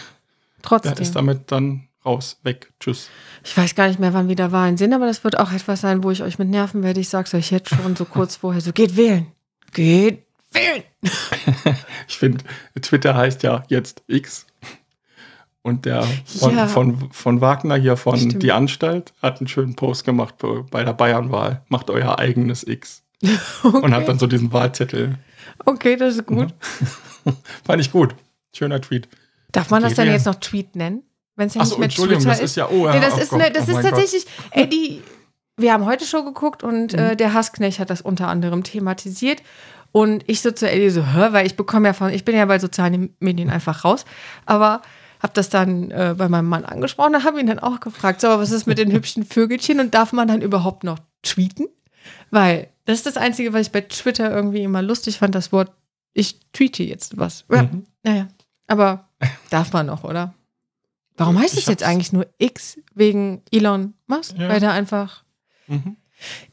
[0.63, 1.13] Trotzdem.
[1.13, 3.09] damit dann raus, weg, tschüss.
[3.45, 6.03] Ich weiß gar nicht mehr, wann wieder Wahlen sind, aber das wird auch etwas sein,
[6.03, 7.01] wo ich euch mit nerven werde.
[7.01, 8.61] Ich sag's euch jetzt schon so kurz vorher.
[8.61, 9.27] So, geht wählen.
[9.73, 10.83] Geht wählen.
[12.09, 12.43] Ich finde,
[12.81, 14.47] Twitter heißt ja jetzt X.
[15.63, 16.67] Und der von, Ja.
[16.67, 18.43] von, von Wagner hier von Stimmt.
[18.43, 20.37] Die Anstalt hat einen schönen Post gemacht
[20.71, 21.63] bei- der Bayernwahl.
[21.69, 23.03] Macht euer eigenes X.
[23.63, 25.19] Und hat dann so diesen Wahlzettel.
[25.67, 26.55] Okay, das ist gut.
[27.65, 28.15] Fand ich gut.
[28.57, 29.09] Schöner Tweet.
[29.53, 30.13] Darf man das Geht dann ja.
[30.15, 31.03] jetzt noch Tweet nennen?
[31.39, 32.69] Wenn es ja Achso, nicht mehr Entschuldigung, Twitter das ist ja.
[32.69, 33.91] Oh, ja, Nee, das oh ist, Gott, ne, das oh ist mein Gott.
[33.93, 35.03] tatsächlich, ey, die,
[35.57, 36.99] wir haben heute Show geguckt und Mhm.
[36.99, 39.43] äh, der Hassknecht hat das unter anderem thematisiert.
[39.91, 42.45] Und ich so zu Ellie so, hör, weil ich bekomme ja von, ich bin ja
[42.45, 44.05] bei sozialen Medien einfach raus,
[44.45, 44.83] aber
[45.21, 48.29] habe das dann äh, bei meinem Mann angesprochen und habe ihn dann auch gefragt, so,
[48.29, 51.67] aber was ist mit den hübschen Vögelchen und darf man dann überhaupt noch tweeten?
[52.31, 55.73] Weil das ist das Einzige, was ich bei Twitter irgendwie immer lustig fand, das Wort,
[56.13, 57.45] ich tweete jetzt was.
[57.51, 57.85] Ja, Mhm.
[58.05, 58.29] naja,
[58.67, 59.09] aber
[59.51, 60.35] darf man noch, oder?
[61.19, 64.37] Warum heißt es jetzt eigentlich nur X wegen Elon Musk?
[64.39, 64.49] Ja.
[64.49, 65.25] Weil der einfach.
[65.67, 65.97] Mhm.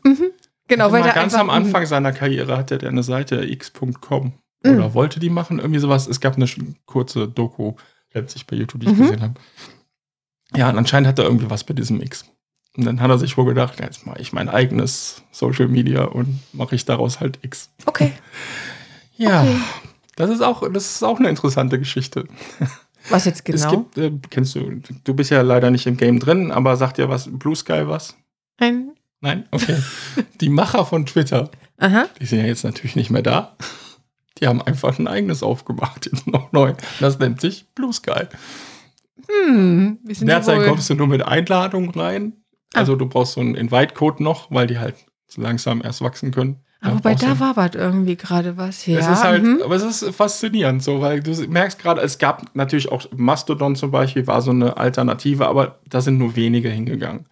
[0.03, 0.31] Mhm.
[0.67, 1.39] Genau, weil der ganz einfach.
[1.41, 4.71] am Anfang seiner Karriere hatte der eine Seite x.com Mhm.
[4.77, 6.07] oder wollte die machen, irgendwie sowas.
[6.07, 6.47] Es gab eine
[6.85, 7.73] kurze Doku
[8.13, 9.01] letztlich bei YouTube, die ich Mhm.
[9.01, 9.33] gesehen habe.
[10.55, 12.25] Ja, und anscheinend hat er irgendwie was mit diesem X.
[12.75, 16.39] Und dann hat er sich wohl gedacht, jetzt mache ich mein eigenes Social Media und
[16.53, 17.69] mache ich daraus halt X.
[17.85, 18.11] Okay.
[19.17, 19.57] Ja, Okay.
[20.15, 22.27] das ist auch, das ist auch eine interessante Geschichte.
[23.09, 23.83] Was jetzt Es genau?
[23.83, 27.09] gibt, äh, kennst du, du bist ja leider nicht im Game drin, aber sagt dir
[27.09, 28.15] was, Blue Sky was?
[28.57, 28.91] Ein.
[29.21, 29.45] Nein?
[29.51, 29.77] Okay.
[30.41, 32.05] die Macher von Twitter, Aha.
[32.19, 33.55] die sind ja jetzt natürlich nicht mehr da.
[34.37, 36.73] Die haben einfach ein eigenes aufgemacht, jetzt noch neu.
[36.99, 38.25] Das nennt sich Blue Sky.
[39.29, 39.99] Hm.
[40.03, 40.67] Wir sind Derzeit wohl.
[40.67, 42.33] kommst du nur mit Einladung rein.
[42.73, 42.79] Ah.
[42.79, 44.95] Also du brauchst so einen Invite-Code noch, weil die halt
[45.27, 46.61] so langsam erst wachsen können.
[46.91, 48.85] Aber bei brauchst du- da wabert irgendwie gerade was.
[48.85, 48.99] Ja.
[48.99, 49.61] Es ist halt, mhm.
[49.63, 53.91] aber es ist faszinierend so, weil du merkst gerade, es gab natürlich auch Mastodon zum
[53.91, 57.25] Beispiel, war so eine Alternative, aber da sind nur wenige hingegangen.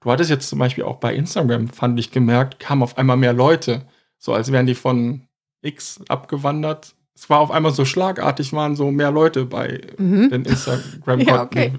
[0.00, 3.32] Du hattest jetzt zum Beispiel auch bei Instagram, fand ich gemerkt, kamen auf einmal mehr
[3.32, 3.82] Leute,
[4.18, 5.22] so als wären die von
[5.62, 6.94] X abgewandert.
[7.14, 10.30] Es war auf einmal so schlagartig, waren so mehr Leute bei Mhm.
[10.30, 11.72] den instagram Ja, okay.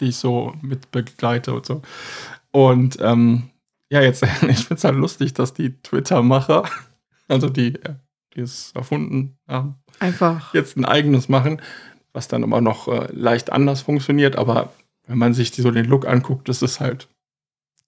[0.00, 1.82] die ich so mit begleite und so.
[2.52, 3.50] Und ähm,
[3.90, 6.64] ja, jetzt, ich finde es halt lustig, dass die Twitter-Macher,
[7.28, 7.94] also die, äh,
[8.34, 10.52] die es erfunden haben, Einfach.
[10.54, 11.60] jetzt ein eigenes machen,
[12.12, 14.36] was dann immer noch äh, leicht anders funktioniert.
[14.36, 14.72] Aber
[15.06, 17.08] wenn man sich die, so den Look anguckt, das ist halt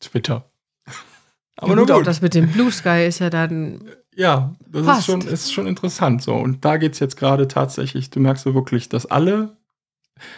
[0.00, 0.50] Twitter.
[1.56, 3.84] Aber ja, gut, auch das mit dem Blue Sky ist ja dann.
[4.14, 6.34] Ja, das ist schon, ist schon interessant so.
[6.34, 9.56] Und da geht es jetzt gerade tatsächlich, du merkst so wirklich, dass alle,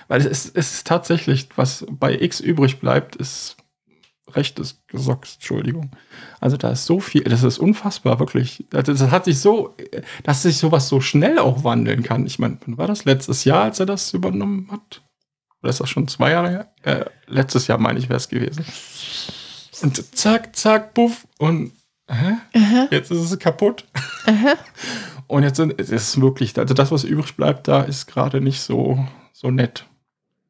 [0.08, 3.56] weil es ist, es ist tatsächlich, was bei X übrig bleibt, ist
[4.30, 5.90] rechtes Gesocks, Entschuldigung.
[6.40, 8.64] Also da ist so viel, das ist unfassbar, wirklich.
[8.72, 9.74] Also Das hat sich so,
[10.22, 12.26] dass sich sowas so schnell auch wandeln kann.
[12.26, 15.02] Ich meine, wann war das letztes Jahr, als er das übernommen hat?
[15.62, 16.72] Oder ist das schon zwei Jahre her?
[16.82, 18.64] Äh, letztes Jahr, meine ich, wäre es gewesen.
[19.82, 21.26] Und zack, zack, puff.
[21.38, 21.72] Und
[22.08, 22.36] hä?
[22.54, 23.86] Aha, jetzt ist es kaputt.
[24.26, 24.54] aha.
[25.28, 28.60] Und jetzt sind, es ist wirklich, also das, was übrig bleibt, da ist gerade nicht
[28.60, 29.86] so, so nett.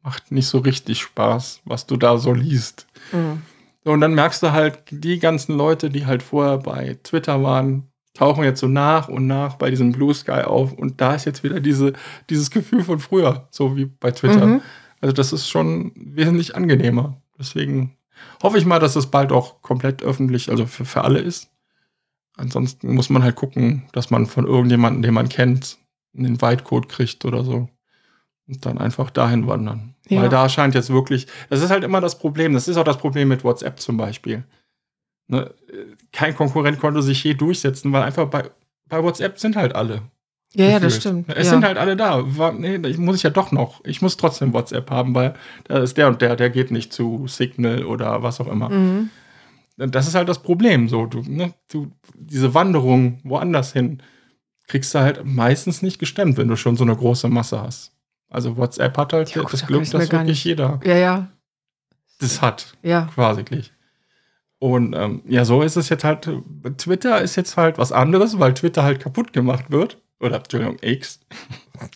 [0.03, 2.89] Macht nicht so richtig Spaß, was du da so liest.
[3.12, 3.43] Mhm.
[3.84, 7.92] So, und dann merkst du halt, die ganzen Leute, die halt vorher bei Twitter waren,
[8.14, 10.72] tauchen jetzt so nach und nach bei diesem Blue Sky auf.
[10.72, 11.94] Und da ist jetzt wieder diese,
[12.30, 14.46] dieses Gefühl von früher, so wie bei Twitter.
[14.46, 14.62] Mhm.
[15.00, 17.20] Also das ist schon wesentlich angenehmer.
[17.38, 17.96] Deswegen
[18.42, 21.50] hoffe ich mal, dass es bald auch komplett öffentlich, also für, für alle ist.
[22.36, 25.78] Ansonsten muss man halt gucken, dass man von irgendjemandem, den man kennt,
[26.14, 27.68] einen Invite-Code kriegt oder so.
[28.46, 29.91] Und dann einfach dahin wandern.
[30.09, 30.23] Ja.
[30.23, 32.53] Weil da scheint jetzt wirklich, das ist halt immer das Problem.
[32.55, 34.45] Das ist auch das Problem mit WhatsApp zum Beispiel.
[35.29, 35.55] Ne?
[36.12, 38.51] Kein Konkurrent konnte sich je durchsetzen, weil einfach bei,
[38.89, 40.03] bei WhatsApp sind halt alle.
[40.55, 41.31] Ja, ja, das stimmt.
[41.31, 41.53] Es ja.
[41.53, 42.23] sind halt alle da.
[42.53, 43.81] Nee, ich muss ich ja doch noch.
[43.85, 45.35] Ich muss trotzdem WhatsApp haben, weil
[45.65, 48.69] da ist der und der, der geht nicht zu Signal oder was auch immer.
[48.69, 49.09] Mhm.
[49.79, 50.89] Das ist halt das Problem.
[50.89, 54.03] So, du, ne, du, diese Wanderung woanders hin
[54.69, 57.93] kriegst du halt meistens nicht gestemmt, wenn du schon so eine große Masse hast.
[58.32, 61.28] Also WhatsApp hat halt Ja, gut, das da Glück, dass wirklich nicht- jeder Ja, ja,
[62.20, 63.09] das hat, ja.
[63.14, 63.44] quasi.
[64.59, 66.30] Und ähm, ja, so ist es jetzt halt.
[66.78, 69.98] Twitter ist jetzt halt was anderes, weil Twitter halt kaputt gemacht wird.
[70.20, 71.18] Oder, Entschuldigung, X.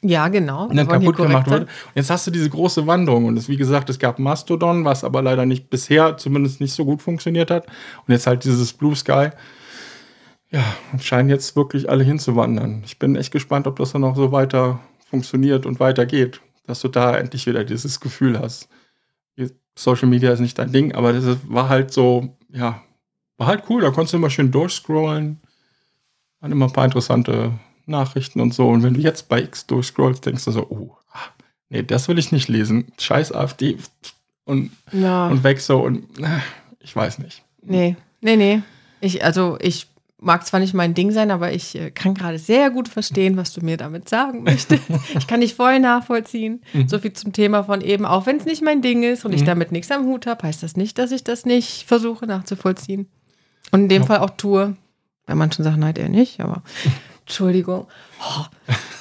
[0.02, 0.66] Ja, genau.
[0.66, 1.62] und dann kaputt gemacht wird.
[1.62, 3.26] Und jetzt hast du diese große Wanderung.
[3.26, 6.84] Und es, wie gesagt, es gab Mastodon, was aber leider nicht bisher zumindest nicht so
[6.84, 7.66] gut funktioniert hat.
[7.66, 9.28] Und jetzt halt dieses Blue Sky.
[10.50, 10.64] Ja,
[11.00, 12.82] scheinen jetzt wirklich alle hinzuwandern.
[12.84, 16.40] Ich bin echt gespannt, ob das dann auch so weiter funktioniert und weitergeht.
[16.66, 18.68] Dass du da endlich wieder dieses Gefühl hast.
[19.78, 22.82] Social Media ist nicht dein Ding, aber das war halt so, ja,
[23.36, 23.82] war halt cool.
[23.82, 25.38] Da konntest du immer schön durchscrollen.
[26.40, 27.52] Waren immer ein paar interessante
[27.84, 28.68] Nachrichten und so.
[28.68, 31.18] Und wenn du jetzt bei X durchscrollst, denkst du so, oh, ah,
[31.68, 32.86] nee, das will ich nicht lesen.
[32.98, 33.76] Scheiß AfD
[34.44, 35.28] und, Ja.
[35.28, 36.38] und weg so und äh,
[36.80, 37.42] ich weiß nicht.
[37.62, 38.62] Nee, nee, nee.
[39.02, 42.70] Ich, also ich mag zwar nicht mein Ding sein, aber ich äh, kann gerade sehr
[42.70, 44.82] gut verstehen, was du mir damit sagen möchtest.
[45.18, 46.62] ich kann dich voll nachvollziehen.
[46.72, 46.88] Mhm.
[46.88, 49.44] So viel zum Thema von eben, auch wenn es nicht mein Ding ist und ich
[49.44, 53.08] damit nichts am Hut habe, heißt das nicht, dass ich das nicht versuche nachzuvollziehen.
[53.72, 54.06] Und in dem Ja.
[54.06, 54.76] Fall auch tue.
[55.26, 56.62] Bei manchen Sachen halt eher nicht, aber
[57.20, 57.86] Entschuldigung.
[58.20, 58.44] Oh,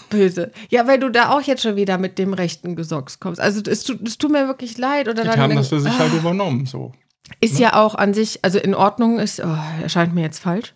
[0.10, 0.52] böse.
[0.70, 3.40] Ja, weil du da auch jetzt schon wieder mit dem rechten Gesocks kommst.
[3.40, 5.08] Also es tut, tut mir wirklich leid.
[5.08, 6.00] Oder Die dann haben das für sich Ah.
[6.00, 6.94] halt übernommen, so.
[7.42, 10.74] ist ja auch an sich, also in Ordnung ist, oh, erscheint mir jetzt falsch.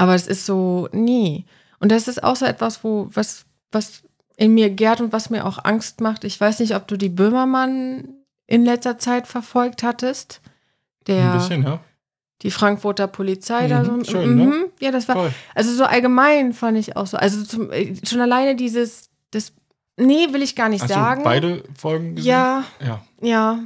[0.00, 1.44] Aber es ist so, nee.
[1.78, 4.02] Und das ist auch so etwas, wo, was, was
[4.36, 6.24] in mir gärt und was mir auch Angst macht.
[6.24, 8.08] Ich weiß nicht, ob du die Böhmermann
[8.46, 10.40] in letzter Zeit verfolgt hattest.
[11.06, 11.80] Der, Ein bisschen, ja.
[12.42, 14.12] die Frankfurter Polizei da Mhm, so.
[14.12, 14.44] schön, ne?
[14.46, 15.32] mhm, Ja, das war, Toll.
[15.54, 17.16] also so allgemein fand ich auch so.
[17.18, 19.52] Also zum, äh, schon alleine dieses, das,
[19.98, 21.20] nee, will ich gar nicht Hast sagen.
[21.20, 22.30] du beide Folgen gesehen?
[22.30, 23.02] Ja, Ja.
[23.20, 23.58] ja.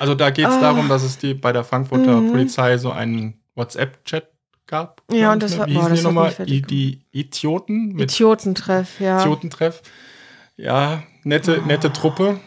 [0.00, 0.60] Also da geht es Ah.
[0.60, 2.32] darum, dass es die bei der Frankfurter Mhm.
[2.32, 4.28] Polizei so einen WhatsApp-Chat
[4.66, 5.02] gab.
[5.12, 5.58] Ja, und das ne?
[5.60, 6.34] war- boah, das nochmal?
[6.46, 9.20] I, die Idioten mit Idiotentreff, ja.
[9.22, 9.82] Idiotentreff.
[10.56, 12.40] Ja, nette, nette Truppe.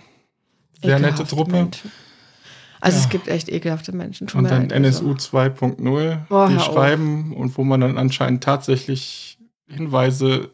[0.82, 1.52] Sehr nette Ekelhafte Truppe.
[1.52, 1.92] Menschen.
[2.82, 3.10] Also es Ja.
[3.10, 4.28] gibt echt ekelhafte Menschen.
[4.28, 4.76] Tut Und dann also.
[4.76, 6.74] NSU 2.0, Boah, die hör auf.
[6.74, 9.38] schreiben und wo man dann anscheinend tatsächlich
[9.68, 10.52] Hinweise,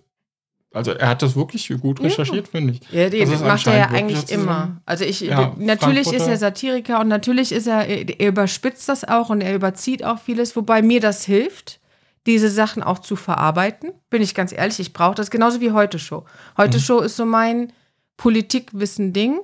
[0.76, 2.06] also er hat das wirklich gut Ja.
[2.06, 2.82] recherchiert, finde ich.
[2.92, 4.82] Ja, die Das macht er ja eigentlich immer.
[4.86, 9.30] Also ich, Ja, natürlich ist er Satiriker und natürlich ist er, er überspitzt das auch
[9.30, 11.80] und er überzieht auch vieles, wobei mir das hilft,
[12.26, 13.92] diese Sachen auch zu verarbeiten.
[14.10, 16.26] Bin ich ganz ehrlich, ich brauche das genauso wie heute Show.
[16.58, 16.82] Heute Mhm.
[16.82, 17.72] Show ist so mein
[18.18, 19.40] Politikwissen-Ding,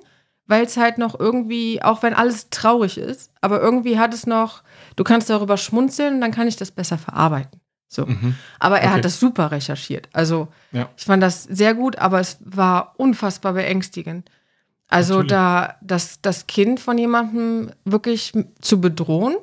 [0.48, 4.64] weil es halt noch irgendwie, auch wenn alles traurig ist, aber irgendwie hat es noch,
[4.96, 7.61] du kannst darüber schmunzeln und dann kann ich das besser verarbeiten.
[7.94, 8.06] So.
[8.06, 8.36] Mhm.
[8.58, 8.98] Aber er Okay.
[8.98, 10.08] hat das super recherchiert.
[10.14, 10.90] Also Ja.
[10.96, 14.30] ich fand das sehr gut, aber es war unfassbar beängstigend.
[14.88, 15.30] Also Natürlich.
[15.32, 18.32] da das, das Kind von jemandem wirklich
[18.62, 19.36] zu bedrohen,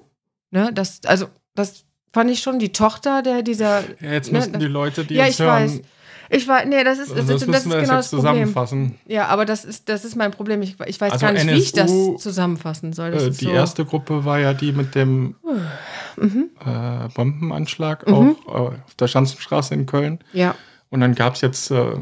[0.51, 3.83] ne, das, also das fand ich schon die Tochter der dieser.
[4.01, 5.81] Ja, jetzt ne, müssten die Leute, die ja, uns ich hören, weiß.
[6.31, 8.21] Ich war, nee, das ist, das, also das das müssen ist genau das Problem.
[8.35, 8.95] zusammenfassen.
[9.07, 10.61] Ja, aber das ist, das ist mein Problem.
[10.63, 13.13] Ich, ich weiß Also gar nicht, wie ich das NSU, zusammenfassen soll.
[13.13, 15.37] Das Äh, die so, erste Gruppe war ja die mit dem
[16.17, 16.51] Mhm.
[16.65, 18.15] äh, Bombenanschlag Mhm.
[18.15, 18.51] auch äh,
[18.85, 20.19] auf der Schanzenstraße in Köln.
[20.33, 20.55] Ja,
[20.91, 21.93] Und dann gab es jetzt, äh,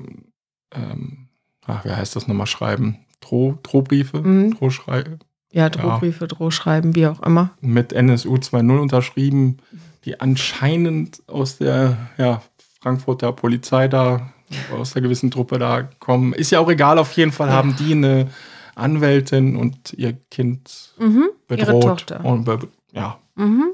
[0.74, 1.28] ähm,
[1.66, 2.98] ach, wie heißt das nochmal, schreiben?
[3.20, 4.57] Droh, Drohbriefe, Mhm.
[4.57, 5.05] Drohschrei
[5.53, 7.51] ja, Drohbriefe, Drohschreiben, wie auch immer.
[7.61, 9.57] mit NSU 2.0 unterschrieben,
[10.05, 12.43] die anscheinend aus der ja,
[12.81, 14.31] Frankfurter Polizei da,
[14.77, 16.32] aus der gewissen Truppe da kommen.
[16.32, 17.55] Ist ja auch egal, auf jeden Fall Ja.
[17.55, 18.28] haben die eine
[18.74, 21.31] Anwältin und ihr Kind Mhm.
[21.51, 21.82] Ihre bedroht.
[21.82, 22.24] Tochter.
[22.24, 22.48] Und
[22.93, 23.19] ja.
[23.35, 23.65] Mhm.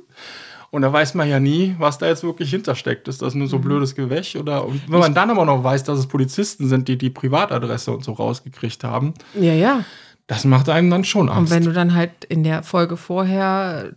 [0.71, 3.07] Und da weiß man ja nie, was da jetzt wirklich hintersteckt.
[3.09, 3.51] Ist das nur Mhm.
[3.51, 4.37] so blödes Gewäsch?
[4.37, 7.93] Oder und wenn man dann aber noch weiß, dass es Polizisten sind, die die Privatadresse
[7.93, 9.85] und so rausgekriegt haben, Ja, ja.
[10.29, 11.53] das macht einem dann schon Und Angst.
[11.53, 13.93] wenn du dann halt in der Folge vorher,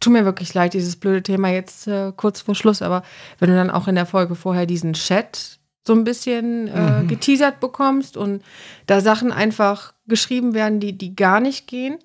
[0.00, 3.02] tut mir wirklich leid, dieses blöde Thema jetzt äh, kurz vor Schluss, aber
[3.38, 7.08] wenn du dann auch in der Folge vorher diesen Chat so ein bisschen äh, Mhm.
[7.08, 8.42] geteasert bekommst und
[8.86, 11.98] da Sachen einfach geschrieben werden, die, die gar nicht gehen.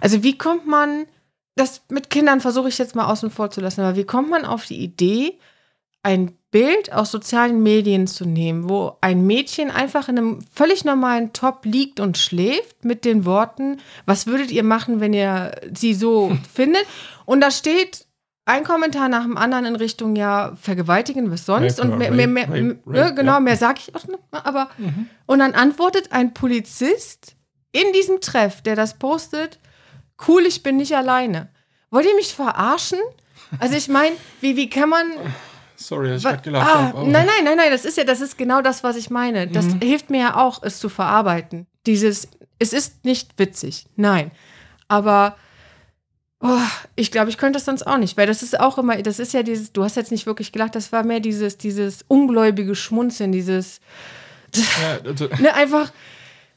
[0.00, 1.06] Also wie kommt man,
[1.56, 4.44] das mit Kindern versuche ich jetzt mal außen vor zu lassen, aber wie kommt man
[4.44, 5.38] auf die Idee,
[6.02, 11.32] ein Bild aus sozialen Medien zu nehmen, wo ein Mädchen einfach in einem völlig normalen
[11.34, 16.32] Top liegt und schläft mit den Worten, was würdet ihr machen, wenn ihr sie so
[16.54, 16.86] findet?
[17.26, 18.06] Und da steht
[18.46, 21.78] ein Kommentar nach dem anderen in Richtung, ja, vergewaltigen, was sonst?
[21.80, 23.40] Rape, und mehr, mehr, mehr, rape, rape, ja, genau, ja.
[23.40, 25.10] mehr sage ich auch nicht, aber Mhm.
[25.26, 27.36] und dann antwortet ein Polizist
[27.72, 29.58] in diesem Treff, der das postet,
[30.26, 31.50] cool, ich bin nicht alleine.
[31.90, 32.98] Wollt ihr mich verarschen?
[33.58, 35.06] Also ich meine, wie, wie kann man
[35.80, 36.98] Sorry, dass ich gerade gelacht ah, habe.
[37.08, 39.46] nein, nein, nein, nein, das ist ja, das ist genau das, was ich meine.
[39.46, 39.80] Das Mhm.
[39.80, 41.66] hilft mir ja auch, es zu verarbeiten.
[41.86, 42.28] Dieses,
[42.58, 44.32] es ist nicht witzig, nein.
[44.88, 45.36] Aber
[46.40, 46.58] oh,
[46.96, 49.32] ich glaube, ich könnte das sonst auch nicht, weil das ist auch immer, das ist
[49.34, 53.30] ja dieses, du hast jetzt nicht wirklich gelacht, das war mehr dieses, dieses ungläubige Schmunzeln,
[53.30, 53.80] dieses,
[54.54, 55.92] Ja, also, ne, einfach,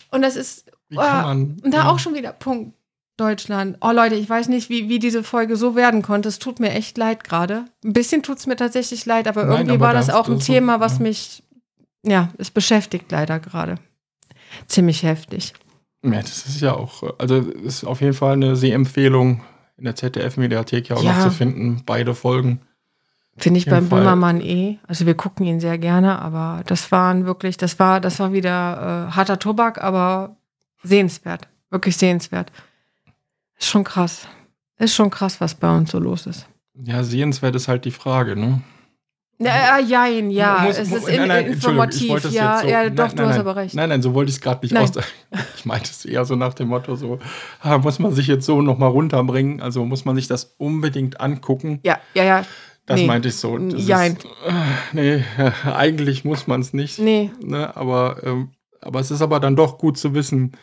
[0.09, 1.57] und das ist, wie oh, kann man.
[1.63, 1.89] und da ja.
[1.89, 2.75] auch schon wieder Punkt.
[3.21, 3.77] Deutschland.
[3.81, 6.27] Oh Leute, ich weiß nicht, wie, wie diese Folge so werden konnte.
[6.27, 7.65] Es tut mir echt leid gerade.
[7.85, 10.39] Ein bisschen tut es mir tatsächlich leid, aber Nein, irgendwie aber war das auch ein
[10.39, 11.03] Thema, was ja.
[11.03, 11.43] mich,
[12.03, 13.75] ja, es beschäftigt leider gerade.
[14.67, 15.53] Ziemlich heftig.
[16.03, 19.41] Ja, das ist ja auch, also ist auf jeden Fall eine Sehempfehlung
[19.77, 21.13] in der ZDF-Mediathek ja auch Ja.
[21.17, 22.61] noch zu finden, beide Folgen.
[23.37, 23.99] Finde ich beim Fall.
[23.99, 24.77] Böhmermann eh.
[24.87, 29.07] Also wir gucken ihn sehr gerne, aber das waren wirklich, das war, das war wieder
[29.09, 30.35] äh, harter Tobak, aber
[30.83, 31.47] sehenswert.
[31.69, 32.51] Wirklich sehenswert.
[33.61, 34.27] Ist schon krass.
[34.79, 36.47] Ist schon krass, was bei uns so los ist.
[36.83, 38.61] Ja, sehenswert ist halt die Frage, ne?
[39.37, 40.59] Ja, äh, jein, ja.
[40.63, 42.09] Muss- es ist nein, in, nein, informativ.
[42.31, 43.39] Ja, so- ja, nein, doch, nein, du hast nein.
[43.39, 43.75] aber recht.
[43.75, 44.83] Nein, nein, so wollte ich es gerade nicht Nein.
[44.83, 44.93] aus.
[45.57, 47.19] Ich meinte es eher so nach dem Motto, so,
[47.61, 51.79] ah, muss man sich jetzt so nochmal runterbringen, also muss man sich das unbedingt angucken.
[51.83, 52.45] Ja, ja, ja.
[52.87, 53.05] Das Nee.
[53.07, 53.57] meinte ich so.
[53.59, 54.13] Das Jein.
[54.13, 54.51] Ist, äh,
[54.93, 55.23] nee,
[55.71, 56.97] eigentlich muss man es nicht.
[56.99, 58.49] Nee, Ne, aber, ähm,
[58.81, 60.53] aber es ist aber dann doch gut zu wissen,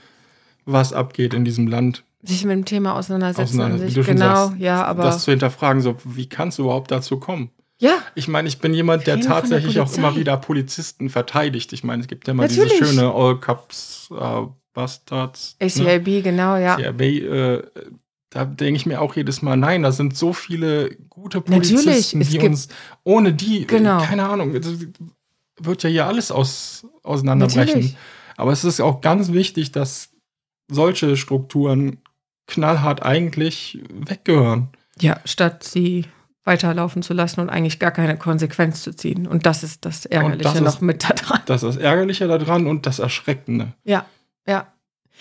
[0.65, 2.05] was abgeht in diesem Land.
[2.23, 3.61] Sich mit dem Thema auseinandersetzen.
[3.61, 3.95] Auseinander- an wie sich.
[3.95, 5.03] du schon genau, sagst, ja, aber.
[5.05, 7.51] das zu hinterfragen, so wie kann es überhaupt dazu kommen?
[7.81, 11.73] ja, Ich meine, ich bin jemand, der tatsächlich auch immer wieder Polizisten verteidigt.
[11.73, 12.73] Ich meine, es gibt ja immer Natürlich.
[12.73, 15.57] diese schöne All Cups äh, Bastards.
[15.61, 15.67] ne?
[15.67, 16.75] ACAB, genau, ja.
[16.77, 17.63] CRB, äh,
[18.31, 22.27] da denke ich mir auch jedes Mal, nein, da sind so viele gute Polizisten, die
[22.27, 22.69] gibt- uns
[23.05, 24.03] ohne die, Genau.
[24.03, 24.53] keine Ahnung,
[25.61, 27.67] wird ja hier alles aus, auseinanderbrechen.
[27.75, 27.97] Natürlich.
[28.37, 30.11] Aber es ist auch ganz wichtig, dass
[30.71, 31.99] solche Strukturen
[32.49, 34.69] knallhart eigentlich weggehören.
[35.01, 36.07] Ja, statt sie
[36.45, 39.27] weiterlaufen zu lassen und eigentlich gar keine Konsequenz zu ziehen.
[39.29, 41.41] Und das ist das Ärgerliche das noch ist- mit da dran.
[41.47, 43.75] Das ist das Ärgerliche daran und das Erschreckende.
[43.85, 44.07] Ja,
[44.47, 44.67] ja.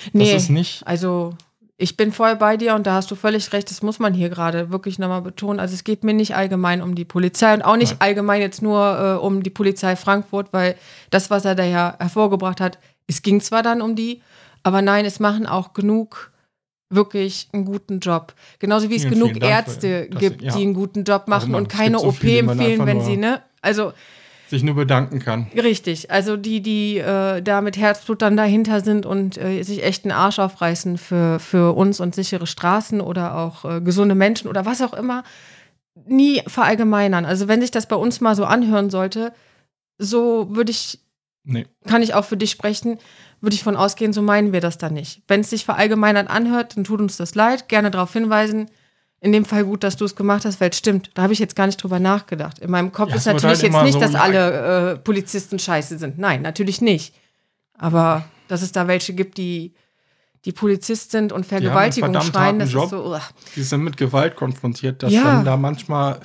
[0.06, 0.88] Das Nee, ist nicht.
[0.88, 1.36] also
[1.80, 4.30] ich bin voll bei dir und da hast du völlig recht, das muss man hier
[4.30, 5.60] gerade wirklich nochmal betonen.
[5.60, 8.02] Also es geht mir nicht allgemein um die Polizei und auch nicht Nein.
[8.02, 10.76] allgemein jetzt nur äh, um die Polizei Frankfurt, weil
[11.10, 14.22] das, was er da ja hervorgebracht hat, es ging zwar dann um die,
[14.64, 16.32] aber nein, es machen auch genug
[16.90, 18.34] wirklich einen guten Job.
[18.60, 20.56] Genauso wie es Vielen, genug vielen Ärzte für- gibt, ja.
[20.56, 23.42] die einen guten Job machen man- und keine so OP viele, empfehlen, wenn sie, ne?
[23.62, 23.92] Also
[24.50, 25.48] sich nur bedanken kann.
[25.54, 30.06] Richtig, also die, die äh, da mit Herzblut dann dahinter sind und äh, sich echt
[30.06, 34.66] einen Arsch aufreißen für, für uns und sichere Straßen oder auch äh, gesunde Menschen oder
[34.66, 35.26] was auch immer,
[36.06, 37.26] nie verallgemeinern.
[37.26, 39.34] Also wenn sich das bei uns mal so anhören sollte,
[39.98, 41.00] so würde ich,
[41.44, 41.66] Nee.
[41.86, 43.00] kann ich auch für dich sprechen,
[43.42, 45.22] würde ich von ausgehen, so meinen wir das dann nicht.
[45.28, 48.70] Wenn es sich verallgemeinert anhört, dann tut uns das leid, gerne darauf hinweisen.
[49.20, 51.10] In dem Fall gut, dass du es gemacht hast, weil es stimmt.
[51.16, 52.60] Da habe ich jetzt gar nicht drüber nachgedacht.
[52.60, 55.98] In meinem Kopf Ja, ist natürlich halt jetzt nicht, so, dass alle äh, Polizisten scheiße
[55.98, 56.20] sind.
[56.20, 57.16] Nein, natürlich nicht.
[57.78, 59.74] Aber dass es da welche gibt, die,
[60.46, 62.84] die Polizist sind und Vergewaltigung schreien, das Job.
[62.86, 63.06] ist so.
[63.06, 63.22] uah.
[63.56, 65.24] Die sind mit Gewalt konfrontiert, dass Ja.
[65.24, 66.20] dann da manchmal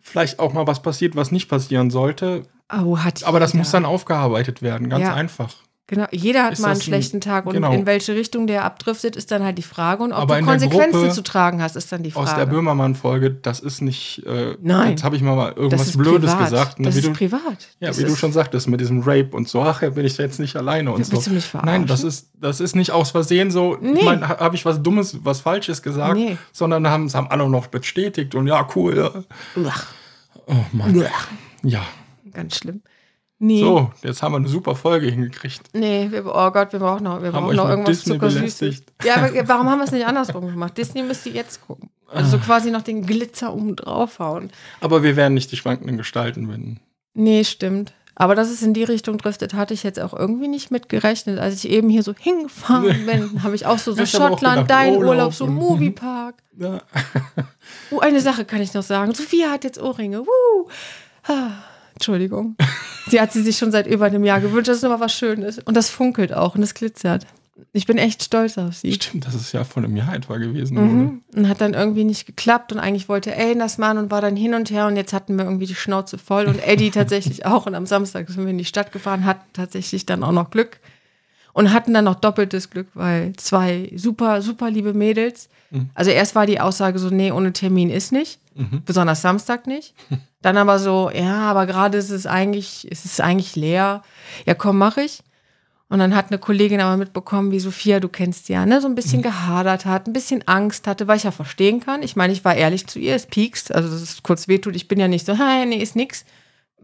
[0.00, 2.44] vielleicht auch mal was passiert, was nicht passieren sollte.
[2.72, 5.14] Oh, Aber das muss dann aufgearbeitet werden, ganz Ja.
[5.14, 5.52] einfach.
[5.90, 7.72] Genau, jeder hat Ist mal einen das ein- schlechten Tag und genau.
[7.72, 10.04] in welche Richtung der abdriftet, ist dann halt die Frage.
[10.04, 12.30] Und ob Aber du Konsequenzen Gruppe zu tragen hast, ist dann die Frage.
[12.30, 14.24] Aus der Böhmermann-Folge, das ist nicht.
[14.24, 14.90] Äh, Nein.
[14.90, 16.44] Jetzt habe ich mal irgendwas Blödes privat.
[16.50, 16.78] gesagt.
[16.78, 17.42] ne, das wie ist du, privat.
[17.80, 19.62] ja, das wie du schon sagtest, mit diesem Rape und so.
[19.62, 21.28] Ach, ja, bin ich da jetzt nicht alleine und Willst so.
[21.28, 21.72] du mich verarschen?
[21.72, 23.76] Nein, das ist, das ist nicht aus Versehen so.
[23.80, 23.98] Nee.
[23.98, 26.38] Ich meine, habe ich was Dummes, was Falsches gesagt, Nee.
[26.52, 28.96] sondern haben es haben alle noch bestätigt und ja, cool.
[29.56, 29.60] Ja.
[29.60, 29.72] Uah,
[30.46, 30.96] Oh Mann.
[30.96, 31.06] uah,
[31.64, 31.82] Ja.
[32.32, 32.82] ganz schlimm.
[33.42, 33.60] Nee.
[33.62, 35.70] So, jetzt haben wir eine super Folge hingekriegt.
[35.72, 38.82] Nee, wir, oh Gott, wir brauchen noch, wir Haben brauchen noch irgendwas Zuckersüßes.
[39.02, 40.76] Ja, aber warum haben wir es nicht andersrum gemacht?
[40.76, 41.88] Disney müsste jetzt gucken.
[42.06, 42.40] Also so Ah.
[42.44, 44.50] quasi noch den Glitzer oben draufhauen.
[44.82, 46.80] Aber wir werden nicht die schwankenden Gestalten wenden.
[47.14, 47.94] Nee, stimmt.
[48.14, 51.38] Aber dass es in die Richtung driftet, hatte ich jetzt auch irgendwie nicht mit gerechnet.
[51.38, 54.70] Als ich eben hier so hingefahren bin, habe ich auch so, so Ich Schottland, gedacht,
[54.70, 56.34] dein Urlaub so Moviepark.
[56.58, 56.82] Ja.
[57.90, 59.14] Oh, eine Sache kann ich noch sagen.
[59.14, 60.26] Sophia hat jetzt Ohrringe.
[60.26, 60.68] Woo.
[61.26, 61.52] Ah,
[62.00, 62.56] Entschuldigung.
[63.08, 64.68] Sie hat sie sich schon seit über einem Jahr gewünscht.
[64.68, 65.58] Das ist immer was Schönes.
[65.58, 67.26] Und das funkelt auch und es glitzert.
[67.74, 68.94] Ich bin echt stolz auf sie.
[68.94, 70.78] Stimmt, das ist ja vor einem Jahr etwa gewesen.
[70.78, 71.22] Mhm.
[71.36, 74.34] Und hat dann irgendwie nicht geklappt und eigentlich wollte Ellen das machen und war dann
[74.34, 77.66] hin und her und jetzt hatten wir irgendwie die Schnauze voll und Eddie tatsächlich auch
[77.66, 80.80] und am Samstag sind wir in die Stadt gefahren, hatten tatsächlich dann auch noch Glück
[81.52, 85.50] und hatten dann noch doppeltes Glück, weil zwei super, super liebe Mädels,
[85.94, 88.82] also erst war die Aussage so, nee, ohne Termin ist nicht, Mhm.
[88.84, 89.94] besonders Samstag nicht.
[90.42, 94.02] Dann aber so, ja, aber gerade ist es eigentlich, ist es eigentlich leer.
[94.46, 95.22] Ja, komm, mach ich.
[95.90, 98.86] Und dann hat eine Kollegin aber mitbekommen, wie Sophia, du kennst sie ja, ne, so
[98.86, 102.04] ein bisschen gehadert hat, ein bisschen Angst hatte, weil ich ja verstehen kann.
[102.04, 104.76] Ich meine, ich war ehrlich zu ihr, es piekst, also dass es kurz wehtut.
[104.76, 106.24] Ich bin ja nicht so, hey, nee, ist nix.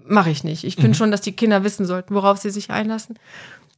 [0.05, 0.65] Mache ich nicht.
[0.65, 3.17] Ich finde schon, dass die Kinder wissen sollten, worauf sie sich einlassen.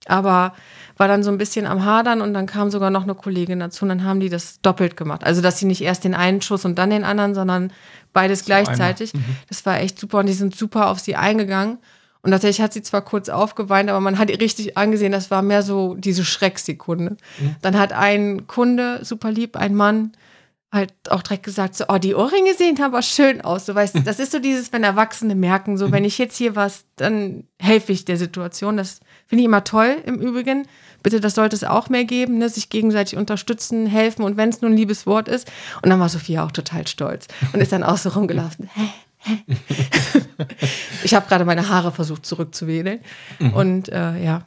[0.08, 0.54] Aber
[0.96, 3.84] war dann so ein bisschen am Hadern und dann kam sogar noch eine Kollegin dazu
[3.84, 5.24] und dann haben die das doppelt gemacht.
[5.24, 7.72] Also, dass sie nicht erst den einen Schuss und dann den anderen, sondern
[8.12, 9.12] beides gleichzeitig.
[9.48, 11.78] Das war echt super und die sind super auf sie eingegangen.
[12.22, 15.40] Und tatsächlich hat sie zwar kurz aufgeweint, aber man hat ihr richtig angesehen, das war
[15.40, 17.16] mehr so diese Schrecksekunde.
[17.62, 20.12] Dann hat ein Kunde, super lieb, ein Mann,
[20.72, 23.64] halt auch direkt gesagt, so, oh, die Ohrringe sehen aber schön aus.
[23.64, 26.84] Du weißt, das ist so dieses, wenn Erwachsene merken, so, wenn ich jetzt hier was,
[26.96, 28.76] dann helfe ich der Situation.
[28.76, 30.66] Das finde ich immer toll im Übrigen.
[31.02, 32.48] Bitte, das sollte es auch mehr geben, ne?
[32.48, 35.50] sich gegenseitig unterstützen, helfen und wenn es nur ein liebes Wort ist.
[35.82, 38.68] Und dann war Sophia auch total stolz und ist dann auch so rumgelaufen.
[41.04, 43.00] ich habe gerade meine Haare versucht zurückzuwedeln.
[43.54, 44.44] Und äh, ja,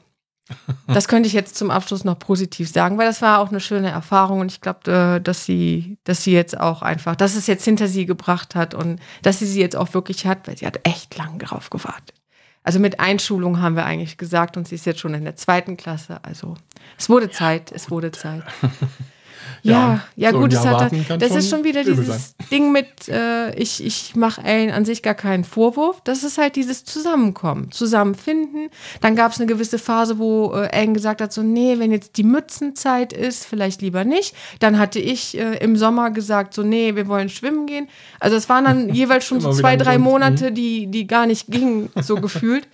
[0.88, 3.90] das könnte ich jetzt zum Abschluss noch positiv sagen, weil das war auch eine schöne
[3.90, 7.64] Erfahrung und ich glaube, äh, dass sie, dass sie jetzt auch einfach, dass es jetzt
[7.64, 10.80] hinter sie gebracht hat und dass sie sie jetzt auch wirklich hat, weil sie hat
[10.84, 12.21] echt lang darauf gewartet.
[12.64, 15.78] Also mit Einschulung haben wir eigentlich gesagt und sie ist jetzt schon in der zweiten
[15.78, 16.20] Klasse.
[16.24, 16.56] Also
[16.98, 18.44] es wurde Zeit, es wurde Zeit.
[19.64, 23.84] Ja, ja, so gut, es hat, das ist schon wieder dieses Ding mit, äh, ich,
[23.84, 26.02] ich mache Ellen an sich gar keinen Vorwurf.
[26.04, 28.70] Das ist halt dieses Zusammenkommen, Zusammenfinden.
[29.02, 32.18] Dann gab es eine gewisse Phase, wo äh, Ellen gesagt hat, so, nee, wenn jetzt
[32.18, 34.36] die Mützenzeit ist, vielleicht lieber nicht.
[34.60, 37.88] Dann hatte ich äh, im Sommer gesagt, so, nee, wir wollen schwimmen gehen.
[38.20, 41.90] Also es waren dann jeweils schon so zwei, drei Monate, die, die gar nicht gingen,
[42.02, 42.68] so gefühlt.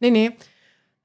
[0.00, 0.32] Nee, nee,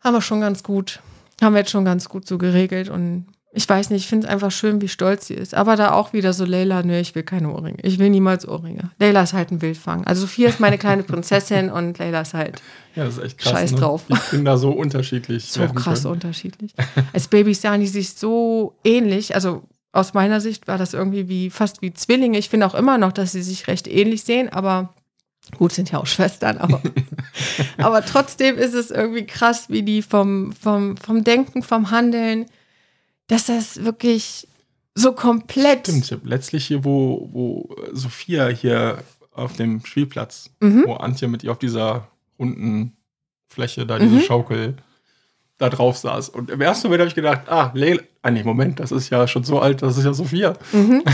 [0.02, 1.00] haben wir schon ganz gut,
[1.41, 3.26] haben wir jetzt schon ganz gut so geregelt und
[3.56, 5.54] ich weiß nicht, ich finde es einfach schön, wie stolz sie ist.
[5.54, 7.78] Aber da auch wieder so, Leila, nö, ich will keine Ohrringe.
[7.84, 8.90] Ich will niemals Ohrringe.
[8.98, 10.06] Leila ist halt ein Wildfang.
[10.06, 12.64] Also Sophia ist meine kleine Prinzessin und Leila ist halt
[12.96, 13.52] Ja, das ist echt krass.
[13.52, 13.80] Scheiß ne?
[13.80, 14.04] drauf.
[14.10, 15.46] Ich bin da so unterschiedlich.
[15.46, 16.14] so krass können.
[16.14, 16.74] unterschiedlich.
[17.14, 19.36] Als Babys sahen die sich so ähnlich.
[19.36, 22.40] Also aus meiner Sicht war das irgendwie wie fast wie Zwillinge.
[22.40, 24.96] Ich finde auch immer noch, dass sie sich recht ähnlich sehen, aber
[25.60, 26.82] gut, sind ja auch Schwestern, aber,
[27.78, 32.48] aber trotzdem ist es irgendwie krass, wie die vom, vom, vom Denken, vom Handeln,
[33.28, 34.48] dass das wirklich
[34.95, 35.88] so komplett.
[35.88, 39.00] Stimmt, letztlich hier, wo, wo Sophia hier
[39.32, 40.84] auf dem Spielplatz, Mhm.
[40.86, 42.95] wo Antje mit ihr auf dieser runden
[43.50, 44.22] Fläche, da diese Mhm.
[44.22, 44.76] Schaukel,
[45.58, 46.30] da drauf saß.
[46.30, 49.28] Und im ersten Moment habe ich gedacht, ah, Leila, ah nee, Moment, das ist ja
[49.28, 50.54] schon so alt, das ist ja Sophia.
[50.72, 51.04] Mhm.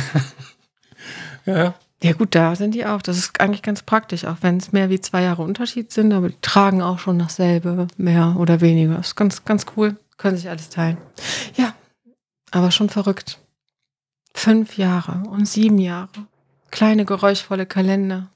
[1.45, 1.73] Ja,
[2.03, 2.11] ja.
[2.13, 3.01] Gut, da sind die auch.
[3.01, 6.29] Das ist eigentlich ganz praktisch, auch wenn es mehr wie zwei Jahre Unterschied sind, aber
[6.29, 8.99] die tragen auch schon dasselbe, mehr oder weniger.
[8.99, 9.95] ist ganz, ganz cool.
[10.17, 10.97] Können sich alles teilen.
[11.55, 11.73] Ja,
[12.51, 13.39] aber schon verrückt.
[14.33, 16.09] Fünf Jahre und sieben Jahre.
[16.71, 18.29] Kleine, geräuschvolle Kalender.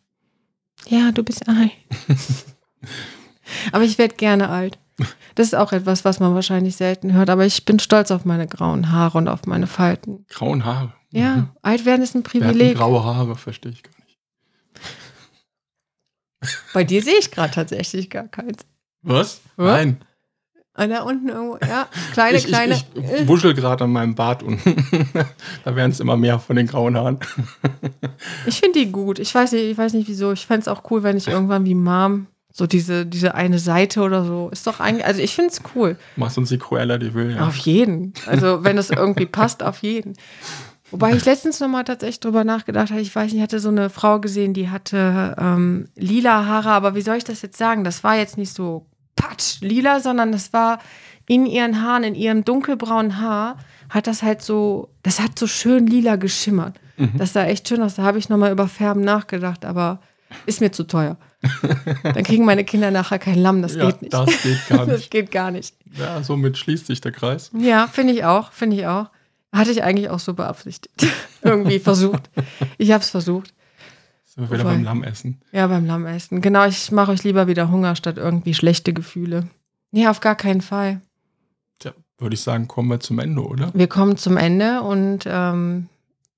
[0.87, 1.71] Ja, du bist alt.
[3.71, 4.79] aber ich werde gerne alt.
[5.35, 8.47] Das ist auch etwas, was man wahrscheinlich selten hört, aber ich bin stolz auf meine
[8.47, 10.25] grauen Haare und auf meine Falten.
[10.29, 10.93] Grauen Haare.
[11.11, 11.49] Ja, Mhm.
[11.61, 12.77] alt werden ist ein Privileg.
[12.77, 14.19] graue Haare, verstehe ich gar nicht.
[16.73, 18.65] Bei dir sehe ich gerade tatsächlich gar keins.
[19.01, 19.41] Was?
[19.57, 19.63] Hä?
[19.63, 20.05] Nein.
[20.75, 22.73] Ah, da unten irgendwo, ja, kleine, ich, kleine.
[22.73, 24.59] Ich, ich wuschel gerade an meinem Bart und
[25.63, 27.19] da werden es immer mehr von den grauen Haaren.
[28.45, 29.19] Ich finde die gut.
[29.19, 30.31] Ich weiß nicht, ich weiß nicht wieso.
[30.31, 34.01] Ich fände es auch cool, wenn ich irgendwann wie Mom so diese, diese eine Seite
[34.01, 34.49] oder so.
[34.51, 35.97] Ist doch eigentlich, also ich finde es cool.
[36.15, 37.47] Machst uns die Cruella, die will, ja.
[37.47, 38.13] Auf jeden.
[38.27, 40.13] Also wenn es irgendwie passt, auf jeden.
[40.91, 43.89] Wobei ich letztens nochmal tatsächlich drüber nachgedacht habe, ich weiß nicht, ich hatte so eine
[43.89, 47.83] Frau gesehen, die hatte ähm, lila Haare, aber wie soll ich das jetzt sagen?
[47.83, 50.79] Das war jetzt nicht so patsch lila, sondern das war
[51.27, 53.57] in ihren Haaren, in ihrem dunkelbraunen Haar,
[53.89, 56.79] hat das halt so, das hat so schön lila geschimmert.
[56.97, 57.13] Mhm.
[57.17, 57.95] Das sah echt schön aus.
[57.95, 59.99] Da habe ich nochmal über Färben nachgedacht, aber
[60.45, 61.17] ist mir zu teuer.
[62.03, 64.13] Dann kriegen meine Kinder nachher kein Lamm, das ja, geht nicht.
[64.13, 65.11] das geht gar Das nicht.
[65.11, 65.75] geht gar nicht.
[65.97, 67.51] Ja, somit schließt sich der Kreis.
[67.57, 69.09] Ja, finde ich auch, finde ich auch.
[69.53, 71.07] Hatte ich eigentlich auch so beabsichtigt.
[71.43, 72.29] Irgendwie versucht.
[72.77, 73.53] Ich habe es versucht.
[74.33, 75.41] Sind wir wieder Wobei- beim Lammessen.
[75.51, 76.41] Ja, beim Lammessen.
[76.41, 79.47] Genau, ich mache euch lieber wieder Hunger statt irgendwie schlechte Gefühle.
[79.91, 81.01] Nee, auf gar keinen Fall.
[81.77, 83.69] Tja, würde ich sagen, kommen wir zum Ende, oder?
[83.75, 85.87] Wir kommen zum Ende und ähm,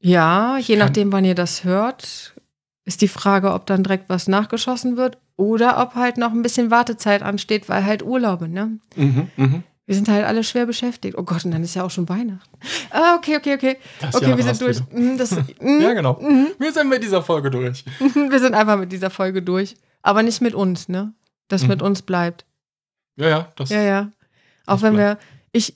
[0.02, 2.36] ja, je nachdem, wann ihr das hört,
[2.84, 6.72] ist die Frage, ob dann direkt was nachgeschossen wird oder ob halt noch ein bisschen
[6.72, 8.78] Wartezeit ansteht, weil halt Urlaube, ne?
[8.98, 9.64] Mhm, mhm.
[9.88, 11.16] Wir sind halt alle schwer beschäftigt.
[11.18, 12.58] Oh Gott, und dann ist ja auch schon Weihnachten.
[12.90, 13.78] Ah, okay, okay, okay.
[14.02, 14.80] Das Okay, Jahr wir sind durch.
[14.92, 15.32] Mhm, Das,
[15.62, 16.20] mhm, Ja, genau.
[16.22, 16.48] mhm.
[16.58, 17.86] Wir sind mit dieser Folge durch.
[18.00, 19.76] Wir sind einfach mit dieser Folge durch.
[20.02, 21.14] Aber nicht mit uns, ne?
[21.50, 21.68] Das Mhm.
[21.70, 22.46] mit uns bleibt.
[23.18, 24.12] Ja, ja, das Ja, ja.
[24.66, 25.20] Auch wenn wir.
[25.52, 25.74] Ich,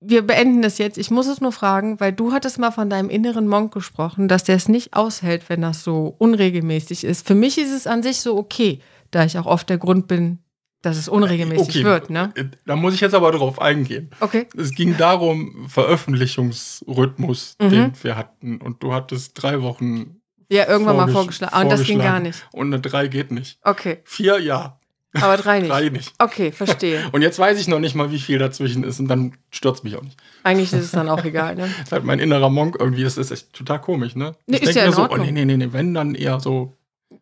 [0.00, 0.98] wir beenden das jetzt.
[0.98, 4.42] Ich muss es nur fragen, weil du hattest mal von deinem inneren Monk gesprochen, dass
[4.44, 7.26] der es nicht aushält, wenn das so unregelmäßig ist.
[7.26, 8.80] Für mich ist es an sich so okay,
[9.12, 10.38] da ich auch oft der Grund bin,
[10.82, 11.84] dass es unregelmäßig Okay.
[11.84, 12.32] wird, ne?
[12.36, 14.10] Äh, Da muss ich jetzt aber drauf eingehen.
[14.20, 14.46] Okay.
[14.56, 17.70] Es ging darum, Veröffentlichungsrhythmus, Mhm.
[17.70, 18.60] den wir hatten.
[18.60, 21.52] Und du hattest drei Wochen Ja, irgendwann mal Vorgesch- vorgeschlagen.
[21.54, 22.46] Ah, Und das ging gar nicht.
[22.52, 23.58] und eine drei geht nicht.
[23.62, 23.98] Okay.
[24.04, 24.78] Vier, ja.
[25.14, 25.70] Aber drei nicht.
[25.70, 26.12] Drei nicht.
[26.18, 27.02] Okay, verstehe.
[27.12, 29.00] Und jetzt weiß ich noch nicht mal, wie viel dazwischen ist.
[29.00, 30.18] Und dann stürzt mich auch nicht.
[30.44, 31.62] Eigentlich ist es dann auch egal, ne?
[31.62, 33.02] Das ist halt mein innerer Monk irgendwie.
[33.04, 34.36] Das ist echt total komisch, ne?
[34.46, 35.26] Nee, ich ist ja mir in so, oh, Ordnung.
[35.26, 36.76] nee, nee, nee, nee, wenn dann eher so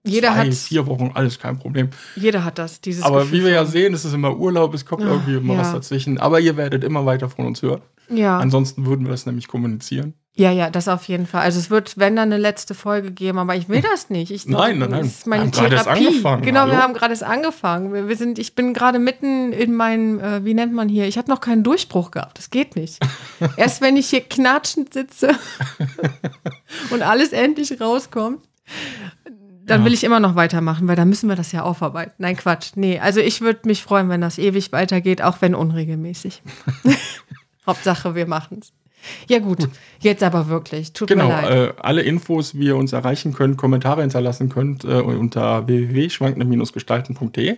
[0.04, 1.90] Jeder zwei, hat, vier Wochen, alles kein Problem.
[2.16, 4.84] jeder hat das, dieses Aber Gefühl wie wir ja sehen, ist es immer Urlaub, es
[4.84, 5.60] kommt Ah, irgendwie immer ja.
[5.60, 6.18] was dazwischen.
[6.18, 7.82] Aber ihr werdet immer weiter von uns hören.
[8.08, 8.38] Ja.
[8.38, 10.14] Ansonsten würden wir das nämlich kommunizieren.
[10.38, 11.40] Ja, ja, das auf jeden Fall.
[11.42, 14.30] Also es wird, wenn dann eine letzte Folge geben, aber ich will das nicht.
[14.30, 15.00] Ich, Nein, nein, nein.
[15.04, 16.06] Das ist meine Wir haben gerade erst Therapie.
[16.08, 16.82] angefangen, Genau, wir hallo?
[16.82, 17.92] haben gerade erst angefangen.
[17.94, 21.06] Wir, wir sind, ich bin gerade mitten in meinem, äh, wie nennt man hier?
[21.06, 22.36] Ich habe noch keinen Durchbruch gehabt.
[22.38, 22.98] Das geht nicht.
[23.56, 25.30] erst wenn ich hier knatschend sitze
[26.90, 28.40] und alles endlich rauskommt,
[29.66, 29.84] dann Ja.
[29.86, 32.14] will ich immer noch weitermachen, weil dann müssen wir das ja aufarbeiten.
[32.18, 32.72] Nein, Quatsch.
[32.76, 36.42] Nee, also ich würde mich freuen, wenn das ewig weitergeht, auch wenn unregelmäßig.
[37.66, 38.72] Hauptsache, wir machen es.
[39.28, 39.68] Ja, gut.
[40.00, 40.92] Jetzt aber wirklich.
[40.92, 41.50] Tut Genau, mir leid.
[41.50, 47.56] äh, alle Infos, wie ihr uns erreichen könnt, Kommentare hinterlassen könnt, äh, unter www.schwankende-gestalten.de.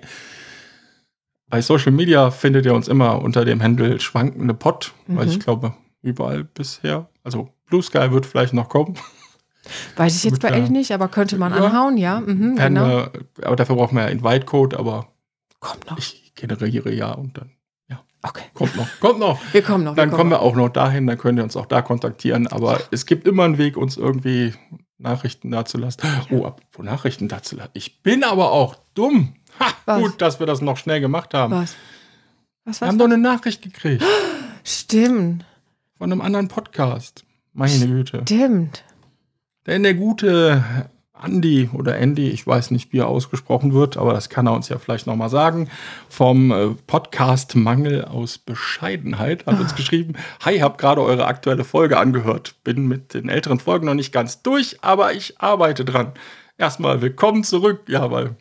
[1.51, 5.33] Bei Social Media findet ihr uns immer unter dem Handle schwankende Pod, weil Mhm.
[5.33, 5.73] ich glaube,
[6.03, 8.95] überall bisher, also Blue Sky wird vielleicht noch kommen.
[9.97, 11.59] Weiß ich jetzt bei echt nicht, aber könnte man Ja.
[11.67, 12.21] anhauen, ja.
[12.21, 12.87] Mhm, Werden genau.
[12.89, 13.13] wir,
[13.45, 15.09] aber dafür brauchen wir ja Invite-Code, aber
[15.61, 15.99] Kommt noch.
[15.99, 17.51] ich generiere ja und dann
[18.21, 18.43] Okay.
[18.53, 18.89] kommt noch.
[18.99, 19.41] Kommt noch.
[19.53, 19.95] Wir kommen noch.
[19.95, 20.41] Dann wir kommen noch.
[20.41, 22.49] wir auch noch dahin, dann könnt ihr uns auch da kontaktieren.
[22.49, 24.55] Aber es gibt immer einen Weg, uns irgendwie
[24.99, 26.03] Nachrichten dazulassen.
[26.31, 27.71] Oh, apropos Nachrichten dazulassen.
[27.75, 29.35] Ich bin aber auch dumm.
[29.61, 30.01] Ha, Was?
[30.03, 31.53] gut, dass wir das noch schnell gemacht haben.
[31.53, 31.77] Was?
[32.65, 32.89] Was Wir was?
[32.89, 34.03] haben doch eine Nachricht gekriegt
[34.65, 35.45] Stimmt.
[35.97, 37.25] von einem anderen Podcast.
[37.53, 38.23] Meine Güte.
[38.23, 38.83] Stimmt.
[39.69, 40.65] Denn der gute
[41.23, 44.71] Andy oder Andy, ich weiß nicht, wie er ausgesprochen wird, aber das kann er uns
[44.71, 45.69] ja vielleicht nochmal sagen,
[46.09, 51.99] vom äh, Podcast Mangel aus Bescheidenheit hat uns geschrieben, Hi, hab gerade eure aktuelle Folge
[51.99, 52.55] angehört.
[52.65, 56.13] Bin mit den älteren Folgen noch nicht ganz durch, aber ich arbeite dran.
[56.57, 57.83] Erstmal willkommen zurück.
[57.89, 58.37] Ja, weil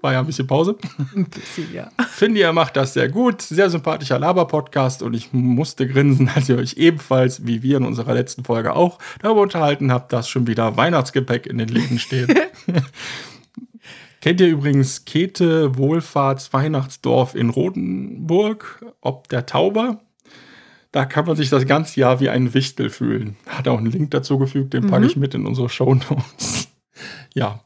[0.00, 0.76] war ja ein bisschen Pause.
[1.14, 1.90] Ein bisschen, ja.
[2.08, 3.42] Finde, ihr macht das sehr gut.
[3.42, 8.14] Sehr sympathischer Laber-Podcast und ich musste grinsen, als ihr euch ebenfalls, wie wir in unserer
[8.14, 12.34] letzten Folge auch, darüber unterhalten habt, dass schon wieder Weihnachtsgepäck in den Läden steht.
[14.20, 20.00] Kennt ihr übrigens Käthe Wohlfahrts Weihnachtsdorf in Rodenburg, ob der Tauber?
[20.92, 23.36] Da kann man sich das ganze Jahr wie ein Wichtel fühlen.
[23.46, 25.06] Hat auch einen Link dazu gefügt, den packe Mhm.
[25.06, 26.68] ich mit in unsere Shownotes.
[27.32, 27.60] ja,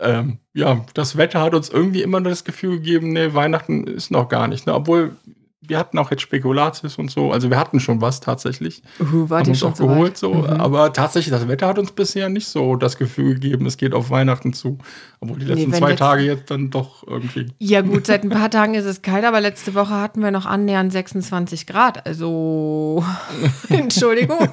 [0.00, 4.28] ähm, ja, das Wetter hat uns irgendwie immer das Gefühl gegeben, nee, Weihnachten ist noch
[4.28, 4.66] gar nicht.
[4.66, 4.74] Ne?
[4.74, 5.16] Obwohl,
[5.62, 7.30] wir hatten auch jetzt Spekulatius und so.
[7.30, 8.82] Also wir hatten schon was tatsächlich.
[8.98, 10.16] Uh, wart haben ihr uns schon auch so geholt weit?
[10.16, 10.34] so.
[10.34, 10.46] Mhm.
[10.60, 14.10] Aber tatsächlich, das Wetter hat uns bisher nicht so das Gefühl gegeben, es geht auf
[14.10, 14.78] Weihnachten zu.
[15.20, 17.52] Obwohl die Nee, letzten wenn zwei letzt- Tage jetzt dann doch irgendwie.
[17.58, 20.46] Ja gut, seit ein paar Tagen ist es kalt, aber letzte Woche hatten wir noch
[20.46, 22.04] annähernd 26 Grad.
[22.06, 23.04] Also,
[23.68, 24.48] Entschuldigung.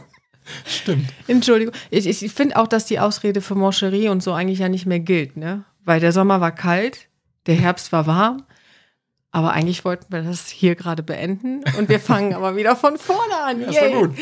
[0.66, 1.10] Stimmt.
[1.28, 1.74] Entschuldigung.
[1.90, 5.00] Ich, ich, finde auch, dass die Ausrede für Moncherie und so eigentlich ja nicht mehr
[5.00, 5.64] gilt, ne?
[5.86, 7.08] Weil der Sommer war kalt,
[7.46, 8.44] der Herbst war warm.
[9.32, 13.38] Aber eigentlich wollten wir das hier gerade beenden und wir fangen aber wieder von vorne
[13.46, 13.62] an.
[13.62, 14.18] Das war gut.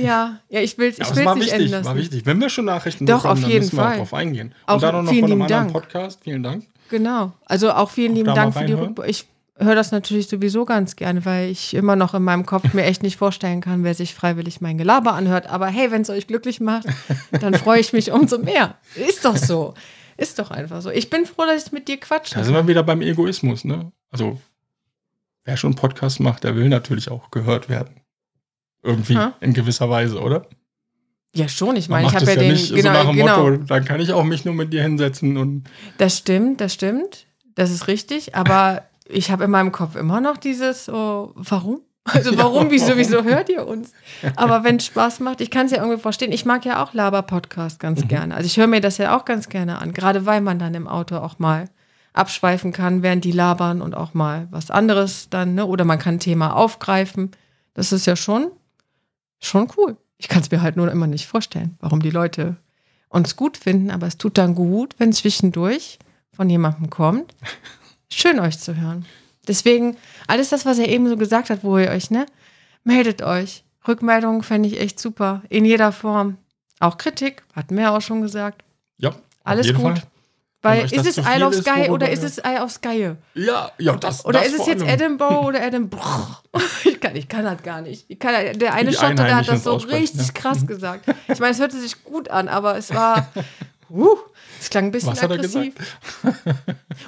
[0.00, 1.84] Ja, ja, ich will es Ja, ich will's war nicht enden wichtig, lassen.
[1.86, 2.24] war wichtig.
[2.24, 3.92] Wenn wir schon Nachrichten Doch, bekommen, auf dann jeden müssen wir Fall.
[3.94, 4.54] auch drauf eingehen.
[4.66, 5.72] Auch Und dann auch noch vielen von einem anderen Dank.
[5.72, 6.20] Podcast.
[6.22, 6.64] Vielen Dank.
[6.88, 7.32] Genau.
[7.44, 8.72] Also auch vielen Auch lieben da Dank für die?
[8.72, 9.04] Rückmeldung.
[9.06, 9.26] Ich
[9.56, 13.02] höre das natürlich sowieso ganz gerne, weil ich immer noch in meinem Kopf mir echt
[13.02, 15.46] nicht vorstellen kann, wer sich freiwillig mein Gelaber anhört.
[15.46, 16.86] Aber hey, wenn es euch glücklich macht,
[17.30, 18.76] dann freue ich mich umso mehr.
[18.94, 19.74] Ist doch so.
[20.16, 20.90] Ist doch einfach so.
[20.90, 22.34] Ich bin froh, dass ich mit dir quatsche.
[22.34, 23.90] Da sind wir wieder beim Egoismus, ne?
[24.10, 24.40] Also,
[25.44, 28.00] wer schon einen Podcast macht, der will natürlich auch gehört werden.
[28.82, 29.34] Irgendwie, Ha?
[29.40, 30.46] in gewisser Weise, oder?
[31.34, 31.74] ja, schon.
[31.74, 32.52] Ich meine, ich habe es ja den.
[32.52, 33.50] nicht genau, so nach dem genau.
[33.50, 35.64] Motto, dann kann ich auch mich nur mit dir hinsetzen und
[35.98, 37.26] Das stimmt, das stimmt.
[37.56, 38.36] Das ist richtig.
[38.36, 41.80] Aber ich habe in meinem Kopf immer noch dieses, oh, warum?
[42.12, 43.92] Also warum, wieso, wieso hört ihr uns?
[44.36, 46.32] Aber wenn es Spaß macht, ich kann es ja irgendwie verstehen.
[46.32, 48.34] Ich mag ja auch Laber-Podcast ganz gerne.
[48.34, 50.86] Also ich höre mir das ja auch ganz gerne an, gerade weil man dann im
[50.86, 51.70] Auto auch mal
[52.12, 55.64] abschweifen kann, während die labern und auch mal was anderes dann, ne?
[55.64, 57.30] Oder man kann ein Thema aufgreifen.
[57.72, 58.50] Das ist ja schon,
[59.40, 59.96] schon cool.
[60.18, 62.56] Ich kann es mir halt nur immer nicht vorstellen, warum die Leute
[63.08, 65.98] uns gut finden, aber es tut dann gut, wenn zwischendurch
[66.32, 67.34] von jemandem kommt.
[68.12, 69.06] Schön euch zu hören.
[69.46, 72.26] Deswegen, alles das, was er eben so gesagt hat, wo ihr euch, ne?
[72.82, 73.64] Meldet euch.
[73.86, 75.42] Rückmeldungen fände ich echt super.
[75.48, 76.38] In jeder Form.
[76.80, 78.62] Auch Kritik, hatten wir ja auch schon gesagt.
[78.98, 79.14] ja.
[79.44, 79.82] Alles gut.
[79.82, 80.02] Fall.
[80.64, 83.12] Weil ist das es Isle of Sky oder ist es Isle of Sky?
[83.34, 84.82] Ja, ja, das Oder das ist es jetzt.
[84.82, 86.38] Edinburgh oder Edinburgh?
[86.84, 88.06] Ich kann, ich kann das gar nicht.
[88.08, 90.32] Ich kann, der eine Schotte, der hat das so richtig ja.
[90.32, 91.04] krass gesagt.
[91.28, 93.28] Ich meine, es hörte sich gut an, aber es war.
[93.90, 94.16] Uh,
[94.64, 95.74] es klang ein bisschen Was aggressiv.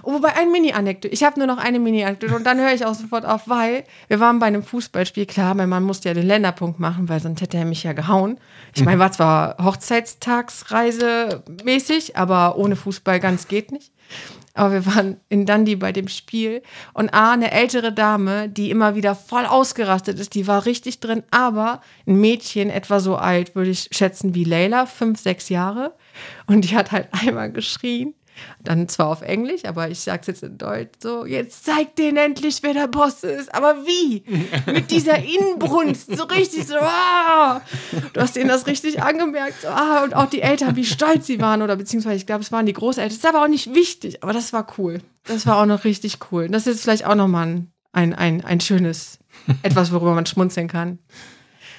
[0.03, 1.12] Oh, wobei ein Mini-Anekdote.
[1.12, 4.20] Ich habe nur noch eine Mini-Anekdote und dann höre ich auch sofort auf, weil wir
[4.20, 5.27] waren bei einem Fußballspiel.
[5.27, 8.39] Klar, mein Mann musste ja den Länderpunkt machen, weil sonst hätte er mich ja gehauen.
[8.74, 13.93] Ich meine, war zwar Hochzeitstagsreise mäßig, aber ohne Fußball ganz geht nicht.
[14.55, 16.62] Aber wir waren in Dundee bei dem Spiel
[16.95, 21.23] und A, eine ältere Dame, die immer wieder voll ausgerastet ist, die war richtig drin,
[21.31, 25.93] aber ein Mädchen, etwa so alt, würde ich schätzen wie Leila, fünf, sechs Jahre.
[26.47, 28.14] Und die hat halt einmal geschrien.
[28.62, 32.59] Dann zwar auf Englisch, aber ich sag's jetzt in Deutsch so, jetzt zeig denen endlich,
[32.62, 33.55] wer der Boss ist.
[33.55, 34.24] Aber wie?
[34.66, 37.62] Mit dieser Inbrunst, so richtig so, ah!
[38.12, 41.40] Du hast ihnen das richtig angemerkt, so, ah, und auch die Eltern, wie stolz sie
[41.40, 43.09] waren, oder beziehungsweise, ich glaube, es waren die Großeltern.
[43.09, 45.01] Das ist aber auch nicht wichtig, aber das war cool.
[45.24, 46.48] Das war auch noch richtig cool.
[46.48, 49.18] Das ist vielleicht auch nochmal ein, ein, ein schönes,
[49.62, 50.98] etwas, worüber man schmunzeln kann.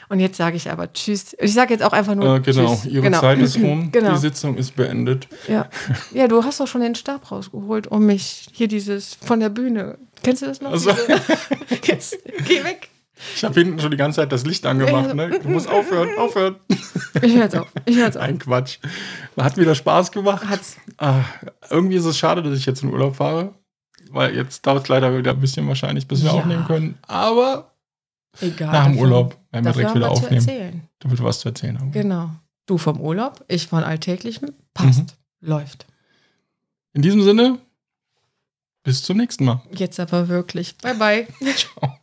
[0.09, 1.35] Und jetzt sage ich aber Tschüss.
[1.39, 2.85] Ich sage jetzt auch einfach nur Äh, genau, Tschüss.
[2.85, 3.19] Ihre Genau.
[3.19, 4.11] Zeit ist rum, Genau.
[4.13, 5.27] die Sitzung ist beendet.
[5.47, 5.69] Ja.
[6.13, 9.97] ja, du hast doch schon den Stab rausgeholt, um mich hier dieses von der Bühne.
[10.23, 10.71] Kennst du das noch?
[10.71, 10.91] Also-
[11.83, 12.89] Jetzt geh weg.
[13.35, 15.13] Ich habe hinten schon die ganze Zeit das Licht angemacht.
[15.15, 15.39] Ne?
[15.41, 16.55] Du musst aufhören, aufhören.
[17.21, 17.67] Ich höre jetzt auf.
[17.85, 18.23] Ich höre jetzt auf.
[18.23, 18.77] Ein Quatsch.
[19.35, 20.47] Hat wieder Spaß gemacht.
[20.47, 20.77] Hat's.
[20.99, 21.21] Ah,
[21.71, 23.55] irgendwie ist es schade, dass ich jetzt in Urlaub fahre.
[24.11, 26.35] Weil jetzt dauert es leider wieder ein bisschen wahrscheinlich, bis wir Ja.
[26.37, 26.97] aufnehmen können.
[27.07, 27.71] Aber
[28.41, 28.71] Egal.
[28.71, 30.87] Nach dem Urlaub werden wir direkt wieder aufnehmen.
[30.99, 31.91] Du wir was zu erzählen haben.
[31.91, 32.31] Genau.
[32.65, 34.53] Du vom Urlaub, ich von Alltäglichem.
[34.73, 34.99] Passt.
[34.99, 35.47] Mhm.
[35.49, 35.85] Läuft.
[36.93, 37.59] In diesem Sinne,
[38.83, 39.61] bis zum nächsten Mal.
[39.71, 40.77] Jetzt aber wirklich.
[40.77, 41.27] Bye, bye.
[41.55, 41.97] Ciao.